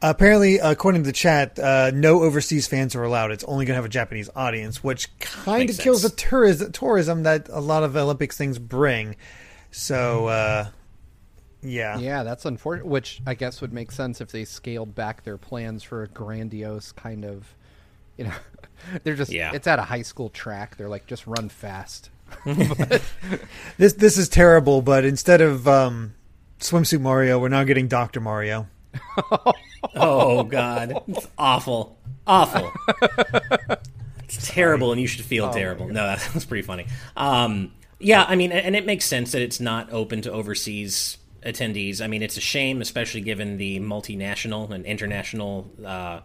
Apparently, 0.00 0.58
according 0.58 1.02
to 1.02 1.06
the 1.06 1.12
chat, 1.12 1.58
uh, 1.58 1.90
no 1.92 2.22
overseas 2.22 2.68
fans 2.68 2.94
are 2.94 3.02
allowed. 3.02 3.32
It's 3.32 3.42
only 3.44 3.64
going 3.64 3.72
to 3.72 3.76
have 3.78 3.84
a 3.84 3.88
Japanese 3.88 4.30
audience, 4.36 4.84
which 4.84 5.08
kind 5.18 5.68
of 5.68 5.76
kills 5.78 6.02
the 6.02 6.10
tourism, 6.10 6.70
tourism 6.70 7.22
that 7.24 7.48
a 7.48 7.60
lot 7.60 7.82
of 7.82 7.96
Olympics 7.96 8.36
things 8.36 8.58
bring. 8.60 9.16
So, 9.72 10.26
uh, 10.28 10.68
yeah. 11.62 11.98
Yeah, 11.98 12.22
that's 12.22 12.44
unfortunate. 12.44 12.86
Which 12.86 13.20
I 13.26 13.34
guess 13.34 13.60
would 13.60 13.72
make 13.72 13.90
sense 13.92 14.20
if 14.20 14.30
they 14.30 14.44
scaled 14.44 14.94
back 14.94 15.24
their 15.24 15.36
plans 15.38 15.82
for 15.82 16.02
a 16.02 16.08
grandiose 16.08 16.92
kind 16.92 17.24
of, 17.24 17.54
you 18.16 18.24
know, 18.24 18.34
they're 19.04 19.16
just 19.16 19.32
Yeah. 19.32 19.52
it's 19.54 19.66
at 19.66 19.78
a 19.78 19.82
high 19.82 20.02
school 20.02 20.28
track. 20.30 20.76
They're 20.76 20.88
like 20.88 21.06
just 21.06 21.26
run 21.26 21.48
fast. 21.48 22.10
This 23.78 23.94
this 23.94 24.18
is 24.18 24.28
terrible, 24.28 24.82
but 24.82 25.04
instead 25.04 25.40
of 25.40 25.66
um, 25.68 26.14
swimsuit 26.60 27.00
Mario, 27.00 27.38
we're 27.38 27.48
now 27.48 27.64
getting 27.64 27.88
Doctor 27.88 28.20
Mario. 28.20 28.66
Oh 29.94 30.42
God, 30.44 31.02
it's 31.08 31.28
awful, 31.38 31.98
awful. 32.26 32.70
it's 34.24 34.48
terrible, 34.48 34.92
and 34.92 35.00
you 35.00 35.06
should 35.06 35.20
Oh, 35.24 35.28
feel 35.28 35.50
terrible. 35.50 35.86
No, 35.88 36.06
that 36.06 36.34
was 36.34 36.44
pretty 36.44 36.62
funny. 36.62 36.86
Um, 37.16 37.72
yeah, 38.00 38.24
I 38.28 38.34
mean, 38.36 38.50
and 38.52 38.74
it 38.76 38.84
makes 38.86 39.04
sense 39.04 39.32
that 39.32 39.42
it's 39.42 39.60
not 39.60 39.92
open 39.92 40.22
to 40.22 40.32
overseas 40.32 41.18
attendees. 41.44 42.00
I 42.02 42.06
mean, 42.06 42.22
it's 42.22 42.36
a 42.36 42.40
shame, 42.40 42.80
especially 42.80 43.20
given 43.20 43.56
the 43.56 43.80
multinational 43.80 44.70
and 44.70 44.84
international 44.86 45.70
uh, 45.84 46.20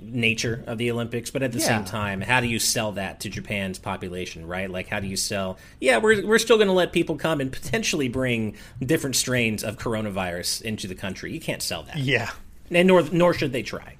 nature 0.00 0.64
of 0.66 0.78
the 0.78 0.90
Olympics. 0.90 1.30
But 1.30 1.42
at 1.42 1.52
the 1.52 1.60
same 1.60 1.84
time, 1.84 2.20
how 2.20 2.40
do 2.40 2.46
you 2.46 2.58
sell 2.58 2.92
that 2.92 3.20
to 3.20 3.28
Japan's 3.30 3.78
population, 3.78 4.46
right? 4.46 4.70
Like, 4.70 4.88
how 4.88 5.00
do 5.00 5.06
you 5.06 5.16
sell? 5.16 5.58
Yeah, 5.80 5.98
we're 5.98 6.26
we're 6.26 6.38
still 6.38 6.56
going 6.56 6.68
to 6.68 6.74
let 6.74 6.92
people 6.92 7.16
come 7.16 7.40
and 7.40 7.52
potentially 7.52 8.08
bring 8.08 8.56
different 8.80 9.16
strains 9.16 9.62
of 9.64 9.78
coronavirus 9.78 10.62
into 10.62 10.86
the 10.88 10.94
country. 10.94 11.32
You 11.32 11.40
can't 11.40 11.62
sell 11.62 11.82
that 11.84 11.96
Yeah. 11.98 12.30
and 12.70 12.88
nor 12.88 13.02
nor 13.12 13.34
should 13.34 13.52
they 13.52 13.62
try. 13.62 13.94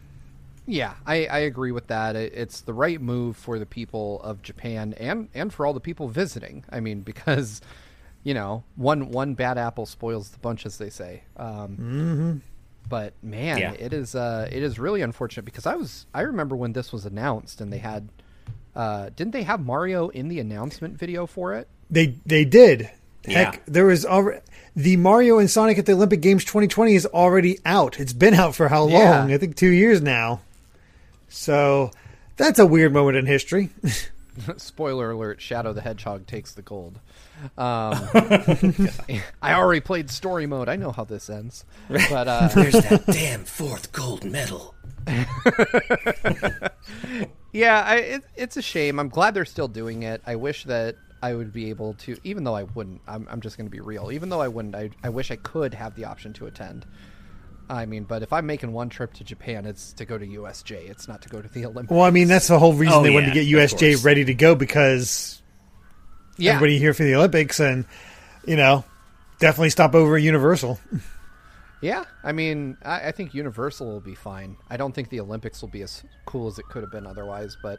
Yeah, 0.70 0.92
I, 1.06 1.24
I 1.24 1.38
agree 1.38 1.72
with 1.72 1.86
that. 1.86 2.14
It, 2.14 2.34
it's 2.34 2.60
the 2.60 2.74
right 2.74 3.00
move 3.00 3.38
for 3.38 3.58
the 3.58 3.64
people 3.64 4.20
of 4.22 4.42
Japan 4.42 4.94
and 4.98 5.28
and 5.32 5.50
for 5.52 5.64
all 5.64 5.72
the 5.72 5.80
people 5.80 6.08
visiting. 6.08 6.64
I 6.70 6.80
mean, 6.80 7.00
because 7.00 7.62
you 8.28 8.34
know, 8.34 8.62
one 8.76 9.08
one 9.10 9.32
bad 9.34 9.56
apple 9.56 9.86
spoils 9.86 10.28
the 10.30 10.38
bunch, 10.38 10.66
as 10.66 10.76
they 10.76 10.90
say. 10.90 11.22
Um, 11.36 11.70
Mm-hmm. 11.78 12.32
But 12.88 13.12
man, 13.22 13.58
Yeah. 13.58 13.72
it 13.72 13.92
is 13.92 14.14
uh, 14.14 14.48
it 14.50 14.62
is 14.62 14.78
really 14.78 15.02
unfortunate 15.02 15.44
because 15.44 15.66
I 15.66 15.74
was 15.76 16.06
I 16.12 16.22
remember 16.22 16.54
when 16.56 16.72
this 16.74 16.92
was 16.92 17.04
announced 17.06 17.60
and 17.62 17.72
they 17.72 17.78
had 17.78 18.08
uh, 18.76 19.10
didn't 19.16 19.32
they 19.32 19.42
have 19.44 19.60
Mario 19.60 20.08
in 20.08 20.28
the 20.28 20.40
announcement 20.40 20.98
video 20.98 21.26
for 21.26 21.54
it? 21.54 21.68
They 21.90 22.14
they 22.26 22.44
did. 22.44 22.90
Heck, 23.26 23.54
Yeah. 23.54 23.60
there 23.66 23.86
was 23.86 24.04
already 24.06 24.40
the 24.76 24.96
Mario 24.96 25.38
and 25.38 25.50
Sonic 25.50 25.76
at 25.78 25.86
the 25.86 25.92
Olympic 25.92 26.20
Games 26.22 26.44
2020 26.44 26.94
is 26.94 27.06
already 27.06 27.58
out. 27.66 27.98
It's 28.00 28.12
been 28.14 28.34
out 28.34 28.54
for 28.54 28.68
how 28.68 28.82
long? 28.84 29.28
Yeah. 29.28 29.34
I 29.34 29.38
think 29.38 29.56
two 29.56 29.68
years 29.72 30.00
now. 30.02 30.40
So 31.28 31.90
that's 32.36 32.58
a 32.58 32.66
weird 32.66 32.92
moment 32.92 33.16
in 33.18 33.26
history. 33.26 33.70
Spoiler 34.56 35.10
alert: 35.10 35.40
Shadow 35.40 35.72
the 35.72 35.80
Hedgehog 35.82 36.26
takes 36.26 36.52
the 36.54 36.62
gold. 36.62 37.00
Um, 37.56 38.08
I 39.42 39.54
already 39.54 39.80
played 39.80 40.10
story 40.10 40.46
mode. 40.46 40.68
I 40.68 40.76
know 40.76 40.90
how 40.92 41.04
this 41.04 41.30
ends. 41.30 41.64
But 41.88 42.28
uh, 42.28 42.48
There's 42.54 42.72
that 42.74 43.06
damn 43.06 43.44
fourth 43.44 43.92
gold 43.92 44.24
medal. 44.24 44.74
Yeah, 47.52 47.82
I, 47.82 47.96
it, 47.96 48.24
it's 48.36 48.56
a 48.56 48.62
shame. 48.62 49.00
I'm 49.00 49.08
glad 49.08 49.34
they're 49.34 49.44
still 49.44 49.68
doing 49.68 50.02
it. 50.02 50.20
I 50.26 50.36
wish 50.36 50.64
that 50.64 50.96
I 51.22 51.34
would 51.34 51.52
be 51.52 51.70
able 51.70 51.94
to, 51.94 52.16
even 52.22 52.44
though 52.44 52.54
I 52.54 52.64
wouldn't. 52.64 53.00
I'm, 53.08 53.26
I'm 53.30 53.40
just 53.40 53.56
going 53.56 53.66
to 53.66 53.70
be 53.70 53.80
real. 53.80 54.12
Even 54.12 54.28
though 54.28 54.40
I 54.40 54.48
wouldn't, 54.48 54.74
I, 54.74 54.90
I 55.02 55.08
wish 55.08 55.30
I 55.30 55.36
could 55.36 55.72
have 55.74 55.94
the 55.94 56.04
option 56.04 56.32
to 56.34 56.46
attend. 56.46 56.84
I 57.70 57.86
mean, 57.86 58.04
but 58.04 58.22
if 58.22 58.32
I'm 58.32 58.46
making 58.46 58.72
one 58.72 58.88
trip 58.88 59.14
to 59.14 59.24
Japan, 59.24 59.66
it's 59.66 59.92
to 59.94 60.04
go 60.04 60.16
to 60.16 60.26
USJ. 60.26 60.90
It's 60.90 61.08
not 61.08 61.22
to 61.22 61.28
go 61.28 61.40
to 61.42 61.48
the 61.48 61.64
Olympics. 61.66 61.90
well, 61.90 62.02
I 62.02 62.10
mean, 62.10 62.28
that's 62.28 62.48
the 62.48 62.58
whole 62.58 62.74
reason 62.74 62.98
Oh, 62.98 63.02
they 63.02 63.10
wanted 63.10 63.32
to 63.32 63.32
get 63.32 63.46
USJ 63.46 64.04
ready 64.04 64.24
to 64.26 64.34
go 64.34 64.54
because 64.54 65.42
yeah, 66.38 66.52
everybody 66.54 66.78
here 66.78 66.94
for 66.94 67.02
the 67.04 67.14
Olympics 67.14 67.60
and, 67.60 67.84
you 68.46 68.56
know, 68.56 68.84
definitely 69.38 69.70
stop 69.70 69.94
over 69.94 70.16
at 70.16 70.22
Universal. 70.22 70.78
yeah. 71.82 72.04
I 72.24 72.32
mean, 72.32 72.76
I, 72.84 73.08
I 73.08 73.12
think 73.12 73.34
Universal 73.34 73.86
will 73.86 74.00
be 74.00 74.14
fine. 74.14 74.56
I 74.70 74.76
don't 74.76 74.94
think 74.94 75.10
the 75.10 75.20
Olympics 75.20 75.60
will 75.60 75.68
be 75.68 75.82
as 75.82 76.02
cool 76.26 76.48
as 76.48 76.58
it 76.58 76.64
could 76.66 76.82
have 76.82 76.90
been 76.92 77.06
otherwise. 77.06 77.56
But 77.62 77.78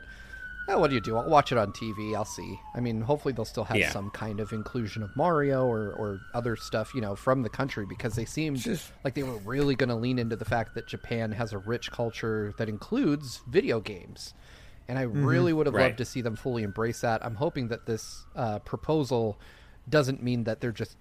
eh, 0.69 0.75
what 0.75 0.89
do 0.89 0.95
you 0.95 1.01
do? 1.01 1.17
I'll 1.17 1.29
watch 1.29 1.51
it 1.51 1.57
on 1.57 1.71
TV. 1.73 2.15
I'll 2.15 2.25
see. 2.25 2.59
I 2.75 2.79
mean, 2.79 3.01
hopefully 3.01 3.33
they'll 3.33 3.43
still 3.45 3.63
have 3.65 3.77
Yeah. 3.77 3.89
some 3.91 4.09
kind 4.11 4.39
of 4.39 4.53
inclusion 4.53 5.03
of 5.03 5.15
Mario 5.15 5.65
or, 5.65 5.91
or 5.93 6.19
other 6.33 6.55
stuff, 6.55 6.93
you 6.95 7.01
know, 7.01 7.15
from 7.15 7.41
the 7.43 7.49
country 7.49 7.85
because 7.85 8.15
they 8.15 8.25
seemed 8.25 8.57
Just- 8.57 8.91
like 9.03 9.15
they 9.15 9.23
were 9.23 9.37
really 9.39 9.75
going 9.75 9.89
to 9.89 9.95
lean 9.95 10.19
into 10.19 10.35
the 10.35 10.45
fact 10.45 10.75
that 10.75 10.87
Japan 10.87 11.31
has 11.33 11.51
a 11.53 11.57
rich 11.57 11.91
culture 11.91 12.53
that 12.57 12.69
includes 12.69 13.41
video 13.49 13.79
games. 13.79 14.33
And 14.89 14.97
I 14.97 15.03
really 15.03 15.53
would 15.53 15.67
have 15.67 15.75
Right. 15.75 15.83
loved 15.85 15.99
to 15.99 16.05
see 16.05 16.21
them 16.21 16.35
fully 16.35 16.63
embrace 16.63 17.01
that. 17.01 17.23
I'm 17.23 17.35
hoping 17.35 17.67
that 17.67 17.85
this 17.85 18.25
uh, 18.35 18.57
proposal 18.59 19.39
doesn't 19.87 20.21
mean 20.23 20.43
that 20.45 20.61
they're 20.61 20.71
just 20.71 20.97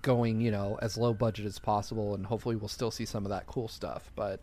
going, 0.00 0.40
you 0.40 0.50
know, 0.52 0.78
as 0.80 0.96
low 0.96 1.12
budget 1.12 1.44
as 1.44 1.58
possible, 1.58 2.14
and 2.14 2.26
hopefully 2.26 2.54
we'll 2.54 2.68
still 2.68 2.90
see 2.92 3.04
some 3.04 3.24
of 3.26 3.30
that 3.30 3.46
cool 3.46 3.66
stuff. 3.66 4.12
But 4.14 4.40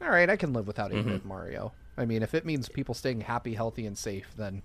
all 0.00 0.08
right, 0.08 0.30
I 0.30 0.36
can 0.36 0.52
live 0.52 0.66
without 0.68 0.92
a 0.92 1.02
bit 1.02 1.24
Mario. 1.24 1.72
I 1.96 2.04
mean, 2.04 2.22
if 2.22 2.32
it 2.34 2.46
means 2.46 2.68
people 2.68 2.94
staying 2.94 3.22
happy, 3.22 3.54
healthy, 3.54 3.86
and 3.86 3.98
safe, 3.98 4.32
then 4.36 4.62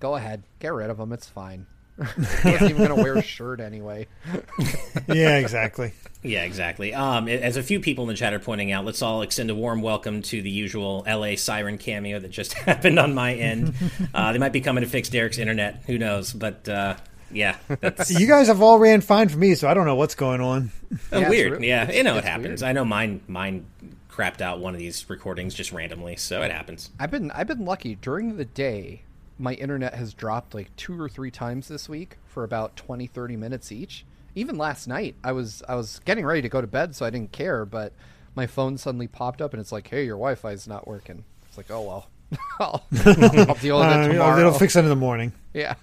go 0.00 0.16
ahead, 0.16 0.42
get 0.58 0.72
rid 0.72 0.90
of 0.90 0.98
them. 0.98 1.12
It's 1.12 1.28
fine. 1.28 1.66
I 2.00 2.50
wasn't 2.52 2.70
even 2.70 2.76
gonna 2.88 2.94
wear 3.02 3.16
a 3.16 3.22
shirt 3.22 3.60
anyway. 3.60 4.06
yeah, 5.08 5.36
exactly. 5.38 5.92
Yeah, 6.22 6.44
exactly. 6.44 6.92
Um, 6.94 7.28
as 7.28 7.56
a 7.56 7.62
few 7.62 7.80
people 7.80 8.04
in 8.04 8.08
the 8.08 8.14
chat 8.14 8.32
are 8.34 8.38
pointing 8.38 8.72
out, 8.72 8.84
let's 8.84 9.02
all 9.02 9.22
extend 9.22 9.50
a 9.50 9.54
warm 9.54 9.82
welcome 9.82 10.22
to 10.22 10.42
the 10.42 10.50
usual 10.50 11.04
LA 11.06 11.36
Siren 11.36 11.78
cameo 11.78 12.18
that 12.18 12.30
just 12.30 12.52
happened 12.54 12.98
on 12.98 13.14
my 13.14 13.34
end. 13.34 13.74
Uh, 14.14 14.32
they 14.32 14.38
might 14.38 14.52
be 14.52 14.60
coming 14.60 14.82
to 14.84 14.90
fix 14.90 15.08
Derek's 15.08 15.38
internet. 15.38 15.82
Who 15.86 15.96
knows? 15.98 16.32
But 16.32 16.68
uh, 16.68 16.96
yeah, 17.32 17.56
that's 17.80 18.10
You 18.10 18.26
guys 18.26 18.48
have 18.48 18.62
all 18.62 18.78
ran 18.78 19.00
fine 19.00 19.28
for 19.28 19.38
me, 19.38 19.54
so 19.54 19.68
I 19.68 19.74
don't 19.74 19.86
know 19.86 19.94
what's 19.96 20.14
going 20.14 20.40
on. 20.40 20.70
uh, 20.92 20.96
it's 21.20 21.30
weird. 21.30 21.52
really- 21.52 21.68
yeah, 21.68 21.82
it's- 21.84 21.96
you 21.96 22.02
know 22.02 22.16
it 22.16 22.24
happens. 22.24 22.62
weird. 22.62 22.68
I 22.70 22.72
know 22.72 22.84
mine. 22.84 23.20
Mine 23.28 23.66
crapped 24.10 24.40
out 24.40 24.58
one 24.58 24.74
of 24.74 24.80
these 24.80 25.08
recordings 25.08 25.54
just 25.54 25.70
randomly, 25.70 26.16
so 26.16 26.42
it 26.42 26.50
happens. 26.50 26.90
I've 26.98 27.10
been 27.12 27.30
I've 27.30 27.46
been 27.46 27.64
lucky 27.64 27.94
during 27.94 28.36
the 28.36 28.44
day. 28.44 29.02
My 29.38 29.54
internet 29.54 29.94
has 29.94 30.14
dropped 30.14 30.54
like 30.54 30.74
two 30.76 31.00
or 31.00 31.08
three 31.08 31.30
times 31.30 31.68
this 31.68 31.88
week 31.88 32.16
for 32.26 32.44
about 32.44 32.76
20 32.76 33.06
30 33.06 33.36
minutes 33.36 33.70
each. 33.70 34.04
Even 34.34 34.56
last 34.58 34.86
night, 34.88 35.14
I 35.24 35.32
was 35.32 35.62
I 35.68 35.74
was 35.74 36.00
getting 36.04 36.24
ready 36.26 36.42
to 36.42 36.48
go 36.48 36.60
to 36.60 36.66
bed, 36.66 36.94
so 36.94 37.06
I 37.06 37.10
didn't 37.10 37.32
care. 37.32 37.64
But 37.64 37.92
my 38.34 38.46
phone 38.46 38.78
suddenly 38.78 39.06
popped 39.08 39.40
up, 39.40 39.52
and 39.52 39.60
it's 39.60 39.72
like, 39.72 39.88
"Hey, 39.88 40.04
your 40.04 40.16
Wi-Fi 40.16 40.50
is 40.52 40.68
not 40.68 40.86
working." 40.86 41.24
It's 41.48 41.56
like, 41.56 41.70
"Oh 41.70 41.82
well, 41.82 42.08
I'll, 42.60 42.84
I'll 43.04 43.54
deal 43.56 43.78
with 43.80 43.88
it 43.88 44.08
tomorrow." 44.12 44.38
it'll 44.38 44.52
fix 44.52 44.76
it 44.76 44.80
in 44.80 44.88
the 44.88 44.96
morning. 44.96 45.32
yeah. 45.54 45.74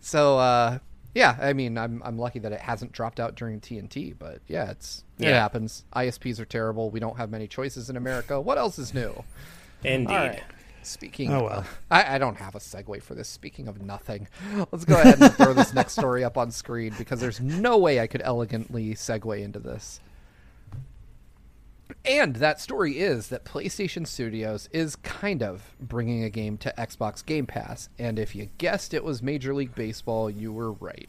So 0.00 0.38
uh, 0.38 0.78
yeah, 1.14 1.36
I 1.40 1.52
mean, 1.52 1.78
I'm 1.78 2.02
I'm 2.04 2.18
lucky 2.18 2.40
that 2.40 2.52
it 2.52 2.60
hasn't 2.60 2.92
dropped 2.92 3.20
out 3.20 3.36
during 3.36 3.60
TNT, 3.60 4.14
but 4.18 4.40
yeah, 4.48 4.70
it's 4.70 5.04
it 5.18 5.32
happens. 5.32 5.84
ISPs 5.94 6.40
are 6.40 6.44
terrible. 6.44 6.90
We 6.90 7.00
don't 7.00 7.16
have 7.16 7.30
many 7.30 7.46
choices 7.46 7.88
in 7.88 7.96
America. 7.96 8.40
What 8.40 8.58
else 8.58 8.78
is 8.78 8.92
new? 8.92 9.22
Indeed. 9.84 10.12
All 10.12 10.26
right. 10.26 10.42
Speaking, 10.86 11.32
Oh, 11.32 11.44
well. 11.44 11.58
of, 11.60 11.78
I, 11.90 12.14
I 12.16 12.18
don't 12.18 12.36
have 12.36 12.54
a 12.54 12.58
segue 12.58 13.02
for 13.02 13.14
this. 13.14 13.28
Speaking 13.28 13.68
of 13.68 13.80
nothing, 13.82 14.28
let's 14.72 14.84
go 14.84 15.00
ahead 15.00 15.20
and 15.20 15.32
throw 15.34 15.52
this 15.54 15.72
next 15.74 15.92
story 15.94 16.22
up 16.24 16.36
on 16.38 16.50
screen 16.50 16.94
because 16.98 17.20
there's 17.20 17.40
no 17.40 17.78
way 17.78 18.00
I 18.00 18.06
could 18.06 18.22
elegantly 18.24 18.94
segue 18.94 19.40
into 19.42 19.58
this. 19.58 20.00
And 22.06 22.36
that 22.36 22.60
story 22.60 22.98
is 22.98 23.28
that 23.28 23.44
PlayStation 23.44 24.06
Studios 24.06 24.68
is 24.72 24.96
kind 24.96 25.42
of 25.42 25.74
bringing 25.80 26.24
a 26.24 26.30
game 26.30 26.56
to 26.58 26.74
Xbox 26.78 27.24
Game 27.24 27.46
Pass. 27.46 27.88
And 27.98 28.18
if 28.18 28.34
you 28.34 28.48
guessed 28.58 28.94
it 28.94 29.04
was 29.04 29.22
Major 29.22 29.54
League 29.54 29.74
Baseball, 29.74 30.30
you 30.30 30.52
were 30.52 30.72
right. 30.72 31.08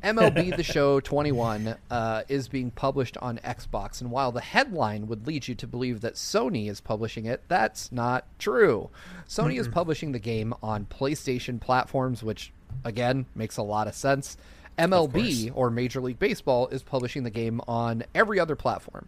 MLB 0.00 0.56
The 0.56 0.62
Show 0.62 1.00
21 1.00 1.76
uh, 1.90 2.22
is 2.28 2.48
being 2.48 2.70
published 2.70 3.16
on 3.18 3.38
Xbox. 3.38 4.00
And 4.00 4.10
while 4.10 4.32
the 4.32 4.40
headline 4.40 5.08
would 5.08 5.26
lead 5.26 5.48
you 5.48 5.54
to 5.56 5.66
believe 5.66 6.00
that 6.02 6.14
Sony 6.14 6.68
is 6.68 6.80
publishing 6.80 7.26
it, 7.26 7.42
that's 7.48 7.90
not 7.90 8.26
true. 8.38 8.90
Sony 9.28 9.58
is 9.58 9.68
publishing 9.68 10.12
the 10.12 10.18
game 10.18 10.54
on 10.62 10.86
PlayStation 10.86 11.60
platforms, 11.60 12.22
which, 12.22 12.52
again, 12.84 13.26
makes 13.34 13.56
a 13.56 13.62
lot 13.62 13.88
of 13.88 13.94
sense. 13.94 14.36
MLB, 14.78 15.52
or 15.54 15.70
Major 15.70 16.00
League 16.00 16.18
Baseball, 16.18 16.68
is 16.68 16.82
publishing 16.82 17.24
the 17.24 17.30
game 17.30 17.60
on 17.68 18.04
every 18.14 18.40
other 18.40 18.56
platform 18.56 19.06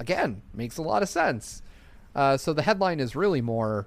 again 0.00 0.42
makes 0.54 0.78
a 0.78 0.82
lot 0.82 1.02
of 1.04 1.08
sense. 1.08 1.62
Uh, 2.16 2.36
so 2.36 2.52
the 2.52 2.62
headline 2.62 2.98
is 2.98 3.14
really 3.14 3.40
more 3.40 3.86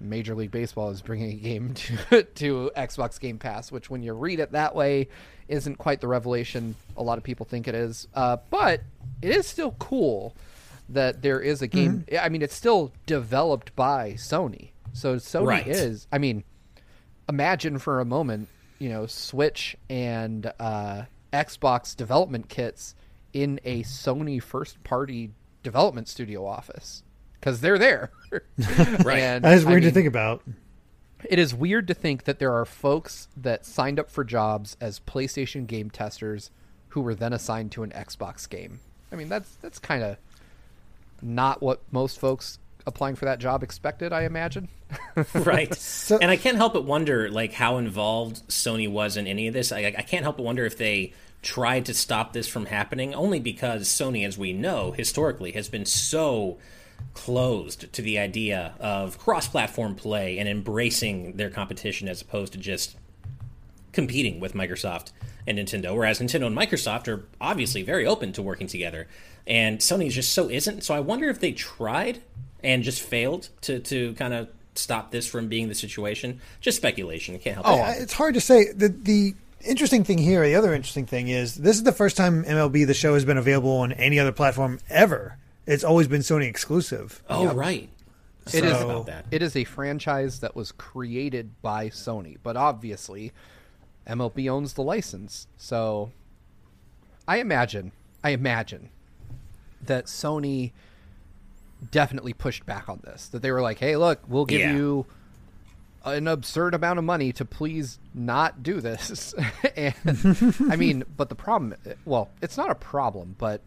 Major 0.00 0.34
League 0.34 0.50
Baseball 0.50 0.88
is 0.90 1.02
bringing 1.02 1.32
a 1.32 1.34
game 1.34 1.74
to, 2.10 2.22
to 2.22 2.70
Xbox 2.74 3.20
Game 3.20 3.38
Pass, 3.38 3.70
which 3.70 3.90
when 3.90 4.02
you 4.02 4.14
read 4.14 4.40
it 4.40 4.52
that 4.52 4.74
way 4.74 5.08
isn't 5.46 5.76
quite 5.76 6.00
the 6.00 6.08
revelation 6.08 6.74
a 6.96 7.02
lot 7.02 7.18
of 7.18 7.24
people 7.24 7.44
think 7.44 7.68
it 7.68 7.74
is. 7.74 8.08
Uh, 8.14 8.38
but 8.48 8.80
it 9.20 9.30
is 9.30 9.46
still 9.46 9.72
cool 9.78 10.34
that 10.88 11.20
there 11.20 11.40
is 11.40 11.60
a 11.60 11.66
game. 11.66 12.06
I 12.18 12.28
mean, 12.30 12.40
it's 12.42 12.54
still 12.54 12.92
developed 13.06 13.74
by 13.76 14.12
Sony. 14.12 14.70
So 14.94 15.16
Sony 15.16 15.46
Right. 15.46 15.66
is, 15.66 16.06
I 16.12 16.18
mean, 16.18 16.44
imagine 17.28 17.78
for 17.78 18.00
a 18.00 18.04
moment, 18.04 18.48
you 18.78 18.88
know, 18.88 19.06
Switch 19.06 19.76
and 19.90 20.50
uh, 20.58 21.02
Xbox 21.32 21.96
development 21.96 22.48
kits 22.48 22.94
in 23.34 23.60
a 23.64 23.82
Sony 23.82 24.42
first 24.42 24.82
party 24.84 25.32
development 25.62 26.08
studio 26.08 26.46
office 26.46 27.02
because 27.38 27.60
they're 27.60 27.78
there. 27.78 28.10
Right. 29.04 29.20
And, 29.20 29.44
That 29.44 29.54
is 29.54 29.64
I 29.64 29.68
weird 29.68 29.84
to 29.84 29.92
think 29.92 30.08
about. 30.08 30.42
It 31.24 31.38
is 31.38 31.54
weird 31.54 31.86
to 31.86 31.94
think 31.94 32.24
that 32.24 32.40
there 32.40 32.52
are 32.52 32.64
folks 32.64 33.28
that 33.36 33.64
signed 33.64 34.00
up 34.00 34.10
for 34.10 34.24
jobs 34.24 34.76
as 34.80 34.98
PlayStation 34.98 35.66
game 35.66 35.88
testers 35.88 36.50
who 36.88 37.00
were 37.00 37.14
then 37.14 37.32
assigned 37.32 37.70
to 37.72 37.84
an 37.84 37.90
Xbox 37.90 38.48
game. 38.48 38.80
I 39.12 39.16
mean, 39.16 39.28
that's 39.28 39.54
that's 39.56 39.78
kind 39.78 40.02
of 40.02 40.16
not 41.22 41.62
what 41.62 41.80
most 41.92 42.18
folks 42.18 42.58
applying 42.86 43.14
for 43.14 43.24
that 43.24 43.38
job 43.38 43.62
expected, 43.62 44.12
I 44.12 44.24
imagine. 44.24 44.68
right. 45.34 45.70
and 46.10 46.30
I 46.30 46.36
can't 46.36 46.56
help 46.56 46.72
but 46.72 46.84
wonder, 46.84 47.30
like, 47.30 47.52
how 47.52 47.78
involved 47.78 48.46
Sony 48.48 48.90
was 48.90 49.16
in 49.16 49.26
any 49.26 49.46
of 49.48 49.54
this. 49.54 49.72
I, 49.72 49.94
I 49.96 50.02
can't 50.02 50.22
help 50.22 50.36
but 50.36 50.42
wonder 50.42 50.66
if 50.66 50.76
they 50.76 51.12
tried 51.44 51.86
to 51.86 51.94
stop 51.94 52.32
this 52.32 52.48
from 52.48 52.66
happening, 52.66 53.14
only 53.14 53.38
because 53.38 53.86
Sony, 53.86 54.26
as 54.26 54.36
we 54.36 54.52
know, 54.52 54.90
historically, 54.90 55.52
has 55.52 55.68
been 55.68 55.84
so 55.84 56.58
closed 57.12 57.92
to 57.92 58.02
the 58.02 58.18
idea 58.18 58.74
of 58.80 59.18
cross-platform 59.18 59.94
play 59.94 60.38
and 60.38 60.48
embracing 60.48 61.36
their 61.36 61.50
competition 61.50 62.08
as 62.08 62.20
opposed 62.20 62.52
to 62.52 62.58
just 62.58 62.96
competing 63.92 64.40
with 64.40 64.54
Microsoft 64.54 65.12
and 65.46 65.58
Nintendo, 65.58 65.94
whereas 65.94 66.18
Nintendo 66.18 66.46
and 66.46 66.56
Microsoft 66.56 67.06
are 67.06 67.26
obviously 67.40 67.82
very 67.82 68.06
open 68.06 68.32
to 68.32 68.42
working 68.42 68.66
together, 68.66 69.06
and 69.46 69.78
Sony 69.78 70.10
just 70.10 70.32
so 70.32 70.48
isn't. 70.48 70.82
So 70.82 70.94
I 70.94 71.00
wonder 71.00 71.28
if 71.28 71.38
they 71.38 71.52
tried 71.52 72.22
and 72.62 72.82
just 72.82 73.02
failed 73.02 73.50
to 73.60 73.78
to 73.80 74.14
kind 74.14 74.32
of 74.32 74.48
stop 74.74 75.10
this 75.10 75.26
from 75.26 75.48
being 75.48 75.68
the 75.68 75.74
situation. 75.74 76.40
Just 76.60 76.78
speculation. 76.78 77.34
I 77.34 77.38
can't 77.38 77.54
help. 77.56 77.68
Oh, 77.68 77.84
it. 77.84 78.02
It's 78.02 78.14
hard 78.14 78.34
to 78.34 78.40
say. 78.40 78.72
The 78.72 78.88
the 78.88 79.34
interesting 79.66 80.04
thing 80.04 80.18
here, 80.18 80.44
the 80.46 80.54
other 80.54 80.74
interesting 80.74 81.06
thing 81.06 81.28
is 81.28 81.54
this 81.56 81.76
is 81.76 81.82
the 81.82 81.92
first 81.92 82.16
time 82.16 82.44
MLB 82.44 82.86
the 82.86 82.94
show 82.94 83.14
has 83.14 83.24
been 83.24 83.38
available 83.38 83.76
on 83.78 83.92
any 83.92 84.18
other 84.18 84.32
platform 84.32 84.78
ever. 84.90 85.38
It's 85.66 85.84
always 85.84 86.08
been 86.08 86.20
Sony 86.20 86.46
exclusive. 86.46 87.22
Oh, 87.28 87.52
right. 87.54 87.88
It 88.46 88.50
Sorry 88.50 88.66
is 88.70 88.82
about 88.82 89.06
that. 89.06 89.24
It 89.30 89.42
is 89.42 89.56
a 89.56 89.64
franchise 89.64 90.40
that 90.40 90.54
was 90.54 90.70
created 90.72 91.60
by 91.62 91.88
Sony, 91.88 92.36
but 92.42 92.56
obviously 92.56 93.32
MLB 94.06 94.50
owns 94.50 94.74
the 94.74 94.82
license. 94.82 95.46
So 95.56 96.12
I 97.26 97.38
imagine, 97.38 97.92
I 98.22 98.30
imagine 98.30 98.90
that 99.82 100.06
Sony 100.06 100.72
definitely 101.90 102.34
pushed 102.34 102.66
back 102.66 102.88
on 102.88 103.00
this. 103.04 103.28
That 103.28 103.40
they 103.40 103.50
were 103.50 103.62
like, 103.62 103.78
"Hey, 103.78 103.96
look, 103.96 104.20
we'll 104.28 104.44
give 104.46 104.60
Yeah. 104.60 104.74
you 104.76 105.06
an 106.04 106.28
absurd 106.28 106.74
amount 106.74 106.98
of 106.98 107.04
money 107.04 107.32
to 107.32 107.44
please 107.44 107.98
not 108.14 108.62
do 108.62 108.80
this." 108.80 109.34
and 109.76 109.94
I 110.70 110.76
mean, 110.76 111.04
but 111.16 111.28
the 111.28 111.34
problem, 111.34 111.74
well, 112.04 112.30
it's 112.42 112.56
not 112.56 112.70
a 112.70 112.74
problem, 112.74 113.34
but 113.38 113.62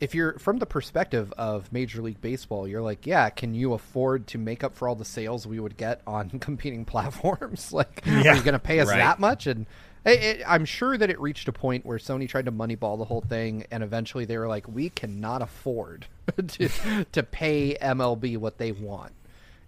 if 0.00 0.14
you're 0.14 0.38
from 0.38 0.58
the 0.58 0.66
perspective 0.66 1.32
of 1.36 1.72
Major 1.72 2.00
League 2.02 2.20
Baseball, 2.20 2.68
you're 2.68 2.82
like, 2.82 3.04
yeah, 3.06 3.30
can 3.30 3.52
you 3.54 3.72
afford 3.72 4.28
to 4.28 4.38
make 4.38 4.62
up 4.62 4.76
for 4.76 4.88
all 4.88 4.94
the 4.94 5.04
sales 5.04 5.44
we 5.46 5.58
would 5.58 5.76
get 5.76 6.02
on 6.06 6.30
competing 6.40 6.84
platforms? 6.84 7.72
like, 7.72 8.02
are 8.06 8.36
you 8.36 8.42
going 8.42 8.52
to 8.52 8.60
pay 8.60 8.78
us 8.80 8.86
Right. 8.88 8.98
that 8.98 9.18
much? 9.18 9.48
And 9.48 9.66
it, 10.04 10.22
it, 10.22 10.42
I'm 10.46 10.64
sure 10.66 10.96
that 10.96 11.10
it 11.10 11.20
reached 11.20 11.48
a 11.48 11.52
point 11.52 11.84
where 11.84 11.98
Sony 11.98 12.28
tried 12.28 12.44
to 12.44 12.52
moneyball 12.52 12.96
the 12.96 13.06
whole 13.06 13.22
thing, 13.22 13.66
and 13.72 13.82
eventually 13.82 14.24
they 14.24 14.38
were 14.38 14.46
like, 14.46 14.68
we 14.68 14.88
cannot 14.90 15.42
afford 15.42 16.06
to 16.46 16.68
to 17.10 17.22
pay 17.24 17.76
MLB 17.82 18.38
what 18.38 18.58
they 18.58 18.70
want, 18.70 19.12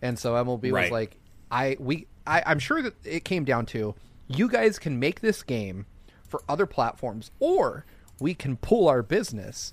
and 0.00 0.16
so 0.16 0.34
MLB 0.34 0.70
was 0.70 0.90
like, 0.92 1.16
I 1.50 1.76
we 1.80 2.06
I, 2.26 2.42
I'm 2.46 2.58
sure 2.58 2.82
that 2.82 2.94
it 3.04 3.24
came 3.24 3.44
down 3.44 3.66
to 3.66 3.94
you 4.28 4.48
guys 4.48 4.78
can 4.78 4.98
make 4.98 5.20
this 5.20 5.42
game 5.42 5.86
for 6.28 6.42
other 6.48 6.66
platforms, 6.66 7.30
or 7.40 7.84
we 8.20 8.34
can 8.34 8.56
pull 8.56 8.88
our 8.88 9.02
business 9.02 9.72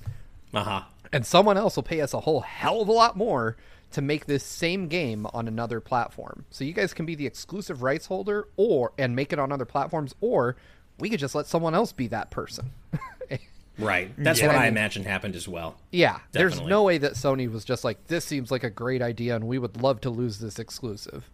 Uh 0.53 0.63
huh. 0.63 0.81
and 1.13 1.25
someone 1.25 1.57
else 1.57 1.75
will 1.75 1.83
pay 1.83 2.01
us 2.01 2.13
a 2.13 2.21
whole 2.21 2.41
hell 2.41 2.81
of 2.81 2.87
a 2.87 2.91
lot 2.91 3.15
more 3.17 3.57
to 3.91 4.01
make 4.01 4.25
this 4.25 4.43
same 4.43 4.87
game 4.87 5.27
on 5.33 5.47
another 5.47 5.79
platform. 5.79 6.45
So 6.49 6.63
you 6.63 6.73
guys 6.73 6.93
can 6.93 7.05
be 7.05 7.15
the 7.15 7.25
exclusive 7.27 7.81
rights 7.83 8.07
holder 8.07 8.47
or 8.57 8.91
and 8.97 9.15
make 9.15 9.31
it 9.31 9.39
on 9.39 9.51
other 9.51 9.65
platforms 9.65 10.15
or 10.19 10.55
we 10.99 11.09
could 11.09 11.19
just 11.19 11.35
let 11.35 11.45
someone 11.45 11.75
else 11.75 11.91
be 11.91 12.07
that 12.07 12.31
person. 12.31 12.71
Right. 13.79 14.09
That's 14.17 14.39
Yeah. 14.39 14.47
what 14.47 14.55
I 14.55 14.59
mean- 14.61 14.69
imagine 14.69 15.03
happened 15.03 15.35
as 15.35 15.47
well. 15.47 15.77
yeah, 15.91 16.17
there's 16.31 16.59
no 16.61 16.81
way 16.81 16.97
that 16.97 17.13
Sony 17.13 17.47
was 17.51 17.63
just 17.63 17.83
like 17.83 18.07
this 18.07 18.25
seems 18.25 18.49
like 18.49 18.63
a 18.63 18.71
great 18.71 19.03
idea 19.03 19.35
and 19.35 19.45
we 19.47 19.59
would 19.59 19.79
love 19.79 20.01
to 20.01 20.09
lose 20.09 20.39
this 20.39 20.57
exclusive. 20.57 21.29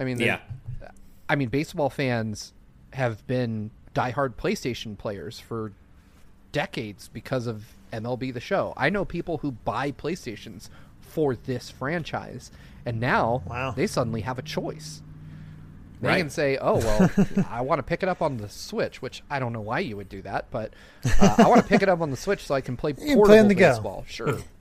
I 0.00 0.04
mean, 0.04 0.18
Yeah. 0.18 0.40
I 1.28 1.36
mean 1.36 1.48
baseball 1.50 1.90
fans 1.90 2.52
have 2.94 3.24
been 3.28 3.70
diehard 3.94 4.34
PlayStation 4.34 4.98
players 4.98 5.38
for 5.38 5.72
decades 6.50 7.08
because 7.12 7.46
of 7.46 7.66
MLB 7.92 8.32
the 8.32 8.40
show. 8.40 8.72
I 8.76 8.90
know 8.90 9.04
people 9.04 9.38
who 9.38 9.52
buy 9.52 9.92
PlayStations 9.92 10.68
for 11.00 11.36
this 11.36 11.70
franchise, 11.70 12.50
and 12.86 12.98
now 12.98 13.42
Wow. 13.46 13.72
they 13.72 13.86
suddenly 13.86 14.22
have 14.22 14.38
a 14.38 14.42
choice. 14.42 15.02
They 16.00 16.08
Right. 16.08 16.18
can 16.18 16.30
say, 16.30 16.56
"Oh 16.60 16.78
well, 16.78 17.10
I 17.50 17.60
want 17.60 17.78
to 17.78 17.82
pick 17.82 18.02
it 18.02 18.08
up 18.08 18.22
on 18.22 18.38
the 18.38 18.48
Switch," 18.48 19.02
which 19.02 19.22
I 19.28 19.38
don't 19.38 19.52
know 19.52 19.60
why 19.60 19.80
you 19.80 19.96
would 19.98 20.08
do 20.08 20.22
that, 20.22 20.46
but 20.50 20.72
uh, 21.20 21.34
I 21.38 21.46
want 21.48 21.60
to 21.60 21.66
pick 21.68 21.82
it 21.82 21.88
up 21.90 22.00
on 22.00 22.10
the 22.10 22.16
Switch 22.16 22.46
so 22.46 22.54
I 22.54 22.60
can 22.62 22.76
play 22.76 22.92
can 22.94 23.04
portable 23.04 23.26
play 23.26 23.38
on 23.38 23.48
the 23.48 23.54
go. 23.54 23.70
baseball. 23.70 24.04
Sure, 24.08 24.38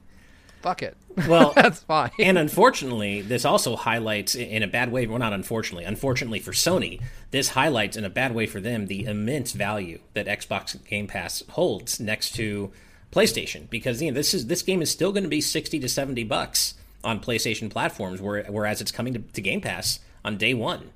fuck 0.61 0.81
it. 0.83 0.95
Well, 1.27 1.53
that's 1.55 1.79
fine. 1.79 2.11
and 2.19 2.37
unfortunately, 2.37 3.21
this 3.21 3.45
also 3.45 3.75
highlights 3.75 4.35
in 4.35 4.63
a 4.63 4.67
bad 4.67 4.91
way. 4.91 5.07
Well, 5.07 5.19
not 5.19 5.33
unfortunately. 5.33 5.85
Unfortunately 5.85 6.39
for 6.39 6.51
Sony, 6.51 7.01
this 7.31 7.49
highlights 7.49 7.97
in 7.97 8.05
a 8.05 8.09
bad 8.09 8.33
way 8.33 8.45
for 8.45 8.59
them 8.59 8.87
the 8.87 9.05
immense 9.05 9.51
value 9.51 9.99
that 10.13 10.27
Xbox 10.27 10.83
Game 10.87 11.07
Pass 11.07 11.43
holds 11.49 11.99
next 11.99 12.35
to 12.35 12.71
PlayStation, 13.11 13.69
because 13.69 14.01
you 14.01 14.11
know 14.11 14.15
this 14.15 14.33
is 14.33 14.47
this 14.47 14.61
game 14.61 14.81
is 14.81 14.91
still 14.91 15.11
going 15.11 15.23
to 15.23 15.29
be 15.29 15.41
sixty 15.41 15.79
to 15.79 15.89
seventy 15.89 16.23
bucks 16.23 16.75
on 17.03 17.19
PlayStation 17.19 17.69
platforms, 17.69 18.21
whereas 18.21 18.81
it's 18.81 18.91
coming 18.91 19.13
to, 19.13 19.19
to 19.19 19.41
Game 19.41 19.61
Pass 19.61 19.99
on 20.23 20.37
day 20.37 20.53
one 20.53 20.91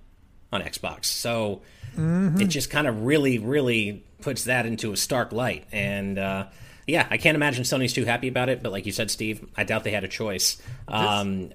on 0.52 0.62
Xbox. 0.62 1.06
So 1.06 1.62
it 1.98 2.48
just 2.48 2.70
kind 2.70 2.88
of 2.88 3.04
really, 3.04 3.40
really 3.40 4.04
puts 4.22 4.46
that 4.46 4.66
into 4.66 4.92
a 4.92 4.98
stark 4.98 5.32
light. 5.32 5.66
And 5.72 6.18
uh, 6.18 6.48
yeah, 6.88 7.08
I 7.10 7.18
can't 7.18 7.36
imagine 7.36 7.64
Sony's 7.64 7.94
too 7.94 8.06
happy 8.06 8.28
about 8.28 8.50
it. 8.50 8.64
But 8.64 8.72
like 8.72 8.86
you 8.86 8.92
said, 8.92 9.12
Steve, 9.12 9.48
I 9.56 9.64
doubt 9.64 9.84
they 9.84 9.92
had 9.92 10.04
a 10.04 10.10
choice. 10.10 10.62
Um, 10.88 11.52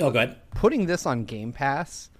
oh, 0.00 0.10
go 0.10 0.18
ahead. 0.18 0.36
Putting 0.50 0.86
this 0.86 1.06
on 1.06 1.24
Game 1.24 1.52
Pass 1.52 2.10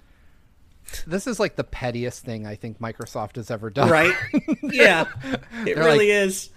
this 1.06 1.26
is 1.26 1.38
like 1.38 1.56
the 1.56 1.64
pettiest 1.64 2.24
thing 2.24 2.46
I 2.46 2.54
think 2.54 2.80
Microsoft 2.80 3.36
has 3.36 3.50
ever 3.50 3.70
done. 3.70 3.88
Right? 3.88 4.14
yeah, 4.62 5.06
it 5.66 5.76
really 5.76 6.10
is. 6.10 6.50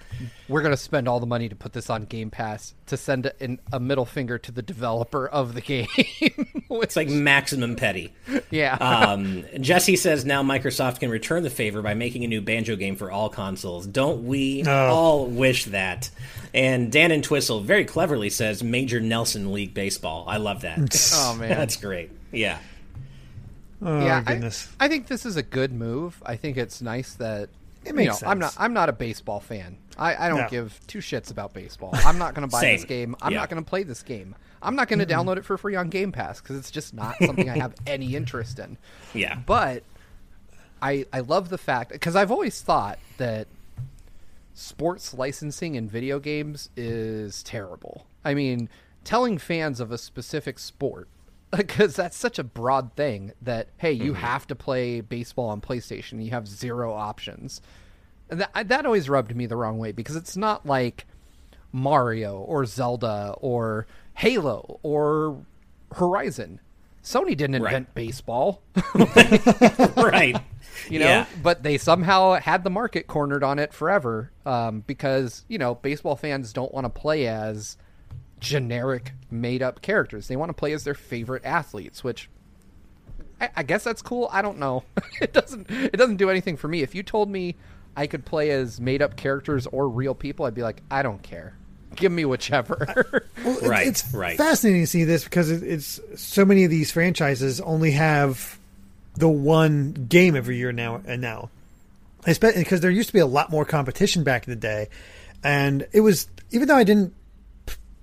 We're 0.48 0.62
going 0.62 0.74
to 0.74 0.78
spend 0.78 1.08
all 1.08 1.20
the 1.20 1.26
money 1.26 1.50
to 1.50 1.56
put 1.56 1.74
this 1.74 1.90
on 1.90 2.04
Game 2.06 2.30
Pass 2.30 2.74
to 2.88 2.98
send 2.98 3.26
a, 3.26 3.58
a 3.72 3.80
middle 3.80 4.06
finger 4.06 4.38
to 4.40 4.52
the 4.52 4.62
developer 4.62 5.28
of 5.28 5.54
the 5.54 5.62
game. 5.62 5.88
it's 6.70 6.96
like 6.96 7.08
maximum 7.08 7.76
petty. 7.76 8.14
Yeah. 8.50 8.76
um, 8.76 9.46
Jesse 9.60 9.96
says 9.96 10.26
now 10.26 10.44
Microsoft 10.44 11.00
can 11.00 11.10
return 11.10 11.44
the 11.44 11.50
favor 11.50 11.82
by 11.82 11.94
making 11.94 12.24
a 12.24 12.28
new 12.28 12.42
Banjo 12.42 12.76
game 12.76 12.96
for 12.96 13.12
all 13.12 13.30
consoles. 13.30 13.88
Don't 13.88 14.26
we 14.26 14.64
all 14.66 15.26
wish 15.26 15.66
that? 15.66 16.10
And 16.54 16.92
Dan 16.92 17.12
and 17.12 17.24
Twistle 17.24 17.64
very 17.64 17.86
cleverly 17.86 18.30
says 18.30 18.62
Major 18.62 19.00
Nelson 19.00 19.54
League 19.54 19.74
Baseball. 19.74 20.26
I 20.28 20.38
love 20.38 20.62
that. 20.62 21.12
oh 21.16 21.36
man, 21.36 21.50
that's 21.58 21.78
great. 21.78 22.12
Yeah. 22.32 22.60
Oh 23.82 24.00
yeah, 24.06 24.22
goodness. 24.22 24.70
I, 24.80 24.86
I 24.86 24.88
think 24.90 25.08
this 25.08 25.26
is 25.26 25.38
a 25.38 25.44
good 25.44 25.72
move. 25.72 26.22
I 26.26 26.36
think 26.36 26.58
it's 26.58 26.82
nice 26.82 27.14
that 27.16 27.50
It 27.84 27.90
you 27.90 27.94
makes 27.94 28.22
know, 28.22 28.28
I'm 28.28 28.38
not. 28.40 28.56
I'm 28.60 28.74
not 28.74 28.90
a 28.90 28.94
baseball 28.94 29.40
fan. 29.40 29.78
I, 29.98 30.26
I 30.26 30.30
don't 30.30 30.42
No. 30.42 30.50
give 30.50 30.80
two 30.88 31.00
shits 31.00 31.32
about 31.32 31.54
baseball. 31.54 31.92
I'm 32.06 32.18
not 32.18 32.34
going 32.34 32.48
to 32.48 32.52
buy 32.52 32.62
this 32.62 32.86
game. 32.86 33.16
I'm 33.22 33.32
Yeah. 33.34 33.40
not 33.40 33.50
going 33.50 33.64
to 33.64 33.68
play 33.70 33.84
this 33.84 34.04
game. 34.04 34.36
I'm 34.62 34.76
not 34.76 34.88
going 34.88 35.00
to 35.00 35.06
download 35.06 35.38
it 35.38 35.46
for 35.46 35.58
free 35.58 35.76
on 35.76 35.90
Game 35.90 36.12
Pass 36.12 36.40
because 36.40 36.56
it's 36.58 36.72
just 36.72 36.94
not 36.94 37.16
something 37.24 37.50
I 37.50 37.58
have 37.58 37.74
any 37.88 38.16
interest 38.16 38.60
in. 38.60 38.78
Yeah. 39.14 39.40
But 39.46 39.84
I 40.82 41.06
I 41.12 41.20
love 41.22 41.50
the 41.50 41.58
fact 41.58 41.92
because 41.92 42.16
I've 42.16 42.32
always 42.32 42.62
thought 42.62 43.00
that 43.18 43.48
sports 44.54 45.14
licensing 45.14 45.76
in 45.76 45.88
video 45.90 46.20
games 46.20 46.70
is 46.76 47.44
terrible. 47.44 48.06
I 48.24 48.34
mean, 48.34 48.70
telling 49.04 49.38
fans 49.38 49.80
of 49.80 49.92
a 49.92 49.98
specific 49.98 50.60
sport 50.60 51.08
because 51.52 51.96
that's 51.96 52.18
such 52.18 52.40
a 52.40 52.44
broad 52.44 52.94
thing 52.96 53.34
that 53.42 53.68
hey, 53.78 53.92
you 53.92 54.14
mm-hmm. 54.14 54.22
have 54.22 54.48
to 54.48 54.56
play 54.56 55.02
baseball 55.02 55.50
on 55.50 55.62
PlayStation. 55.62 56.24
You 56.24 56.32
have 56.32 56.48
zero 56.48 56.94
options. 56.94 57.62
That 58.32 58.68
that 58.70 58.86
always 58.86 59.08
rubbed 59.10 59.36
me 59.36 59.46
the 59.46 59.56
wrong 59.56 59.78
way 59.78 59.92
because 59.92 60.16
it's 60.16 60.36
not 60.36 60.66
like 60.66 61.06
Mario 61.72 62.38
or 62.40 62.66
Zelda 62.66 63.36
or 63.40 63.86
Halo 64.16 64.80
or 64.84 65.46
Horizon. 65.94 66.60
Sony 67.04 67.36
didn't 67.36 67.62
Right. 67.62 67.74
invent 67.74 67.94
baseball. 67.96 68.62
right. 69.98 70.38
you 70.90 71.00
know 71.00 71.06
Yeah. 71.06 71.26
but 71.44 71.64
they 71.64 71.78
somehow 71.78 72.34
had 72.36 72.64
the 72.64 72.70
market 72.70 73.08
cornered 73.08 73.44
on 73.44 73.60
it 73.60 73.74
forever 73.74 74.32
um, 74.46 74.82
because 74.88 75.44
you 75.48 75.58
know 75.58 75.76
baseball 75.76 76.16
fans 76.16 76.54
don't 76.54 76.74
want 76.74 76.86
to 76.86 76.90
play 76.90 77.28
as 77.28 77.78
generic 78.40 79.14
made 79.30 79.62
up 79.62 79.82
characters 79.82 80.28
they 80.28 80.36
want 80.36 80.50
to 80.50 80.54
play 80.54 80.72
as 80.74 80.84
their 80.84 80.94
favorite 80.96 81.44
athletes 81.46 82.04
which 82.04 82.30
I, 83.40 83.50
I 83.58 83.64
guess 83.64 83.84
that's 83.84 84.02
cool 84.02 84.28
i 84.32 84.42
don't 84.42 84.58
know 84.58 84.84
it 85.22 85.34
doesn't 85.34 85.70
it 85.70 85.98
doesn't 85.98 86.18
do 86.18 86.30
anything 86.30 86.58
for 86.58 86.68
me 86.68 86.82
if 86.82 86.96
you 86.96 87.04
told 87.04 87.30
me 87.30 87.56
i 87.96 88.08
could 88.08 88.26
play 88.26 88.52
as 88.52 88.80
made 88.80 89.02
up 89.02 89.16
characters 89.16 89.68
or 89.68 89.88
real 89.90 90.14
people 90.16 90.46
i'd 90.46 90.54
be 90.56 90.62
like 90.64 90.82
i 90.92 91.02
don't 91.02 91.22
care 91.24 91.54
give 91.96 92.12
me 92.12 92.24
whichever 92.26 93.26
Well, 93.44 93.58
it- 93.58 93.68
Right, 93.68 93.88
It's 93.88 94.14
right. 94.14 94.38
fascinating 94.38 94.84
to 94.84 94.88
see 94.88 95.04
this 95.04 95.24
because 95.24 95.50
it, 95.52 95.64
it's 95.64 96.00
so 96.16 96.46
many 96.46 96.64
of 96.64 96.70
these 96.70 96.92
franchises 96.92 97.60
only 97.62 97.92
have 97.92 98.58
the 99.16 99.28
one 99.28 99.92
game 100.08 100.36
every 100.38 100.58
year 100.58 100.72
now 100.72 101.02
and 101.06 101.22
now. 101.22 101.50
Especially 102.26 102.62
because 102.64 102.80
there 102.82 102.92
used 102.92 103.10
to 103.10 103.14
be 103.14 103.20
a 103.20 103.26
lot 103.26 103.50
more 103.50 103.66
competition 103.66 104.24
back 104.24 104.48
in 104.48 104.52
the 104.52 104.56
day, 104.60 104.88
and 105.44 105.86
it 105.92 106.02
was 106.02 106.28
even 106.52 106.68
though 106.68 106.76
I 106.76 106.84
didn't 106.84 107.10
p- 107.10 107.16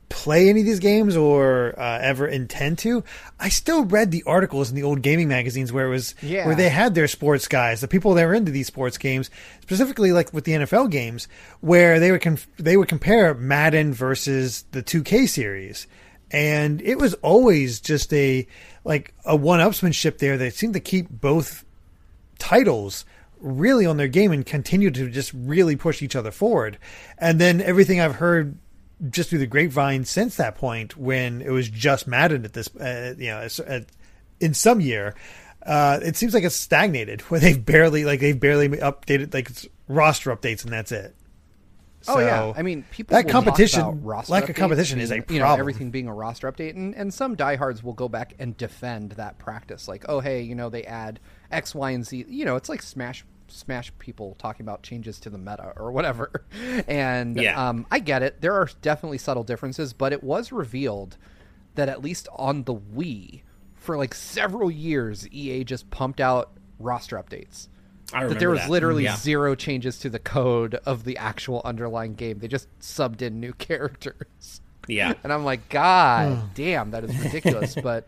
play 0.09 0.49
any 0.49 0.61
of 0.61 0.67
these 0.67 0.79
games 0.79 1.17
or 1.17 1.75
uh, 1.79 1.99
ever 2.01 2.27
intend 2.27 2.79
to, 2.79 3.05
I 3.39 3.49
still 3.51 3.85
read 3.85 4.11
the 4.11 4.23
articles 4.27 4.71
in 4.71 4.77
the 4.77 4.83
old 4.83 5.03
gaming 5.03 5.29
magazines 5.29 5.73
where 5.73 5.87
it 5.87 5.91
was 5.91 6.15
Yeah. 6.23 6.47
where 6.47 6.55
they 6.55 6.69
had 6.71 6.95
their 6.95 7.09
sports 7.09 7.47
guys, 7.47 7.81
the 7.81 7.89
people 7.89 8.15
that 8.15 8.25
were 8.27 8.35
into 8.35 8.51
these 8.51 8.67
sports 8.67 8.97
games, 8.99 9.31
specifically 9.61 10.13
like 10.13 10.33
with 10.33 10.45
the 10.45 10.53
NFL 10.53 10.91
games, 10.91 11.29
where 11.61 12.01
they 12.01 12.11
would 12.11 12.41
they 12.59 12.77
would 12.77 12.89
compare 12.89 13.35
Madden 13.35 13.93
versus 13.93 14.65
the 14.73 14.83
2K 14.83 15.29
series, 15.29 15.87
and 16.31 16.81
it 16.83 16.99
was 16.99 17.15
always 17.15 17.81
just 17.81 18.13
a 18.15 18.47
like 18.85 19.13
a 19.27 19.37
one-upsmanship 19.37 20.19
there 20.19 20.39
that 20.39 20.55
seemed 20.55 20.73
to 20.75 20.81
keep 20.81 21.09
both 21.11 21.65
titles 22.39 23.05
really 23.41 23.87
on 23.87 23.97
their 23.99 24.09
game 24.09 24.33
and 24.33 24.45
continue 24.47 24.91
to 24.91 25.09
just 25.11 25.33
really 25.35 25.77
push 25.77 26.03
each 26.03 26.17
other 26.17 26.31
forward. 26.31 26.79
And 27.19 27.41
then 27.41 27.61
everything 27.61 28.01
I've 28.01 28.17
heard 28.17 28.57
just 29.11 29.31
through 29.31 29.39
the 29.39 29.47
grapevine 29.47 30.05
since 30.05 30.37
that 30.37 30.57
point, 30.57 30.97
when 30.97 31.41
it 31.41 31.51
was 31.51 31.69
just 31.69 32.07
Madden 32.07 32.45
at 32.45 32.53
this, 32.53 32.75
uh, 32.77 33.15
you 33.17 33.29
know, 33.29 33.47
at, 33.67 33.87
in 34.41 34.55
some 34.55 34.81
year, 34.81 35.15
uh, 35.65 36.01
it 36.03 36.17
seems 36.17 36.35
like 36.35 36.45
it's 36.45 36.57
stagnated 36.57 37.21
where 37.31 37.41
they've 37.41 37.65
barely 37.65 38.05
like 38.05 38.21
they've 38.21 38.39
barely 38.39 38.69
updated 38.69 39.35
like 39.35 39.51
it's 39.51 39.67
roster 39.87 40.35
updates 40.35 40.65
and 40.65 40.73
that's 40.73 40.93
it. 40.93 41.15
Oh 42.07 42.21
yeah, 42.21 42.53
I 42.57 42.63
mean, 42.63 42.85
people 42.91 43.17
that 43.17 43.29
competition- 43.29 44.03
roster 44.03 44.33
lack 44.33 44.49
of 44.49 44.55
competition 44.57 45.01
is 45.01 45.11
a 45.11 45.21
being, 45.21 45.41
you 45.41 45.45
know 45.45 45.55
everything 45.55 45.91
being 45.91 46.07
a 46.07 46.15
roster 46.15 46.51
update, 46.51 46.71
and, 46.77 46.95
and 46.95 47.13
some 47.13 47.35
diehards 47.35 47.83
will 47.83 47.93
go 47.93 48.09
back 48.09 48.35
and 48.39 48.57
defend 48.57 49.13
that 49.13 49.39
practice, 49.39 49.89
like, 49.89 50.05
oh 50.09 50.21
hey, 50.21 50.41
you 50.41 50.55
know 50.55 50.71
they 50.71 50.85
add 50.85 51.19
X, 51.51 51.75
Y, 51.75 51.91
and 51.91 52.07
Z. 52.07 52.25
You 52.29 52.45
know, 52.45 52.57
it's 52.57 52.69
like 52.69 52.83
Smash 52.83 53.25
Smash 53.49 53.93
people 53.99 54.35
talking 54.39 54.65
about 54.65 54.83
changes 54.83 55.19
to 55.21 55.31
the 55.31 55.39
meta 55.39 55.73
or 55.77 55.91
whatever. 55.93 56.45
And 56.89 57.37
Yeah. 57.37 57.69
um, 57.69 57.87
I 57.91 57.99
get 57.99 58.23
it. 58.23 58.41
There 58.41 58.55
are 58.55 58.69
definitely 58.83 59.19
subtle 59.19 59.45
differences, 59.45 59.93
but 59.93 60.13
it 60.13 60.23
was 60.23 60.53
revealed 60.53 61.17
that 61.75 61.89
at 61.89 62.03
least 62.03 62.29
on 62.35 62.65
the 62.65 62.75
Wii, 62.75 63.43
for 63.75 63.97
like 63.97 64.15
several 64.15 64.71
years, 64.71 65.29
EA 65.31 65.65
just 65.65 65.91
pumped 65.91 66.21
out 66.21 66.51
roster 66.79 67.17
updates 67.17 67.69
I 68.13 68.27
that 68.27 68.39
there 68.39 68.51
was 68.51 68.61
that. 68.61 68.71
literally 68.71 69.05
Yeah. 69.05 69.17
zero 69.17 69.55
changes 69.55 69.99
to 70.01 70.11
the 70.11 70.19
code 70.19 70.75
of 70.87 71.05
the 71.05 71.17
actual 71.19 71.61
underlying 71.65 72.15
game. 72.15 72.39
They 72.39 72.49
just 72.49 72.69
subbed 72.81 73.23
in 73.23 73.39
new 73.41 73.53
characters. 73.59 74.61
Yeah. 74.87 75.15
And 75.23 75.33
I'm 75.33 75.45
like, 75.45 75.69
God 75.69 76.55
damn, 76.55 76.91
that 76.93 77.05
is 77.05 77.17
ridiculous. 77.19 77.75
but 77.75 78.07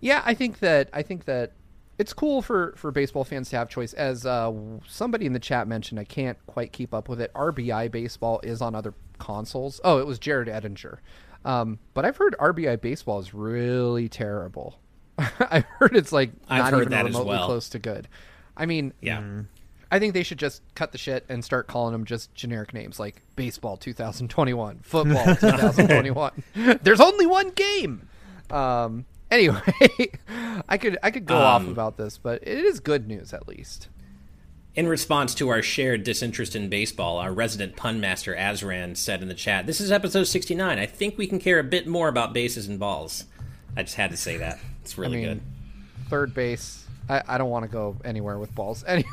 yeah, 0.00 0.22
I 0.24 0.32
think 0.34 0.60
that 0.60 0.88
I 0.92 1.02
think 1.02 1.26
that 1.26 1.52
it's 2.00 2.14
cool 2.14 2.40
for, 2.40 2.72
for 2.76 2.90
baseball 2.90 3.24
fans 3.24 3.50
to 3.50 3.56
have 3.58 3.68
choice. 3.68 3.92
As 3.92 4.24
uh, 4.24 4.50
somebody 4.88 5.26
in 5.26 5.34
the 5.34 5.38
chat 5.38 5.68
mentioned, 5.68 6.00
I 6.00 6.04
can't 6.04 6.38
quite 6.46 6.72
keep 6.72 6.94
up 6.94 7.10
with 7.10 7.20
it. 7.20 7.30
RBI 7.34 7.90
baseball 7.90 8.40
is 8.42 8.62
on 8.62 8.74
other 8.74 8.94
consoles. 9.18 9.82
Oh, 9.84 9.98
it 9.98 10.06
was 10.06 10.18
Jared 10.18 10.48
Edinger. 10.48 10.98
Um, 11.44 11.78
but 11.92 12.06
I've 12.06 12.16
heard 12.16 12.34
RBI 12.40 12.80
baseball 12.80 13.18
is 13.18 13.34
really 13.34 14.08
terrible. 14.08 14.78
I've 15.18 15.66
heard 15.78 15.94
it's 15.94 16.10
like 16.10 16.30
not 16.48 16.72
even 16.72 16.88
remotely 16.88 17.24
well. 17.26 17.44
close 17.44 17.68
to 17.68 17.78
good. 17.78 18.08
I 18.56 18.64
mean, 18.64 18.94
Yeah. 19.02 19.42
I 19.92 19.98
think 19.98 20.14
they 20.14 20.22
should 20.22 20.38
just 20.38 20.62
cut 20.74 20.92
the 20.92 20.98
shit 20.98 21.26
and 21.28 21.44
start 21.44 21.66
calling 21.66 21.92
them 21.92 22.04
just 22.06 22.32
generic 22.34 22.72
names 22.72 22.98
like 22.98 23.20
baseball 23.36 23.76
2021, 23.76 24.78
football 24.82 25.24
2021. 25.36 26.44
There's 26.82 27.00
only 27.00 27.26
one 27.26 27.50
game. 27.50 28.08
Um, 28.50 29.04
anyway, 29.30 29.60
I 30.68 30.78
could 30.78 30.98
I 31.02 31.10
could 31.10 31.26
go 31.26 31.36
off 31.36 31.62
Um, 31.62 31.68
about 31.68 31.96
this, 31.96 32.18
but 32.18 32.42
it 32.42 32.58
is 32.64 32.80
good 32.80 33.06
news 33.08 33.32
at 33.32 33.46
least. 33.48 33.88
In 34.76 34.86
response 34.86 35.34
to 35.34 35.48
our 35.48 35.62
shared 35.62 36.04
disinterest 36.04 36.54
in 36.54 36.68
baseball, 36.68 37.18
our 37.18 37.32
resident 37.32 37.74
pun 37.76 37.98
master 38.00 38.34
Azran 38.34 38.96
said 38.96 39.20
in 39.22 39.28
the 39.28 39.34
chat, 39.34 39.66
"This 39.66 39.80
is 39.80 39.90
episode 39.90 40.24
69. 40.24 40.78
I 40.78 40.86
think 40.86 41.18
we 41.18 41.26
can 41.26 41.40
care 41.40 41.58
a 41.58 41.64
bit 41.64 41.86
more 41.88 42.08
about 42.08 42.32
bases 42.32 42.68
and 42.68 42.78
balls." 42.78 43.24
I 43.76 43.82
just 43.82 43.96
had 43.96 44.10
to 44.12 44.16
say 44.16 44.36
that. 44.36 44.58
It's 44.82 44.96
I 44.98 45.00
really 45.02 45.16
mean, 45.18 45.26
good. 45.28 45.40
third 46.08 46.34
base. 46.34 46.86
I, 47.08 47.22
I 47.26 47.38
don't 47.38 47.50
want 47.50 47.64
to 47.64 47.70
go 47.70 47.96
anywhere 48.04 48.38
with 48.38 48.54
balls. 48.54 48.84
Anyway, 48.86 49.08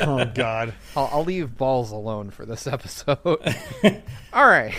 oh 0.00 0.24
God. 0.34 0.72
I'll, 0.96 1.10
I'll 1.12 1.24
leave 1.24 1.56
balls 1.58 1.90
alone 1.90 2.30
for 2.30 2.46
this 2.46 2.66
episode. 2.66 3.18
All 4.32 4.46
right. 4.46 4.74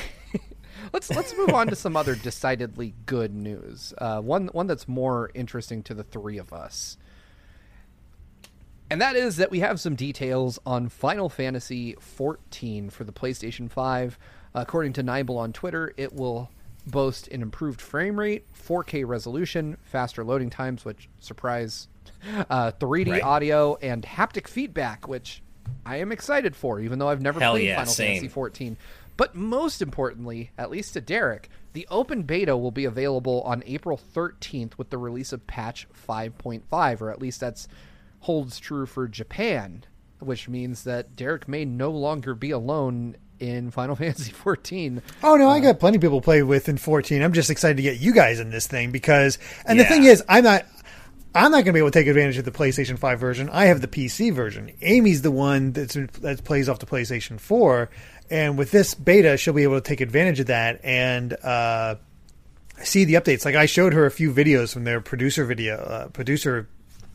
Let's 0.93 1.09
let's 1.09 1.35
move 1.37 1.49
on 1.53 1.67
to 1.67 1.75
some 1.75 1.95
other 1.95 2.15
decidedly 2.15 2.93
good 3.05 3.33
news. 3.33 3.93
Uh, 3.97 4.21
one 4.21 4.47
one 4.47 4.67
that's 4.67 4.87
more 4.87 5.31
interesting 5.33 5.83
to 5.83 5.93
the 5.93 6.03
three 6.03 6.37
of 6.37 6.51
us, 6.53 6.97
and 8.89 8.99
that 9.01 9.15
is 9.15 9.37
that 9.37 9.51
we 9.51 9.59
have 9.59 9.79
some 9.79 9.95
details 9.95 10.59
on 10.65 10.89
Final 10.89 11.29
Fantasy 11.29 11.95
XIV 11.95 12.91
for 12.91 13.03
the 13.03 13.11
PlayStation 13.11 13.69
Five. 13.69 14.17
According 14.55 14.93
to 14.93 15.03
Nibel 15.03 15.37
on 15.37 15.53
Twitter, 15.53 15.93
it 15.95 16.11
will 16.13 16.49
boast 16.87 17.27
an 17.27 17.43
improved 17.43 17.79
frame 17.79 18.19
rate, 18.19 18.45
4K 18.55 19.05
resolution, 19.07 19.77
faster 19.83 20.23
loading 20.23 20.49
times, 20.49 20.83
which 20.83 21.07
surprise, 21.19 21.87
uh, 22.49 22.71
3D 22.79 23.11
Right. 23.11 23.21
audio, 23.23 23.75
and 23.75 24.01
haptic 24.03 24.47
feedback, 24.47 25.07
which 25.07 25.43
I 25.85 25.97
am 25.97 26.11
excited 26.11 26.55
for, 26.55 26.79
even 26.79 26.97
though 26.97 27.09
I've 27.09 27.21
never 27.21 27.39
Hell 27.39 27.53
played 27.53 27.67
yeah, 27.67 27.75
Final 27.75 27.93
same. 27.93 28.07
Fantasy 28.13 28.27
14. 28.27 28.77
But 29.19 29.35
most 29.35 29.81
importantly, 29.81 30.51
at 30.57 30.71
least 30.71 30.93
to 30.93 31.01
Derek, 31.01 31.49
the 31.73 31.85
open 31.91 32.21
beta 32.21 32.55
will 32.55 32.71
be 32.71 32.85
available 32.85 33.41
on 33.41 33.65
April 33.65 33.99
13th 34.15 34.77
with 34.77 34.91
the 34.91 34.97
release 34.97 35.33
of 35.33 35.45
patch 35.45 35.89
5.5, 36.07 37.01
or 37.01 37.11
at 37.11 37.21
least 37.21 37.41
that's 37.41 37.67
holds 38.21 38.59
true 38.61 38.85
for 38.85 39.09
Japan, 39.09 39.83
which 40.19 40.47
means 40.47 40.85
that 40.85 41.17
Derek 41.17 41.49
may 41.49 41.65
no 41.65 41.91
longer 41.91 42.33
be 42.33 42.51
alone 42.51 43.17
in 43.39 43.71
Final 43.71 43.95
Fantasy 43.97 44.31
14. 44.31 45.01
Oh 45.21 45.35
no, 45.35 45.49
I 45.49 45.57
uh, 45.57 45.63
got 45.63 45.81
plenty 45.81 45.97
of 45.97 46.01
people 46.01 46.21
to 46.21 46.25
play 46.25 46.41
with 46.41 46.69
in 46.69 46.77
14. 46.77 47.21
I'm 47.21 47.33
just 47.33 47.49
excited 47.49 47.75
to 47.75 47.83
get 47.83 47.99
you 47.99 48.13
guys 48.13 48.39
in 48.39 48.51
this 48.51 48.67
thing 48.67 48.91
because, 48.91 49.37
and 49.65 49.77
the 49.77 49.83
thing 49.83 50.05
is, 50.05 50.23
I'm 50.29 50.45
not. 50.45 50.65
I'm 51.35 51.51
not 51.51 51.57
going 51.57 51.65
to 51.65 51.73
be 51.73 51.79
able 51.79 51.91
to 51.91 51.99
take 51.99 52.07
advantage 52.07 52.39
of 52.39 52.45
the 52.45 52.51
PlayStation 52.51 52.97
5 52.97 53.19
version. 53.19 53.49
I 53.51 53.65
have 53.65 53.81
the 53.81 53.87
PC 53.87 54.33
version. 54.33 54.71
Amy's 54.81 55.21
the 55.21 55.29
one 55.29 55.73
that's, 55.73 55.93
that 55.93 56.43
plays 56.43 56.67
off 56.67 56.79
the 56.79 56.87
PlayStation 56.87 57.39
4, 57.39 57.87
and 58.29 58.57
with 58.57 58.71
this 58.71 58.93
beta, 58.93 59.37
she'll 59.37 59.53
be 59.53 59.63
able 59.63 59.79
to 59.79 59.87
take 59.87 60.01
advantage 60.01 60.39
of 60.39 60.47
that 60.47 60.81
and 60.83 61.33
uh, 61.43 61.95
see 62.83 63.05
the 63.05 63.15
updates. 63.15 63.45
Like 63.45 63.55
I 63.55 63.65
showed 63.65 63.93
her 63.93 64.05
a 64.05 64.11
few 64.11 64.31
videos 64.33 64.73
from 64.73 64.83
their 64.83 65.01
producer 65.01 65.45
video, 65.45 65.75
uh, 65.75 66.07
producer 66.09 66.67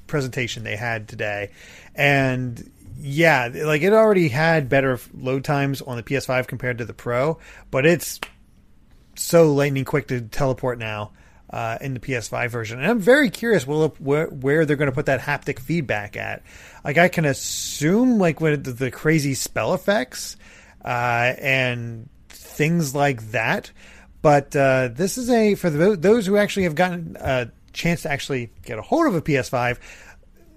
presentation 0.06 0.64
they 0.64 0.76
had 0.76 1.08
today, 1.08 1.50
and 1.94 2.70
yeah, 2.98 3.50
like 3.52 3.82
it 3.82 3.92
already 3.92 4.28
had 4.28 4.68
better 4.68 4.98
load 5.12 5.44
times 5.44 5.82
on 5.82 5.96
the 5.96 6.02
PS5 6.02 6.46
compared 6.46 6.78
to 6.78 6.84
the 6.84 6.94
Pro, 6.94 7.38
but 7.70 7.86
it's 7.86 8.20
so 9.16 9.52
lightning 9.52 9.84
quick 9.84 10.08
to 10.08 10.20
teleport 10.20 10.78
now 10.78 11.12
uh, 11.50 11.78
in 11.80 11.94
the 11.94 12.00
PS5 12.00 12.50
version. 12.50 12.78
And 12.78 12.90
I'm 12.90 12.98
very 12.98 13.30
curious 13.30 13.66
where, 13.66 14.26
where 14.26 14.64
they're 14.64 14.76
going 14.76 14.90
to 14.90 14.94
put 14.94 15.06
that 15.06 15.20
haptic 15.20 15.58
feedback 15.58 16.16
at. 16.16 16.42
Like 16.84 16.98
I 16.98 17.08
can 17.08 17.24
assume 17.24 18.18
like 18.18 18.40
with 18.40 18.64
the, 18.64 18.72
the 18.72 18.90
crazy 18.90 19.34
spell 19.34 19.74
effects 19.74 20.36
and 20.88 22.08
things 22.28 22.94
like 22.94 23.30
that. 23.32 23.70
But 24.22 24.54
uh, 24.56 24.88
this 24.92 25.18
is 25.18 25.28
a 25.30 25.54
for 25.54 25.70
the, 25.70 25.96
those 25.96 26.26
who 26.26 26.36
actually 26.36 26.62
have 26.64 26.74
gotten 26.74 27.16
a 27.20 27.50
chance 27.72 28.02
to 28.02 28.10
actually 28.10 28.50
get 28.64 28.78
a 28.78 28.82
hold 28.82 29.06
of 29.06 29.14
a 29.14 29.22
PS5. 29.22 29.78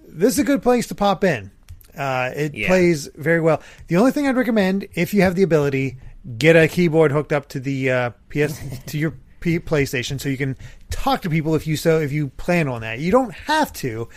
This 0.07 0.34
is 0.34 0.39
a 0.39 0.43
good 0.43 0.61
place 0.63 0.88
to 0.88 0.95
pop 0.95 1.23
in. 1.23 1.51
Uh, 1.97 2.32
it 2.36 2.53
Yeah. 2.55 2.67
plays 2.67 3.07
very 3.15 3.41
well. 3.41 3.61
The 3.88 3.97
only 3.97 4.11
thing 4.11 4.28
I'd 4.28 4.38
recommend, 4.38 4.88
if 4.93 5.13
you 5.13 5.21
have 5.23 5.36
the 5.36 5.43
ability, 5.43 5.97
get 6.38 6.55
a 6.55 6.67
keyboard 6.67 7.11
hooked 7.11 7.34
up 7.34 7.49
to 7.49 7.59
the 7.59 7.91
uh, 7.91 8.09
PS 8.30 8.59
to 8.88 8.97
your 8.97 9.13
P- 9.39 9.59
PlayStation, 9.59 10.19
so 10.19 10.30
you 10.30 10.38
can 10.38 10.55
talk 10.89 11.21
to 11.23 11.30
people 11.30 11.53
if 11.55 11.67
you 11.67 11.75
so 11.75 11.99
if 11.99 12.11
you 12.11 12.30
plan 12.30 12.67
on 12.67 12.82
that. 12.82 12.99
You 12.99 13.11
don't 13.11 13.34
have 13.34 13.71
to, 13.73 14.07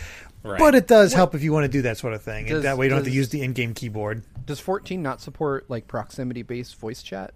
Right. 0.43 0.57
but 0.57 0.73
it 0.73 0.87
does 0.87 1.13
help 1.13 1.35
if 1.35 1.43
you 1.43 1.53
want 1.53 1.65
to 1.65 1.71
do 1.71 1.83
that 1.83 1.97
sort 1.99 2.13
of 2.13 2.21
thing. 2.23 2.45
Does- 2.45 2.55
and 2.55 2.63
that 2.63 2.77
way, 2.77 2.85
you 2.85 2.89
don't 2.89 2.97
have 2.97 3.03
to 3.05 3.09
does- 3.11 3.15
use 3.15 3.29
the 3.29 3.41
in-game 3.43 3.73
keyboard. 3.75 4.23
Does 4.45 4.59
14 4.59 5.01
not 5.03 5.21
support 5.21 5.69
like 5.69 5.87
proximity 5.87 6.41
based 6.41 6.75
voice 6.79 7.03
chat? 7.03 7.33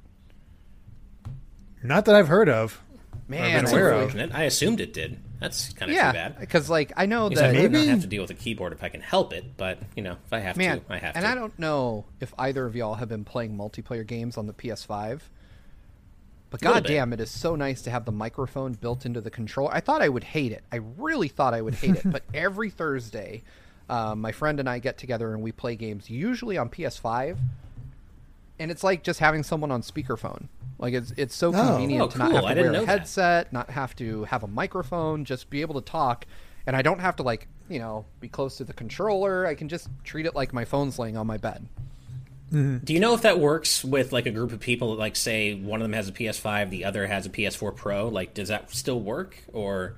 Not 1.83 2.05
that 2.05 2.15
I've 2.15 2.27
heard 2.27 2.49
of. 2.49 2.81
Man, 3.27 3.41
been 3.43 3.53
That's 3.63 3.71
aware 3.71 3.89
of. 3.91 4.01
unfortunate. 4.01 4.35
I 4.35 4.43
assumed 4.43 4.81
it 4.81 4.93
did. 4.93 5.19
That's 5.39 5.73
kind 5.73 5.91
of 5.91 5.95
too 5.95 6.01
yeah, 6.01 6.11
bad. 6.11 6.39
because 6.39 6.69
like 6.69 6.93
I 6.95 7.05
know 7.05 7.29
Because 7.29 7.43
I 7.43 7.47
that 7.47 7.53
might 7.55 7.61
not 7.63 7.71
Maybe- 7.71 7.87
have 7.87 8.01
to 8.01 8.07
deal 8.07 8.21
with 8.21 8.31
a 8.31 8.35
keyboard 8.35 8.73
if 8.73 8.83
I 8.83 8.89
can 8.89 9.01
help 9.01 9.33
it, 9.33 9.57
but 9.57 9.79
you 9.95 10.03
know, 10.03 10.13
if 10.25 10.33
I 10.33 10.39
have 10.39 10.57
man, 10.57 10.79
to, 10.81 10.85
I 10.93 10.97
have 10.97 11.13
to. 11.13 11.17
and 11.17 11.25
to. 11.25 11.31
I 11.31 11.35
don't 11.35 11.57
know 11.59 12.05
if 12.19 12.33
either 12.39 12.65
of 12.65 12.75
y'all 12.75 12.95
have 12.95 13.09
been 13.09 13.23
playing 13.25 13.55
multiplayer 13.57 14.05
games 14.05 14.37
on 14.37 14.47
the 14.47 14.53
PS5. 14.53 15.21
But 16.61 16.73
goddamn, 16.73 17.13
it 17.13 17.19
is 17.19 17.29
so 17.31 17.55
nice 17.55 17.81
to 17.83 17.89
have 17.91 18.05
the 18.05 18.11
microphone 18.11 18.73
built 18.73 19.05
into 19.05 19.21
the 19.21 19.29
controller. 19.31 19.73
I 19.73 19.79
thought 19.81 20.01
I 20.01 20.09
would 20.09 20.23
hate 20.23 20.51
it. 20.51 20.63
I 20.71 20.77
really 20.97 21.27
thought 21.27 21.53
I 21.53 21.61
would 21.61 21.75
hate 21.75 21.95
it. 21.95 22.11
But 22.11 22.23
every 22.33 22.69
Thursday, 22.69 23.43
um, 23.89 24.21
my 24.21 24.31
friend 24.31 24.59
and 24.59 24.69
I 24.69 24.79
get 24.79 24.97
together 24.97 25.33
and 25.33 25.41
we 25.41 25.51
play 25.51 25.75
games, 25.75 26.09
usually 26.09 26.57
on 26.57 26.69
PS5. 26.69 27.37
And 28.59 28.71
it's 28.71 28.83
like 28.83 29.03
just 29.03 29.19
having 29.19 29.43
someone 29.43 29.71
on 29.71 29.81
speakerphone. 29.81 30.47
Like 30.79 30.93
it's 30.93 31.11
it's 31.17 31.35
so 31.35 31.49
Oh. 31.49 31.67
convenient 31.67 32.03
Oh, 32.03 32.07
to 32.09 32.17
not 32.17 32.31
have 32.31 32.41
to 32.41 32.45
wear 32.55 32.69
a 32.69 32.71
know 32.71 32.85
that. 32.85 32.99
headset, 32.99 33.53
not 33.53 33.69
have 33.69 33.95
to 33.97 34.23
have 34.25 34.43
a 34.43 34.47
microphone, 34.47 35.25
just 35.25 35.49
be 35.49 35.61
able 35.61 35.75
to 35.75 35.81
talk. 35.89 36.25
And 36.67 36.75
I 36.75 36.81
don't 36.81 36.99
have 36.99 37.15
to 37.17 37.23
like 37.23 37.47
you 37.69 37.79
know 37.79 38.05
be 38.19 38.27
close 38.29 38.57
to 38.57 38.63
the 38.63 38.73
controller. 38.73 39.45
I 39.45 39.55
can 39.55 39.67
just 39.69 39.89
treat 40.03 40.25
it 40.25 40.35
like 40.35 40.53
my 40.53 40.65
phone's 40.65 40.97
laying 40.99 41.17
on 41.17 41.27
my 41.27 41.37
bed. 41.37 41.65
Do 42.51 42.93
you 42.93 42.99
know 42.99 43.13
if 43.13 43.23
that 43.23 43.39
works 43.39 43.83
with 43.83 44.13
like 44.13 44.25
a 44.25 44.31
group 44.31 44.51
of 44.53 44.59
people? 44.59 44.95
Like, 44.95 45.15
say 45.15 45.55
one 45.55 45.81
of 45.81 45.85
them 45.85 45.93
has 45.93 46.07
a 46.07 46.11
PS5, 46.11 46.69
the 46.69 46.85
other 46.85 47.07
has 47.07 47.25
a 47.25 47.29
PS4 47.29 47.75
Pro. 47.75 48.07
Like, 48.07 48.33
does 48.33 48.47
that 48.49 48.71
still 48.71 48.99
work? 49.01 49.37
Or 49.51 49.95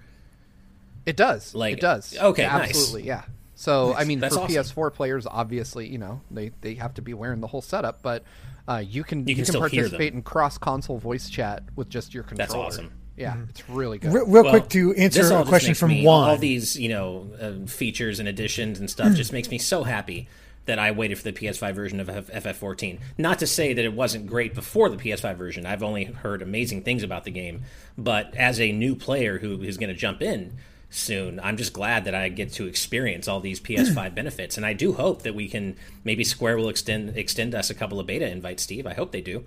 It 1.05 1.15
does. 1.17 1.53
Like- 1.53 1.73
it 1.75 1.81
does. 1.81 2.17
okay, 2.17 2.43
Yeah, 2.43 2.57
nice. 2.57 2.69
absolutely. 2.69 3.07
Yeah. 3.07 3.23
So 3.55 3.93
I 3.95 4.03
mean, 4.05 4.19
That's 4.19 4.35
for 4.35 4.41
awesome. 4.43 4.55
PS4 4.55 4.93
players, 4.93 5.25
obviously, 5.25 5.87
you 5.87 5.97
know, 5.97 6.21
they 6.31 6.51
they 6.61 6.75
have 6.75 6.93
to 6.95 7.01
be 7.01 7.13
wearing 7.13 7.41
the 7.41 7.47
whole 7.47 7.61
setup, 7.61 8.01
but 8.03 8.23
uh, 8.67 8.83
you 8.87 9.03
can 9.03 9.27
You 9.27 9.35
can 9.35 9.45
still 9.45 9.61
hear 9.63 9.83
them. 9.83 9.91
participate 9.91 10.13
in 10.13 10.21
cross 10.21 10.57
console 10.57 10.97
voice 10.99 11.29
chat 11.29 11.63
with 11.75 11.89
just 11.89 12.13
your 12.13 12.23
controller. 12.23 12.47
That's 12.47 12.77
awesome. 12.77 12.91
Yeah, 13.15 13.35
it's 13.49 13.67
really 13.67 13.97
good. 13.97 14.13
Re- 14.13 14.21
real 14.27 14.43
Well, 14.43 14.49
quick 14.51 14.69
to 14.69 14.93
answer 14.93 15.23
this 15.23 15.31
a 15.31 15.43
question 15.43 15.73
from 15.73 15.89
me, 15.89 16.03
Juan. 16.05 16.29
All 16.29 16.37
these, 16.37 16.77
you 16.77 16.89
know, 16.89 17.27
uh, 17.41 17.65
features 17.67 18.19
and 18.19 18.27
additions 18.29 18.79
and 18.79 18.87
stuff 18.89 19.15
just 19.15 19.33
makes 19.33 19.49
me 19.49 19.57
so 19.57 19.83
happy 19.83 20.27
that 20.67 20.79
I 20.79 20.91
waited 20.91 21.17
for 21.17 21.23
the 21.23 21.33
PS5 21.33 21.73
version 21.73 21.99
of 21.99 22.07
FF14. 22.07 22.99
Not 23.17 23.39
to 23.39 23.47
say 23.47 23.73
that 23.73 23.83
it 23.83 23.93
wasn't 23.93 24.27
great 24.27 24.53
before 24.53 24.89
the 24.89 24.97
PS5 24.97 25.35
version. 25.35 25.65
I've 25.65 25.83
only 25.83 26.05
heard 26.05 26.41
amazing 26.41 26.83
things 26.83 27.03
about 27.03 27.23
the 27.23 27.31
game, 27.31 27.63
but 27.97 28.35
as 28.35 28.59
a 28.59 28.71
new 28.71 28.95
player 28.95 29.39
who 29.39 29.61
is 29.63 29.77
going 29.77 29.89
to 29.89 29.95
jump 29.95 30.21
in 30.21 30.53
soon, 30.89 31.39
I'm 31.39 31.57
just 31.57 31.73
glad 31.73 32.05
that 32.05 32.15
I 32.15 32.29
get 32.29 32.53
to 32.53 32.67
experience 32.67 33.27
all 33.27 33.39
these 33.39 33.59
PS5 33.59 34.15
benefits, 34.15 34.57
and 34.57 34.65
I 34.65 34.73
do 34.73 34.93
hope 34.93 35.23
that 35.23 35.35
we 35.35 35.47
can 35.47 35.75
maybe 36.03 36.23
Square 36.23 36.57
will 36.57 36.69
extend 36.69 37.17
extend 37.17 37.55
us 37.55 37.69
a 37.69 37.75
couple 37.75 37.99
of 37.99 38.07
beta 38.07 38.29
invites. 38.29 38.63
Steve, 38.63 38.85
I 38.85 38.93
hope 38.93 39.11
they 39.11 39.21
do. 39.21 39.45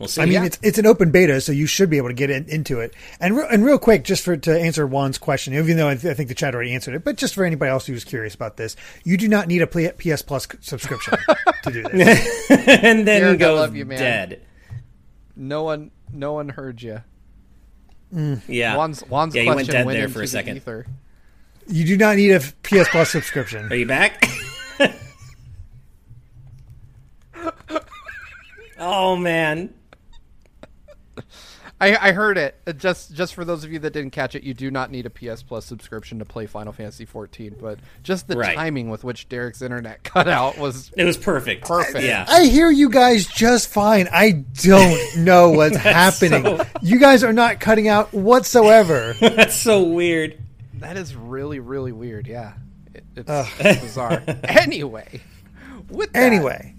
We'll 0.00 0.08
see. 0.08 0.22
I 0.22 0.24
mean, 0.24 0.32
Yeah. 0.32 0.44
it's 0.46 0.58
it's 0.62 0.78
an 0.78 0.86
open 0.86 1.10
beta, 1.10 1.42
so 1.42 1.52
you 1.52 1.66
should 1.66 1.90
be 1.90 1.98
able 1.98 2.08
to 2.08 2.14
get 2.14 2.30
in, 2.30 2.46
into 2.48 2.80
it. 2.80 2.94
And 3.20 3.36
re- 3.36 3.46
and 3.50 3.62
real 3.62 3.78
quick, 3.78 4.02
just 4.02 4.24
for 4.24 4.34
to 4.34 4.58
answer 4.58 4.86
Juan's 4.86 5.18
question, 5.18 5.52
even 5.52 5.76
though 5.76 5.88
I, 5.88 5.94
th- 5.94 6.10
I 6.10 6.14
think 6.14 6.30
the 6.30 6.34
chat 6.34 6.54
already 6.54 6.72
answered 6.72 6.94
it, 6.94 7.04
but 7.04 7.16
just 7.16 7.34
for 7.34 7.44
anybody 7.44 7.70
else 7.70 7.84
who's 7.86 8.02
curious 8.02 8.34
about 8.34 8.56
this, 8.56 8.76
you 9.04 9.18
do 9.18 9.28
not 9.28 9.46
need 9.46 9.60
a 9.60 9.66
PS 9.66 10.22
Plus 10.22 10.48
subscription 10.62 11.18
to 11.64 11.70
do 11.70 11.82
this. 11.82 12.46
and 12.50 13.06
then 13.06 13.20
Derek, 13.20 13.34
I 13.34 13.44
goes 13.44 13.60
love 13.60 13.76
you, 13.76 13.84
man. 13.84 13.98
dead. 13.98 14.40
no 15.36 15.64
one, 15.64 15.90
no 16.10 16.32
one 16.32 16.48
heard 16.48 16.80
you. 16.80 17.02
Mm. 18.14 18.40
Yeah, 18.48 18.74
Juan's, 18.76 19.02
Juan's 19.02 19.34
yeah, 19.34 19.42
you 19.42 19.52
question 19.52 19.56
went 19.66 19.70
dead 19.70 19.86
went 19.86 19.98
there 19.98 20.08
for 20.08 20.22
a 20.22 20.26
second. 20.26 20.56
ether. 20.56 20.86
You 21.68 21.84
do 21.84 21.98
not 21.98 22.16
need 22.16 22.30
a 22.32 22.40
PS 22.40 22.88
Plus 22.88 23.10
subscription. 23.10 23.70
Are 23.70 23.76
you 23.76 23.84
back? 23.86 24.24
oh 28.78 29.14
man. 29.16 29.74
I, 31.80 32.08
I 32.08 32.12
heard 32.12 32.36
it. 32.36 32.56
Uh, 32.66 32.72
Just 32.72 33.14
just 33.14 33.34
for 33.34 33.44
those 33.44 33.64
of 33.64 33.72
you 33.72 33.78
that 33.78 33.92
didn't 33.92 34.10
catch 34.10 34.34
it, 34.34 34.42
you 34.42 34.52
do 34.52 34.70
not 34.70 34.90
need 34.90 35.06
a 35.06 35.10
PS 35.10 35.42
Plus 35.42 35.64
subscription 35.64 36.18
to 36.18 36.24
play 36.26 36.46
Final 36.46 36.72
Fantasy 36.74 37.04
14. 37.06 37.56
But 37.60 37.78
just 38.02 38.28
the 38.28 38.36
Right. 38.36 38.54
timing 38.54 38.90
with 38.90 39.02
which 39.02 39.28
Derek's 39.28 39.62
internet 39.62 40.02
cut 40.04 40.28
out 40.28 40.58
was 40.58 40.90
It 40.96 41.04
was 41.04 41.16
perfect. 41.16 41.66
Perfect. 41.66 42.04
Yeah. 42.04 42.26
I 42.28 42.44
hear 42.44 42.70
you 42.70 42.90
guys 42.90 43.26
just 43.26 43.68
fine. 43.68 44.08
I 44.12 44.44
don't 44.62 45.16
know 45.24 45.50
what's 45.52 45.76
happening. 45.76 46.42
so- 46.44 46.66
You 46.82 46.98
guys 47.00 47.24
are 47.24 47.32
not 47.32 47.60
cutting 47.60 47.88
out 47.88 48.12
whatsoever. 48.12 49.14
That's 49.20 49.54
so 49.54 49.82
weird. 49.82 50.38
That 50.74 50.96
is 50.96 51.14
really, 51.14 51.60
really 51.60 51.92
weird. 51.92 52.26
Yeah, 52.26 52.54
it, 52.94 53.04
it's 53.16 53.80
bizarre. 53.82 54.22
anyway, 54.44 55.20
with 55.90 56.12
that, 56.12 56.22
anyway, 56.22 56.74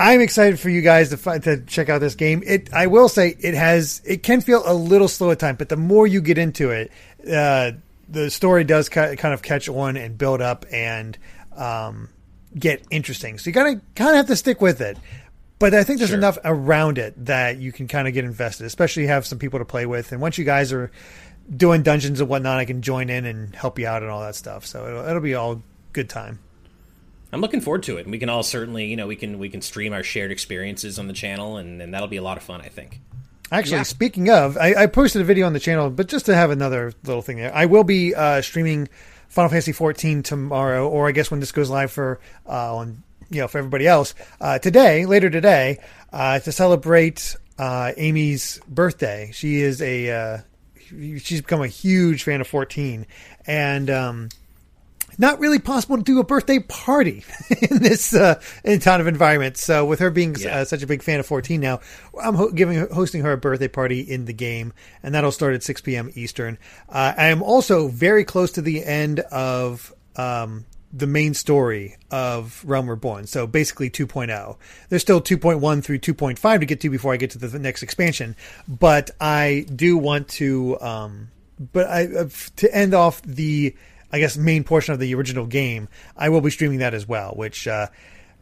I'm 0.00 0.20
excited 0.20 0.60
for 0.60 0.68
you 0.70 0.80
guys 0.80 1.10
to 1.10 1.16
fi- 1.16 1.38
to 1.40 1.60
check 1.62 1.88
out 1.88 2.00
this 2.00 2.14
game. 2.14 2.42
It 2.46 2.72
I 2.72 2.86
will 2.86 3.08
say 3.08 3.36
it 3.40 3.54
has 3.54 4.00
it 4.04 4.22
can 4.22 4.40
feel 4.40 4.62
a 4.64 4.74
little 4.74 5.08
slow 5.08 5.30
at 5.30 5.38
time, 5.38 5.56
but 5.56 5.68
the 5.68 5.76
more 5.76 6.06
you 6.06 6.20
get 6.20 6.38
into 6.38 6.70
it, 6.70 6.92
uh, 7.30 7.72
the 8.08 8.30
story 8.30 8.64
does 8.64 8.88
ki- 8.88 9.16
kind 9.16 9.34
of 9.34 9.42
catch 9.42 9.68
on 9.68 9.96
and 9.96 10.16
build 10.16 10.40
up 10.40 10.64
and 10.72 11.18
um, 11.56 12.08
get 12.56 12.84
interesting. 12.90 13.38
So 13.38 13.48
you 13.50 13.54
gotta 13.54 13.80
kind 13.96 14.10
of 14.10 14.16
have 14.16 14.26
to 14.28 14.36
stick 14.36 14.60
with 14.60 14.80
it. 14.80 14.96
But 15.58 15.74
I 15.74 15.82
think 15.82 15.98
there's 15.98 16.10
Sure. 16.10 16.18
enough 16.18 16.38
around 16.44 16.98
it 16.98 17.26
that 17.26 17.58
you 17.58 17.72
can 17.72 17.88
kind 17.88 18.06
of 18.06 18.14
get 18.14 18.24
invested, 18.24 18.64
especially 18.66 19.06
have 19.08 19.26
some 19.26 19.40
people 19.40 19.58
to 19.58 19.64
play 19.64 19.86
with. 19.86 20.12
And 20.12 20.20
once 20.20 20.38
you 20.38 20.44
guys 20.44 20.72
are 20.72 20.92
doing 21.54 21.82
dungeons 21.82 22.20
and 22.20 22.28
whatnot, 22.28 22.58
I 22.58 22.64
can 22.64 22.80
join 22.80 23.10
in 23.10 23.24
and 23.26 23.52
help 23.56 23.76
you 23.80 23.88
out 23.88 24.02
and 24.02 24.10
all 24.12 24.20
that 24.20 24.36
stuff. 24.36 24.64
So 24.64 24.86
it'll, 24.86 25.04
it'll 25.08 25.20
be 25.20 25.34
all 25.34 25.60
good 25.92 26.08
time. 26.08 26.38
I'm 27.32 27.40
looking 27.40 27.60
forward 27.60 27.82
to 27.84 27.98
it. 27.98 28.02
And 28.02 28.10
we 28.10 28.18
can 28.18 28.28
all 28.28 28.42
certainly, 28.42 28.86
you 28.86 28.96
know, 28.96 29.06
we 29.06 29.16
can 29.16 29.38
we 29.38 29.48
can 29.48 29.60
stream 29.62 29.92
our 29.92 30.02
shared 30.02 30.30
experiences 30.30 30.98
on 30.98 31.06
the 31.08 31.12
channel 31.12 31.56
and, 31.58 31.80
and 31.82 31.92
that'll 31.92 32.08
be 32.08 32.16
a 32.16 32.22
lot 32.22 32.36
of 32.36 32.42
fun, 32.42 32.60
I 32.60 32.68
think. 32.68 33.00
Actually, 33.50 33.78
Yeah. 33.78 33.82
speaking 33.84 34.28
of, 34.30 34.56
I, 34.58 34.74
I 34.82 34.86
posted 34.86 35.22
a 35.22 35.24
video 35.24 35.46
on 35.46 35.52
the 35.54 35.60
channel, 35.60 35.88
but 35.90 36.06
just 36.08 36.26
to 36.26 36.34
have 36.34 36.50
another 36.50 36.92
little 37.04 37.22
thing 37.22 37.38
there, 37.38 37.54
I 37.54 37.64
will 37.66 37.84
be 37.84 38.14
uh, 38.14 38.42
streaming 38.42 38.88
Final 39.28 39.48
Fantasy 39.50 39.72
14 39.72 40.22
tomorrow, 40.22 40.86
or 40.88 41.08
I 41.08 41.12
guess 41.12 41.30
when 41.30 41.40
this 41.40 41.52
goes 41.52 41.70
live 41.70 41.90
for 41.90 42.20
uh, 42.46 42.76
on 42.76 43.02
you 43.30 43.40
know 43.40 43.48
for 43.48 43.58
everybody 43.58 43.86
else 43.86 44.14
uh, 44.40 44.58
today, 44.58 45.04
later 45.06 45.28
today, 45.30 45.78
uh, 46.12 46.38
to 46.40 46.52
celebrate 46.52 47.36
uh, 47.58 47.92
Amy's 47.96 48.60
birthday. 48.68 49.30
She 49.34 49.60
is 49.60 49.80
a 49.82 50.10
uh, 50.10 50.38
she's 51.20 51.40
become 51.42 51.62
a 51.62 51.66
huge 51.68 52.22
fan 52.24 52.40
of 52.42 52.46
14, 52.48 53.06
and 53.46 53.90
um, 53.90 54.28
not 55.18 55.40
really 55.40 55.58
possible 55.58 55.96
to 55.96 56.02
do 56.02 56.20
a 56.20 56.24
birthday 56.24 56.60
party 56.60 57.24
in 57.70 57.78
this 57.82 58.14
uh, 58.14 58.40
in 58.64 58.80
kind 58.80 59.00
of 59.00 59.06
environment. 59.06 59.56
So 59.56 59.84
with 59.84 59.98
her 59.98 60.10
being 60.10 60.36
Yeah. 60.38 60.60
uh, 60.60 60.64
such 60.64 60.82
a 60.82 60.86
big 60.86 61.02
fan 61.02 61.20
of 61.20 61.26
14 61.26 61.60
now, 61.60 61.80
I'm 62.22 62.34
ho- 62.36 62.50
giving 62.52 62.88
hosting 62.88 63.22
her 63.22 63.32
a 63.32 63.36
birthday 63.36 63.68
party 63.68 64.00
in 64.00 64.24
the 64.26 64.32
game, 64.32 64.72
and 65.02 65.14
that'll 65.14 65.32
start 65.32 65.54
at 65.54 65.62
6 65.62 65.80
p.m. 65.82 66.10
Eastern. 66.14 66.56
Uh, 66.88 67.12
I 67.16 67.26
am 67.26 67.42
also 67.42 67.88
very 67.88 68.24
close 68.24 68.52
to 68.52 68.62
the 68.62 68.84
end 68.84 69.20
of. 69.20 69.92
Um, 70.16 70.64
the 70.90 71.06
main 71.06 71.34
story 71.34 71.96
of 72.10 72.62
Realm 72.64 72.88
Reborn. 72.88 73.26
So 73.26 73.46
basically 73.46 73.90
2.0. 73.90 74.56
There's 74.88 75.02
still 75.02 75.20
2.1 75.20 75.84
through 75.84 75.98
2.5 75.98 76.60
to 76.60 76.64
get 76.64 76.80
to 76.80 76.88
before 76.88 77.12
I 77.12 77.18
get 77.18 77.32
to 77.32 77.38
the 77.38 77.58
next 77.58 77.82
expansion, 77.82 78.34
but 78.66 79.10
I 79.20 79.66
do 79.76 79.98
want 79.98 80.28
to 80.28 80.80
um 80.80 81.28
but 81.60 81.88
I 81.90 82.06
uh, 82.06 82.28
to 82.56 82.74
end 82.74 82.94
off 82.94 83.20
the 83.20 83.76
I 84.12 84.18
guess, 84.18 84.36
main 84.36 84.64
portion 84.64 84.94
of 84.94 85.00
the 85.00 85.14
original 85.14 85.46
game, 85.46 85.88
I 86.16 86.28
will 86.30 86.40
be 86.40 86.50
streaming 86.50 86.78
that 86.78 86.94
as 86.94 87.06
well, 87.06 87.32
which 87.36 87.68
uh, 87.68 87.88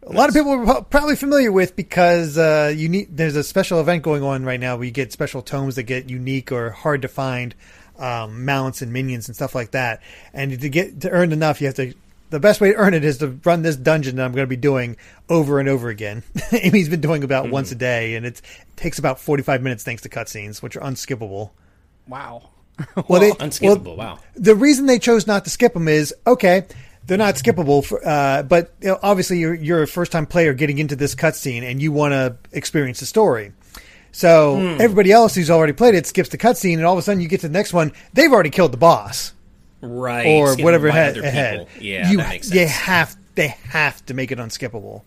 a 0.07 0.13
lot 0.13 0.29
of 0.29 0.35
people 0.35 0.71
are 0.71 0.83
probably 0.83 1.17
familiar 1.17 1.51
with 1.51 1.75
because 1.75 2.39
uh, 2.39 2.73
you 2.75 2.89
need. 2.89 3.17
There's 3.17 3.37
a 3.37 3.43
special 3.43 3.81
event 3.81 4.03
going 4.03 4.23
on 4.23 4.45
right 4.45 4.61
now 4.61 4.77
where 4.77 4.85
you 4.85 4.93
get 4.93 5.13
special 5.13 5.43
tomes 5.43 5.75
that 5.77 5.83
get 5.85 6.09
unique 6.09 6.53
or 6.53 6.71
hard 6.71 7.03
to 7.03 7.09
find 7.09 7.55
um, 7.99 8.45
mounts 8.45 8.83
and 8.83 8.93
minions 8.93 9.29
and 9.29 9.35
stuff 9.35 9.55
like 9.55 9.73
that. 9.73 10.03
And 10.33 10.61
to 10.61 10.69
get 10.69 11.01
to 11.01 11.11
earn 11.11 11.33
enough, 11.33 11.61
you 11.61 11.67
have 11.67 11.77
to. 11.77 11.95
The 12.29 12.41
best 12.41 12.61
way 12.61 12.73
to 12.73 12.77
earn 12.77 12.93
it 12.93 13.05
is 13.05 13.19
to 13.19 13.39
run 13.45 13.63
this 13.63 13.77
dungeon 13.77 14.17
that 14.17 14.25
I'm 14.25 14.33
going 14.33 14.43
to 14.43 14.49
be 14.49 14.57
doing 14.57 14.97
over 15.29 15.61
and 15.61 15.69
over 15.69 15.89
again. 15.91 16.25
Amy's 16.53 16.89
been 16.89 17.01
doing 17.01 17.23
about 17.23 17.51
once 17.51 17.71
a 17.71 17.77
day, 17.77 18.17
and 18.17 18.27
it's, 18.27 18.41
it 18.41 18.77
takes 18.77 18.99
about 18.99 19.21
45 19.21 19.63
minutes 19.63 19.85
thanks 19.85 20.03
to 20.03 20.09
cutscenes, 20.09 20.61
which 20.61 20.77
are 20.77 20.81
unskippable. 20.81 21.51
Wow. 22.09 22.51
Well, 23.09 23.21
they, 23.21 23.31
Unskippable. 23.33 23.97
well, 23.97 23.97
wow. 23.97 24.19
the 24.35 24.55
reason 24.55 24.87
they 24.87 24.99
chose 24.99 25.27
not 25.27 25.45
to 25.45 25.51
skip 25.51 25.73
them 25.75 25.89
is 25.89 26.15
okay, 26.27 26.65
they're 27.07 27.17
not 27.19 27.37
skippable, 27.37 27.85
for, 27.85 28.07
uh, 28.07 28.43
but 28.43 28.75
you 28.81 28.89
know, 28.89 28.99
obviously 29.03 29.39
you're, 29.39 29.55
you're 29.55 29.83
a 29.83 29.87
first 29.87 30.13
time 30.13 30.27
player 30.27 30.53
getting 30.53 30.79
into 30.79 30.95
this 30.97 31.15
cutscene 31.15 31.63
and 31.63 31.81
you 31.81 31.91
want 31.93 32.13
to 32.13 32.37
experience 32.53 33.01
the 33.01 33.07
story. 33.07 33.53
So 34.13 34.57
Hmm. 34.57 34.81
everybody 34.81 35.13
else 35.13 35.35
who's 35.35 35.51
already 35.51 35.73
played 35.75 35.95
it 35.95 36.07
skips 36.07 36.31
the 36.31 36.39
cutscene, 36.39 36.75
and 36.75 36.85
all 36.85 36.93
of 36.95 36.99
a 36.99 37.03
sudden 37.03 37.21
you 37.21 37.29
get 37.29 37.41
to 37.43 37.49
the 37.49 37.53
next 37.53 37.73
one. 37.73 37.93
They've 38.15 38.33
already 38.33 38.51
killed 38.51 38.73
the 38.73 38.79
boss 38.79 39.33
Right. 39.83 40.27
or 40.27 40.49
skipping 40.49 40.65
whatever 40.65 40.89
ahead. 40.89 41.17
ahead. 41.19 41.67
Yeah, 41.81 42.11
you, 42.11 42.17
that 42.19 42.43
they 42.43 42.67
have 42.67 43.15
they 43.35 43.49
have 43.49 44.05
to 44.07 44.15
make 44.15 44.33
it 44.33 44.39
unskippable. 44.39 45.03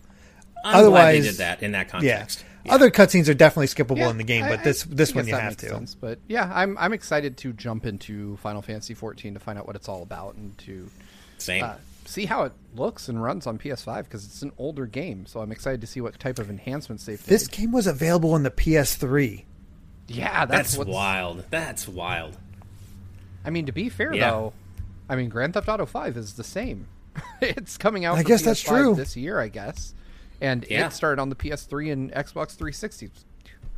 I'm 0.64 0.76
otherwise- 0.76 1.22
they 1.24 1.28
did 1.30 1.38
that 1.38 1.62
in 1.62 1.72
that 1.72 1.90
Yeah. 2.02 2.26
Context. 2.68 2.74
Other 2.74 2.90
cutscenes 2.90 3.28
are 3.28 3.34
definitely 3.34 3.66
skippable 3.68 3.98
Yeah, 3.98 4.10
in 4.10 4.18
the 4.18 4.24
game, 4.24 4.42
but 4.48 4.60
I- 4.60 4.62
this 4.64 4.82
this 4.84 5.12
I 5.12 5.16
one 5.16 5.28
you 5.28 5.34
have 5.34 5.56
to. 5.58 5.68
sense. 5.68 5.94
But 5.94 6.18
yeah, 6.28 6.50
I'm 6.54 6.76
I'm 6.78 6.92
excited 6.92 7.36
to 7.38 7.52
jump 7.52 7.86
into 7.86 8.36
Final 8.38 8.62
Fantasy 8.62 8.94
14 8.94 9.34
to 9.34 9.40
find 9.40 9.58
out 9.58 9.66
what 9.66 9.76
it's 9.76 9.88
all 9.88 10.02
about 10.02 10.34
and 10.36 10.56
to 10.58 10.88
Same. 11.38 11.64
uh, 11.64 11.74
see 12.04 12.26
how 12.26 12.42
it 12.44 12.52
looks 12.74 13.08
and 13.08 13.22
runs 13.22 13.46
on 13.46 13.58
PS5 13.58 14.04
because 14.04 14.24
it's 14.24 14.42
an 14.42 14.52
older 14.58 14.86
game. 14.86 15.26
So 15.26 15.40
I'm 15.40 15.52
excited 15.52 15.80
to 15.80 15.86
see 15.86 16.00
what 16.00 16.18
type 16.18 16.38
of 16.38 16.50
enhancements 16.50 17.04
they've 17.06 17.24
This 17.24 17.48
made. 17.50 17.56
game 17.58 17.72
was 17.72 17.86
available 17.86 18.32
on 18.32 18.42
the 18.42 18.50
PS3. 18.50 19.44
Yeah, 20.08 20.44
that's, 20.46 20.74
That's 20.76 20.88
wild. 20.88 21.44
That's 21.50 21.86
wild. 21.86 22.36
I 23.44 23.50
mean, 23.50 23.66
to 23.66 23.72
be 23.72 23.88
fair 23.88 24.12
Yeah. 24.12 24.30
though, 24.30 24.52
I 25.08 25.16
mean 25.16 25.28
Grand 25.28 25.54
Theft 25.54 25.68
Auto 25.68 25.86
5 25.86 26.16
is 26.16 26.34
the 26.34 26.44
same. 26.44 26.86
it's 27.40 27.76
coming 27.76 28.04
out. 28.04 28.16
I 28.18 28.22
for 28.22 28.28
guess 28.28 28.42
that's 28.42 28.62
PS5 28.62 28.68
true. 28.68 28.94
this 28.96 29.16
year, 29.16 29.38
I 29.40 29.48
guess, 29.48 29.94
and 30.40 30.66
Yeah. 30.68 30.86
it 30.86 30.92
started 30.92 31.20
on 31.20 31.28
the 31.28 31.36
PS3 31.36 31.90
and 31.92 32.12
Xbox 32.12 32.56
360. 32.56 33.10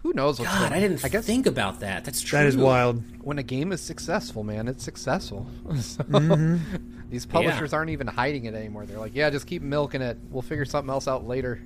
Who 0.03 0.13
knows 0.15 0.41
what's 0.41 0.51
God, 0.51 0.59
going 0.71 0.73
I 0.73 0.81
didn't 0.81 1.05
I 1.05 1.09
guess 1.09 1.25
think 1.25 1.47
about 1.47 1.79
that. 1.81 2.05
That's 2.05 2.23
true. 2.23 2.39
That 2.41 2.47
is 2.47 2.57
wild. 2.57 3.03
when 3.23 3.39
a 3.39 3.43
game 3.45 3.71
is 3.71 3.81
successful, 3.81 4.43
man, 4.43 4.67
it's 4.67 4.83
successful. 4.83 5.47
So, 5.81 6.03
Mm-hmm. 6.05 6.89
These 7.11 7.27
publishers 7.27 7.75
aren't 7.75 7.91
even 7.91 8.07
hiding 8.07 8.47
it 8.47 8.55
anymore. 8.55 8.87
They're 8.87 8.99
like, 8.99 9.15
yeah, 9.15 9.29
just 9.29 9.47
keep 9.47 9.61
milking 9.61 10.01
it. 10.01 10.17
We'll 10.31 10.41
figure 10.41 10.65
something 10.65 10.89
else 10.91 11.07
out 11.07 11.29
later. 11.29 11.61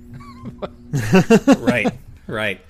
right, 1.59 1.91
right. 2.27 2.61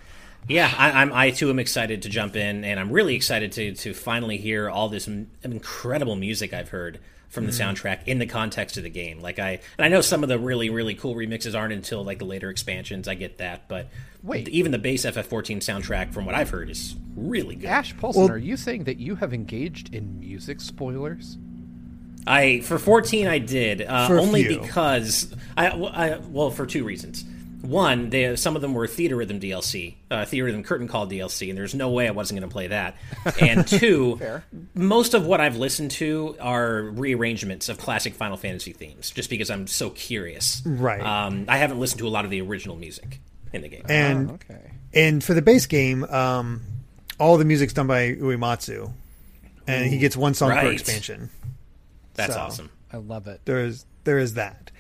Yeah, 0.48 0.74
I, 0.78 0.92
I'm. 1.02 1.12
I 1.14 1.32
too 1.32 1.50
am 1.50 1.60
excited 1.60 2.04
to 2.04 2.10
jump 2.10 2.36
in, 2.36 2.64
and 2.64 2.80
I'm 2.80 2.92
really 2.92 3.16
excited 3.16 3.52
to 3.54 3.74
to 3.74 3.94
finally 3.94 4.38
hear 4.38 4.70
all 4.70 4.88
this 4.90 5.08
m- 5.08 5.30
incredible 5.44 6.16
music 6.16 6.54
I've 6.54 6.70
heard 6.70 7.00
from 7.30 7.46
the 7.46 7.52
Mm-hmm. 7.52 7.70
soundtrack 7.88 8.00
in 8.06 8.20
the 8.20 8.26
context 8.26 8.78
of 8.78 8.84
the 8.84 8.90
game. 8.90 9.20
Like 9.20 9.38
I, 9.40 9.60
and 9.78 9.86
I 9.86 9.90
know 9.90 10.00
some 10.00 10.24
of 10.24 10.30
the 10.30 10.40
really 10.40 10.70
really 10.70 10.96
cool 10.96 11.16
remixes 11.16 11.58
aren't 11.58 11.74
until 11.74 12.04
like 12.04 12.20
the 12.20 12.26
later 12.26 12.50
expansions. 12.50 13.08
I 13.10 13.16
get 13.16 13.40
that, 13.40 13.68
but 13.68 13.90
Wait. 14.24 14.48
even 14.48 14.72
the 14.72 14.78
base 14.78 15.06
FF14 15.06 15.58
soundtrack, 15.58 16.14
from 16.14 16.26
what 16.26 16.34
I've 16.36 16.50
heard, 16.50 16.70
is 16.70 16.96
really 17.18 17.56
good. 17.56 17.68
Ash 17.68 17.96
Paulson, 17.98 18.24
Well- 18.24 18.32
are 18.32 18.38
you 18.38 18.56
saying 18.56 18.86
that 18.86 18.98
you 18.98 19.16
have 19.16 19.34
engaged 19.34 19.94
in 19.94 20.20
music 20.22 20.62
spoilers? 20.62 21.38
I 22.26 22.62
for 22.62 22.78
14 22.80 23.28
I 23.28 23.40
did 23.40 23.82
uh, 23.82 24.08
For 24.08 24.18
only 24.20 24.46
few. 24.46 24.60
because 24.62 25.34
I, 25.58 25.68
I 25.70 26.18
well 26.30 26.52
for 26.52 26.66
two 26.66 26.84
reasons. 26.86 27.26
One, 27.62 28.10
they, 28.12 28.36
some 28.36 28.56
of 28.56 28.62
them 28.62 28.74
were 28.74 28.88
Theatrhythm 28.88 29.42
DLC, 29.42 29.96
uh, 30.12 30.18
Theatrhythm 30.26 30.64
Curtain 30.64 30.88
Call 30.88 31.08
DLC, 31.08 31.50
and 31.50 31.58
there's 31.58 31.74
no 31.74 31.90
way 31.90 32.08
I 32.08 32.12
wasn't 32.12 32.40
going 32.40 32.50
to 32.50 32.54
play 32.54 32.68
that. 32.68 32.96
And 33.42 33.68
two, 33.68 34.20
most 34.76 35.14
of 35.14 35.26
what 35.26 35.42
I've 35.42 35.58
listened 35.58 35.92
to 35.92 36.36
are 36.40 36.82
rearrangements 36.84 37.68
of 37.70 37.78
classic 37.80 38.14
Final 38.14 38.38
Fantasy 38.38 38.74
themes, 38.74 39.10
just 39.12 39.30
because 39.30 39.50
I'm 39.50 39.66
so 39.68 39.90
curious. 39.90 40.62
Right. 40.66 41.02
Um, 41.02 41.46
I 41.48 41.58
haven't 41.58 41.80
listened 41.80 42.00
to 42.00 42.08
a 42.08 42.10
lot 42.10 42.26
of 42.26 42.32
the 42.32 42.42
original 42.42 42.76
music 42.76 43.20
in 43.54 43.62
the 43.64 43.70
game. 43.70 43.86
And 43.90 44.30
Oh, 44.30 44.34
okay. 44.36 44.72
And 44.94 45.24
for 45.24 45.34
the 45.34 45.42
base 45.42 45.66
game, 45.66 46.04
um, 46.06 46.62
all 47.20 47.38
the 47.38 47.46
music's 47.46 47.74
done 47.74 47.88
by 47.88 48.14
Uematsu, 48.14 48.92
and 49.66 49.86
he 49.92 49.98
gets 49.98 50.16
one 50.16 50.34
song 50.34 50.52
per 50.52 50.72
expansion. 50.72 51.30
That's 52.14 52.34
so- 52.34 52.40
awesome. 52.40 52.70
I 52.94 52.98
love 52.98 53.28
it. 53.28 53.42
There 53.46 53.60
is 53.66 53.86
there 54.06 54.18
is 54.20 54.36
that, 54.36 54.72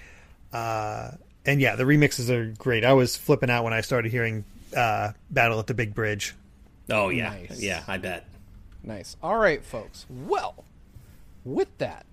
uh, 0.53 1.11
and 1.47 1.59
yeah, 1.59 1.75
the 1.75 1.83
remixes 1.85 2.29
are 2.29 2.53
great. 2.59 2.83
I 2.85 2.93
was 2.93 3.15
flipping 3.17 3.49
out 3.49 3.63
when 3.63 3.73
I 3.73 3.81
started 3.81 4.11
hearing 4.11 4.45
uh, 4.75 5.13
"Battle 5.31 5.59
at 5.59 5.65
the 5.67 5.73
Big 5.73 5.95
Bridge." 5.95 6.35
Oh 6.89 7.09
yeah, 7.09 7.29
Nice. 7.29 7.59
yeah, 7.61 7.83
I 7.87 7.97
bet. 7.97 8.25
Nice. 8.83 9.17
All 9.23 9.37
right, 9.37 9.65
folks. 9.65 10.05
Well, 10.09 10.63
with 11.43 11.75
that, 11.79 12.05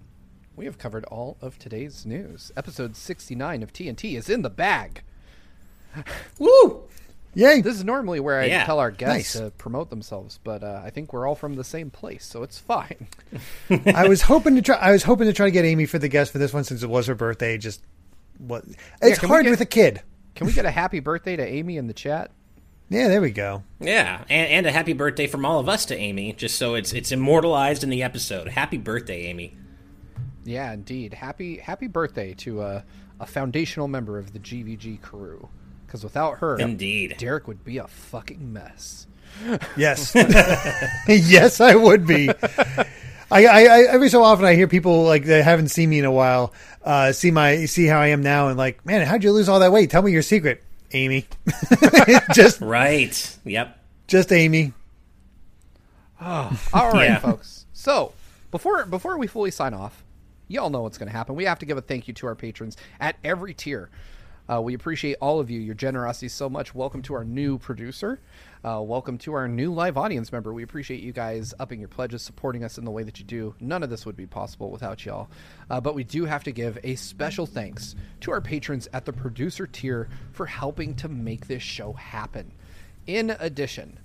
we 0.57 0.64
have 0.64 0.78
covered 0.78 1.05
all 1.05 1.37
of 1.41 1.59
today's 1.59 2.07
news. 2.07 2.51
Episode 2.57 2.97
69 2.97 3.62
of 3.62 3.72
TNT 3.72 4.16
is 4.16 4.28
in 4.30 4.43
the 4.43 4.51
bag. 4.51 5.03
Woo! 6.39 6.85
Yay! 7.37 7.61
This 7.61 7.74
is 7.76 7.85
normally 7.85 8.20
where 8.20 8.41
I 8.41 8.47
Yeah. 8.47 8.64
tell 8.64 8.78
our 8.78 8.91
guests 8.93 9.35
Nice. 9.35 9.45
to 9.45 9.51
promote 9.53 9.91
themselves, 9.91 10.39
but 10.45 10.62
uh, 10.62 10.80
I 10.85 10.91
think 10.91 11.12
we're 11.12 11.26
all 11.26 11.35
from 11.35 11.57
the 11.57 11.64
same 11.64 11.91
place, 11.91 12.24
so 12.24 12.43
it's 12.45 12.59
fine. 12.59 13.09
I 13.87 14.07
was 14.09 14.22
hoping 14.22 14.55
to 14.57 14.62
try. 14.62 14.76
I 14.76 14.93
was 14.93 15.03
hoping 15.03 15.26
to 15.26 15.32
try 15.32 15.47
to 15.47 15.51
get 15.53 15.64
Amy 15.64 15.87
for 15.87 15.99
the 15.99 16.09
guest 16.09 16.30
for 16.32 16.39
this 16.39 16.53
one 16.53 16.62
since 16.64 16.82
it 16.85 16.89
was 16.91 17.07
her 17.09 17.14
birthday. 17.16 17.59
Just 17.59 17.82
what? 18.39 18.64
It's 19.03 19.18
can 19.18 19.28
we 19.28 19.32
hard 19.35 19.45
get- 19.45 19.51
with 19.51 19.61
a 19.61 19.66
kid. 19.66 20.03
Can 20.35 20.47
we 20.49 20.53
get 20.53 20.64
a 20.64 20.70
happy 20.70 20.99
birthday 21.01 21.37
to 21.37 21.47
Amy 21.47 21.76
in 21.76 21.87
the 21.87 21.95
chat? 21.95 22.30
Yeah, 22.91 23.09
there 23.09 23.20
we 23.20 23.30
go. 23.30 23.62
Yeah, 23.80 24.24
and, 24.28 24.51
and 24.51 24.66
a 24.66 24.72
happy 24.72 24.93
birthday 24.93 25.26
from 25.26 25.47
all 25.47 25.59
of 25.61 25.68
us 25.68 25.87
to 25.87 25.97
Amy, 25.97 26.32
just 26.32 26.57
so 26.59 26.74
it's 26.74 26.93
it's 26.93 27.12
immortalized 27.12 27.82
in 27.85 27.91
the 27.91 28.03
episode. 28.03 28.49
Happy 28.49 28.76
birthday, 28.76 29.26
Amy. 29.26 29.57
Yeah, 30.45 30.72
indeed. 30.72 31.14
Happy 31.14 31.59
happy 31.59 31.87
birthday 31.87 32.35
to 32.35 32.62
a, 32.62 32.85
a 33.20 33.26
foundational 33.26 33.89
member 33.89 34.18
of 34.18 34.32
the 34.32 34.39
GVG 34.39 35.01
crew. 35.01 35.49
Because 35.87 36.03
without 36.03 36.39
her, 36.39 36.59
Indeed. 36.59 37.14
Derek 37.18 37.47
would 37.47 37.64
be 37.64 37.78
a 37.78 37.87
fucking 37.87 38.53
mess. 38.53 39.07
Yes, 39.76 40.12
yes, 41.09 41.61
I 41.61 41.76
would 41.76 42.05
be. 42.07 42.28
I, 43.31 43.47
I, 43.47 43.61
I 43.62 43.79
every 43.91 44.09
so 44.09 44.22
often 44.22 44.45
I 44.45 44.55
hear 44.55 44.68
people 44.68 45.05
like 45.05 45.25
that 45.25 45.45
haven't 45.45 45.68
seen 45.68 45.89
me 45.91 45.99
in 45.99 46.05
a 46.05 46.12
while, 46.12 46.53
uh, 46.85 47.12
see 47.12 47.31
my 47.31 47.64
see 47.66 47.87
how 47.87 47.99
I 48.01 48.09
am 48.09 48.22
now, 48.22 48.49
and 48.49 48.57
like, 48.59 48.85
man, 48.87 49.07
how'd 49.07 49.25
you 49.25 49.33
lose 49.33 49.49
all 49.49 49.61
that 49.61 49.72
weight? 49.72 49.91
Tell 49.91 50.03
me 50.03 50.12
your 50.12 50.22
secret, 50.22 50.62
Amy. 50.93 51.27
just 52.35 52.61
Right. 52.61 53.39
Yep. 53.45 53.79
just 54.07 54.33
Amy. 54.33 54.72
All 56.20 56.51
right, 56.72 57.05
Yeah. 57.07 57.18
folks. 57.18 57.66
So 57.72 58.12
before 58.51 58.85
before 58.87 59.18
we 59.18 59.27
fully 59.27 59.51
sign 59.51 59.75
off, 59.75 60.05
y'all 60.49 60.70
know 60.70 60.83
what's 60.83 60.99
going 60.99 61.09
to 61.09 61.16
happen. 61.16 61.35
We 61.35 61.45
have 61.45 61.59
to 61.61 61.66
give 61.66 61.77
a 61.77 61.83
thank 61.83 62.09
you 62.09 62.14
to 62.14 62.27
our 62.27 62.35
patrons 62.35 62.77
at 63.01 63.16
every 63.25 63.53
tier. 63.55 63.91
Uh, 64.51 64.61
we 64.61 64.74
appreciate 64.74 65.16
all 65.22 65.40
of 65.40 65.51
you, 65.51 65.59
your 65.59 65.74
generosity 65.74 66.28
so 66.28 66.51
much. 66.51 66.74
Welcome 66.74 67.01
to 67.03 67.14
our 67.14 67.24
new 67.24 67.57
producer. 67.59 68.20
Uh, 68.62 68.80
welcome 68.82 69.16
to 69.18 69.32
our 69.32 69.49
new 69.49 69.72
live 69.72 69.97
audience 69.97 70.32
member. 70.32 70.53
We 70.53 70.62
appreciate 70.62 71.01
you 71.01 71.12
guys 71.12 71.55
upping 71.59 71.80
your 71.80 71.88
pledges, 71.88 72.20
supporting 72.20 72.62
us 72.62 72.76
in 72.76 72.84
the 72.84 72.90
way 72.90 73.05
that 73.05 73.18
you 73.18 73.24
do. 73.24 73.55
None 73.59 73.82
of 73.82 73.88
this 73.88 74.05
would 74.05 74.16
be 74.16 74.26
possible 74.26 74.70
without 74.70 75.07
y'all. 75.07 75.28
Uh, 75.70 75.80
but 75.80 75.95
we 75.95 76.05
do 76.05 76.26
have 76.26 76.45
to 76.45 76.53
give 76.53 76.78
a 76.84 76.95
special 76.97 77.47
thanks 77.47 77.95
to 78.20 78.32
our 78.32 78.42
patrons 78.42 78.86
at 78.92 79.07
the 79.07 79.14
producer 79.14 79.66
tier 79.66 80.11
for 80.32 80.45
helping 80.45 80.95
to 80.97 81.09
make 81.09 81.47
this 81.47 81.62
show 81.62 81.95
happen. 81.95 82.53
In 83.07 83.34
addition, 83.40 83.99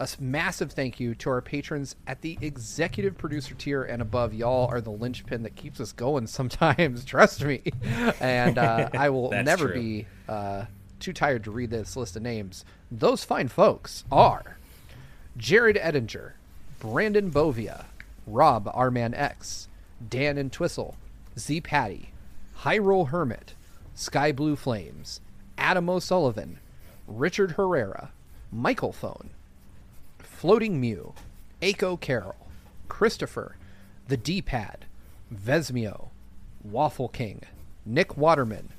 a 0.00 0.08
massive 0.18 0.72
thank 0.72 0.98
you 0.98 1.14
to 1.14 1.28
our 1.28 1.42
patrons 1.42 1.94
at 2.06 2.22
the 2.22 2.38
executive 2.40 3.18
producer 3.18 3.54
tier 3.54 3.82
and 3.82 4.00
above. 4.00 4.32
Y'all 4.32 4.66
are 4.70 4.80
the 4.80 4.90
linchpin 4.90 5.42
that 5.42 5.54
keeps 5.54 5.78
us 5.78 5.92
going 5.92 6.26
sometimes, 6.26 7.04
trust 7.04 7.44
me. 7.44 7.62
And 8.18 8.56
uh, 8.56 8.88
I 8.94 9.10
will 9.10 9.30
never 9.30 9.66
true. 9.66 9.74
be 9.74 10.06
uh, 10.26 10.64
too 11.00 11.12
tired 11.12 11.44
to 11.44 11.50
read 11.50 11.70
this 11.70 11.96
list 11.96 12.16
of 12.16 12.22
names. 12.22 12.64
Those 12.90 13.24
fine 13.24 13.48
folks 13.48 14.04
are 14.10 14.56
Jared 15.36 15.76
Edinger, 15.76 16.32
Brandon 16.78 17.30
Bovia, 17.30 17.84
Rob 18.26 18.72
Arman 18.74 19.12
X, 19.14 19.68
Dan 20.08 20.38
and 20.38 20.50
Twistle, 20.50 20.94
Z 21.38 21.60
Patty, 21.60 22.12
Hyrule 22.60 23.08
Hermit, 23.08 23.52
Sky 23.94 24.32
Blue 24.32 24.56
Flames, 24.56 25.20
Adam 25.58 25.90
O'Sullivan, 25.90 26.58
Richard 27.06 27.52
Herrera, 27.52 28.12
Michael 28.50 28.92
Phone, 28.92 29.30
Floating 30.40 30.80
Mew, 30.80 31.12
Aiko 31.60 32.00
Carroll, 32.00 32.48
Christopher, 32.88 33.56
The 34.08 34.16
D 34.16 34.40
Pad, 34.40 34.86
Vesmio, 35.30 36.08
Waffle 36.64 37.08
King, 37.08 37.42
Nick 37.84 38.16
Waterman, 38.16 38.70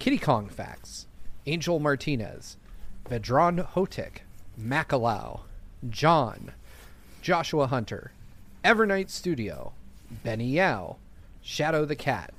Kiddy 0.00 0.18
Kong 0.18 0.48
Facts, 0.48 1.06
Angel 1.46 1.78
Martinez, 1.78 2.56
Vedran 3.08 3.64
Hotik, 3.74 4.22
Macalau, 4.60 5.42
John, 5.88 6.50
Joshua 7.22 7.68
Hunter, 7.68 8.10
Evernight 8.64 9.08
Studio, 9.08 9.72
Benny 10.24 10.48
Yao, 10.48 10.96
Shadow 11.40 11.84
the 11.84 11.94
Cat, 11.94 12.34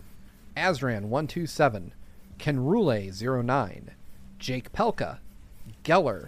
Azran127, 0.57 1.91
Kenrule09, 2.39 3.83
Jake 4.37 4.73
Pelka, 4.73 5.19
Geller, 5.85 6.27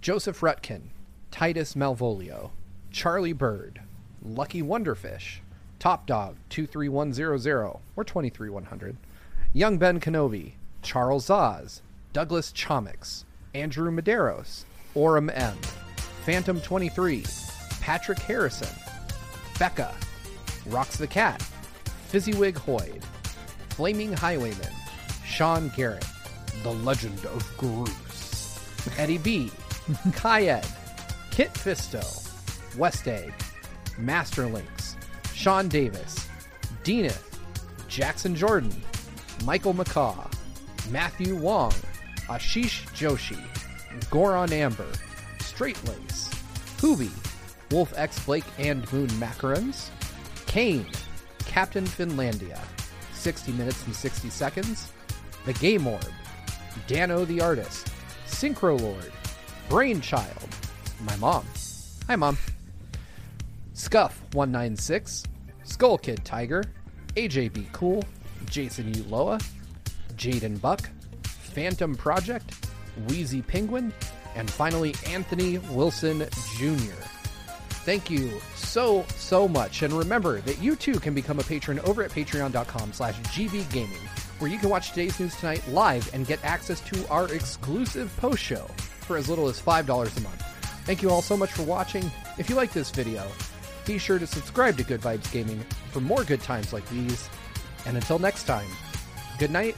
Joseph 0.00 0.38
Rutkin, 0.42 0.90
Titus 1.36 1.74
Malvolio, 1.74 2.48
Charlie 2.90 3.34
Bird, 3.34 3.82
Lucky 4.24 4.62
Wonderfish, 4.62 5.40
Top 5.78 6.06
Dog 6.06 6.36
23100 6.48 7.78
or 7.94 8.04
23100, 8.04 8.96
Young 9.52 9.76
Ben 9.76 10.00
Kenobi, 10.00 10.52
Charles 10.80 11.28
Oz, 11.28 11.82
Douglas 12.14 12.52
Chomix, 12.52 13.24
Andrew 13.54 13.90
Medeiros, 13.90 14.64
Orem 14.94 15.30
M, 15.34 15.54
Phantom 16.24 16.58
23, 16.58 17.22
Patrick 17.82 18.20
Harrison, 18.20 18.74
Becca, 19.58 19.94
Rocks 20.64 20.96
the 20.96 21.06
Cat, 21.06 21.46
Fizzywig 22.10 22.54
Hoyd, 22.54 23.02
Flaming 23.74 24.14
Highwayman, 24.14 24.72
Sean 25.22 25.70
Garrett, 25.76 26.06
The 26.62 26.72
Legend 26.72 27.26
of 27.26 27.42
Groose, 27.58 28.58
Eddie 28.98 29.18
B, 29.18 29.50
Kayed, 30.12 30.64
Kit 31.36 31.52
Fisto, 31.52 32.02
West 32.78 33.06
Egg, 33.06 33.30
Master 33.98 34.46
Links, 34.46 34.96
Sean 35.34 35.68
Davis, 35.68 36.26
Deaneth, 36.82 37.38
Jackson 37.88 38.34
Jordan, 38.34 38.72
Michael 39.44 39.74
McCaw, 39.74 40.32
Matthew 40.90 41.36
Wong, 41.36 41.72
Ashish 42.30 42.86
Joshi, 42.94 43.38
Goron 44.08 44.50
Amber, 44.50 44.90
Straight 45.40 45.78
Lace, 45.84 46.30
Hoobie, 46.78 47.12
Wolf 47.70 47.92
X 47.98 48.18
Blake 48.24 48.46
and 48.56 48.90
Moon 48.90 49.08
Macarons, 49.20 49.90
Kane, 50.46 50.86
Captain 51.40 51.84
Finlandia, 51.84 52.58
60 53.12 53.52
Minutes 53.52 53.84
and 53.84 53.94
60 53.94 54.30
Seconds, 54.30 54.90
The 55.44 55.52
Game 55.52 55.86
Orb, 55.86 56.08
Dano 56.86 57.26
the 57.26 57.42
Artist, 57.42 57.88
Synchro 58.26 58.80
Lord, 58.80 59.12
Brainchild, 59.68 60.55
my 61.00 61.16
mom. 61.16 61.44
Hi, 62.06 62.16
mom. 62.16 62.38
Scuff196, 63.74 65.26
Skull 65.64 65.98
Kid 65.98 66.24
Tiger, 66.24 66.64
AJB 67.16 67.72
Cool, 67.72 68.04
Jason 68.46 68.92
Uloa, 68.94 69.42
Jaden 70.16 70.60
Buck, 70.60 70.88
Phantom 71.22 71.94
Project, 71.94 72.68
Wheezy 73.08 73.42
Penguin, 73.42 73.92
and 74.34 74.50
finally 74.50 74.94
Anthony 75.06 75.58
Wilson 75.58 76.26
Jr. 76.58 76.94
Thank 77.84 78.10
you 78.10 78.40
so, 78.54 79.04
so 79.14 79.46
much. 79.46 79.82
And 79.82 79.92
remember 79.92 80.40
that 80.40 80.60
you 80.60 80.74
too 80.74 80.98
can 80.98 81.14
become 81.14 81.38
a 81.38 81.44
patron 81.44 81.78
over 81.80 82.02
at 82.02 82.10
patreon.com 82.10 82.92
slash 82.92 83.18
gvgaming, 83.20 84.06
where 84.40 84.50
you 84.50 84.58
can 84.58 84.70
watch 84.70 84.90
today's 84.90 85.20
news 85.20 85.36
tonight 85.36 85.66
live 85.68 86.12
and 86.12 86.26
get 86.26 86.44
access 86.44 86.80
to 86.80 87.08
our 87.08 87.32
exclusive 87.32 88.14
post 88.16 88.42
show 88.42 88.66
for 89.00 89.16
as 89.16 89.28
little 89.28 89.48
as 89.48 89.60
$5 89.60 89.84
a 89.86 90.20
month. 90.20 90.55
Thank 90.86 91.02
you 91.02 91.10
all 91.10 91.20
so 91.20 91.36
much 91.36 91.50
for 91.50 91.64
watching. 91.64 92.08
If 92.38 92.48
you 92.48 92.54
like 92.54 92.72
this 92.72 92.90
video, 92.92 93.26
be 93.84 93.98
sure 93.98 94.20
to 94.20 94.26
subscribe 94.26 94.76
to 94.76 94.84
Good 94.84 95.00
Vibes 95.00 95.30
Gaming 95.32 95.60
for 95.90 96.00
more 96.00 96.22
good 96.22 96.40
times 96.40 96.72
like 96.72 96.88
these. 96.88 97.28
And 97.86 97.96
until 97.96 98.20
next 98.20 98.44
time, 98.44 98.68
good 99.38 99.50
night 99.50 99.76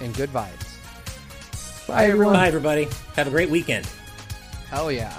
and 0.00 0.14
good 0.14 0.30
vibes. 0.30 1.86
Bye, 1.88 2.06
everyone. 2.06 2.34
Bye, 2.34 2.46
everybody. 2.46 2.88
Have 3.16 3.26
a 3.26 3.30
great 3.30 3.50
weekend. 3.50 3.88
Hell 4.70 4.92
yeah. 4.92 5.12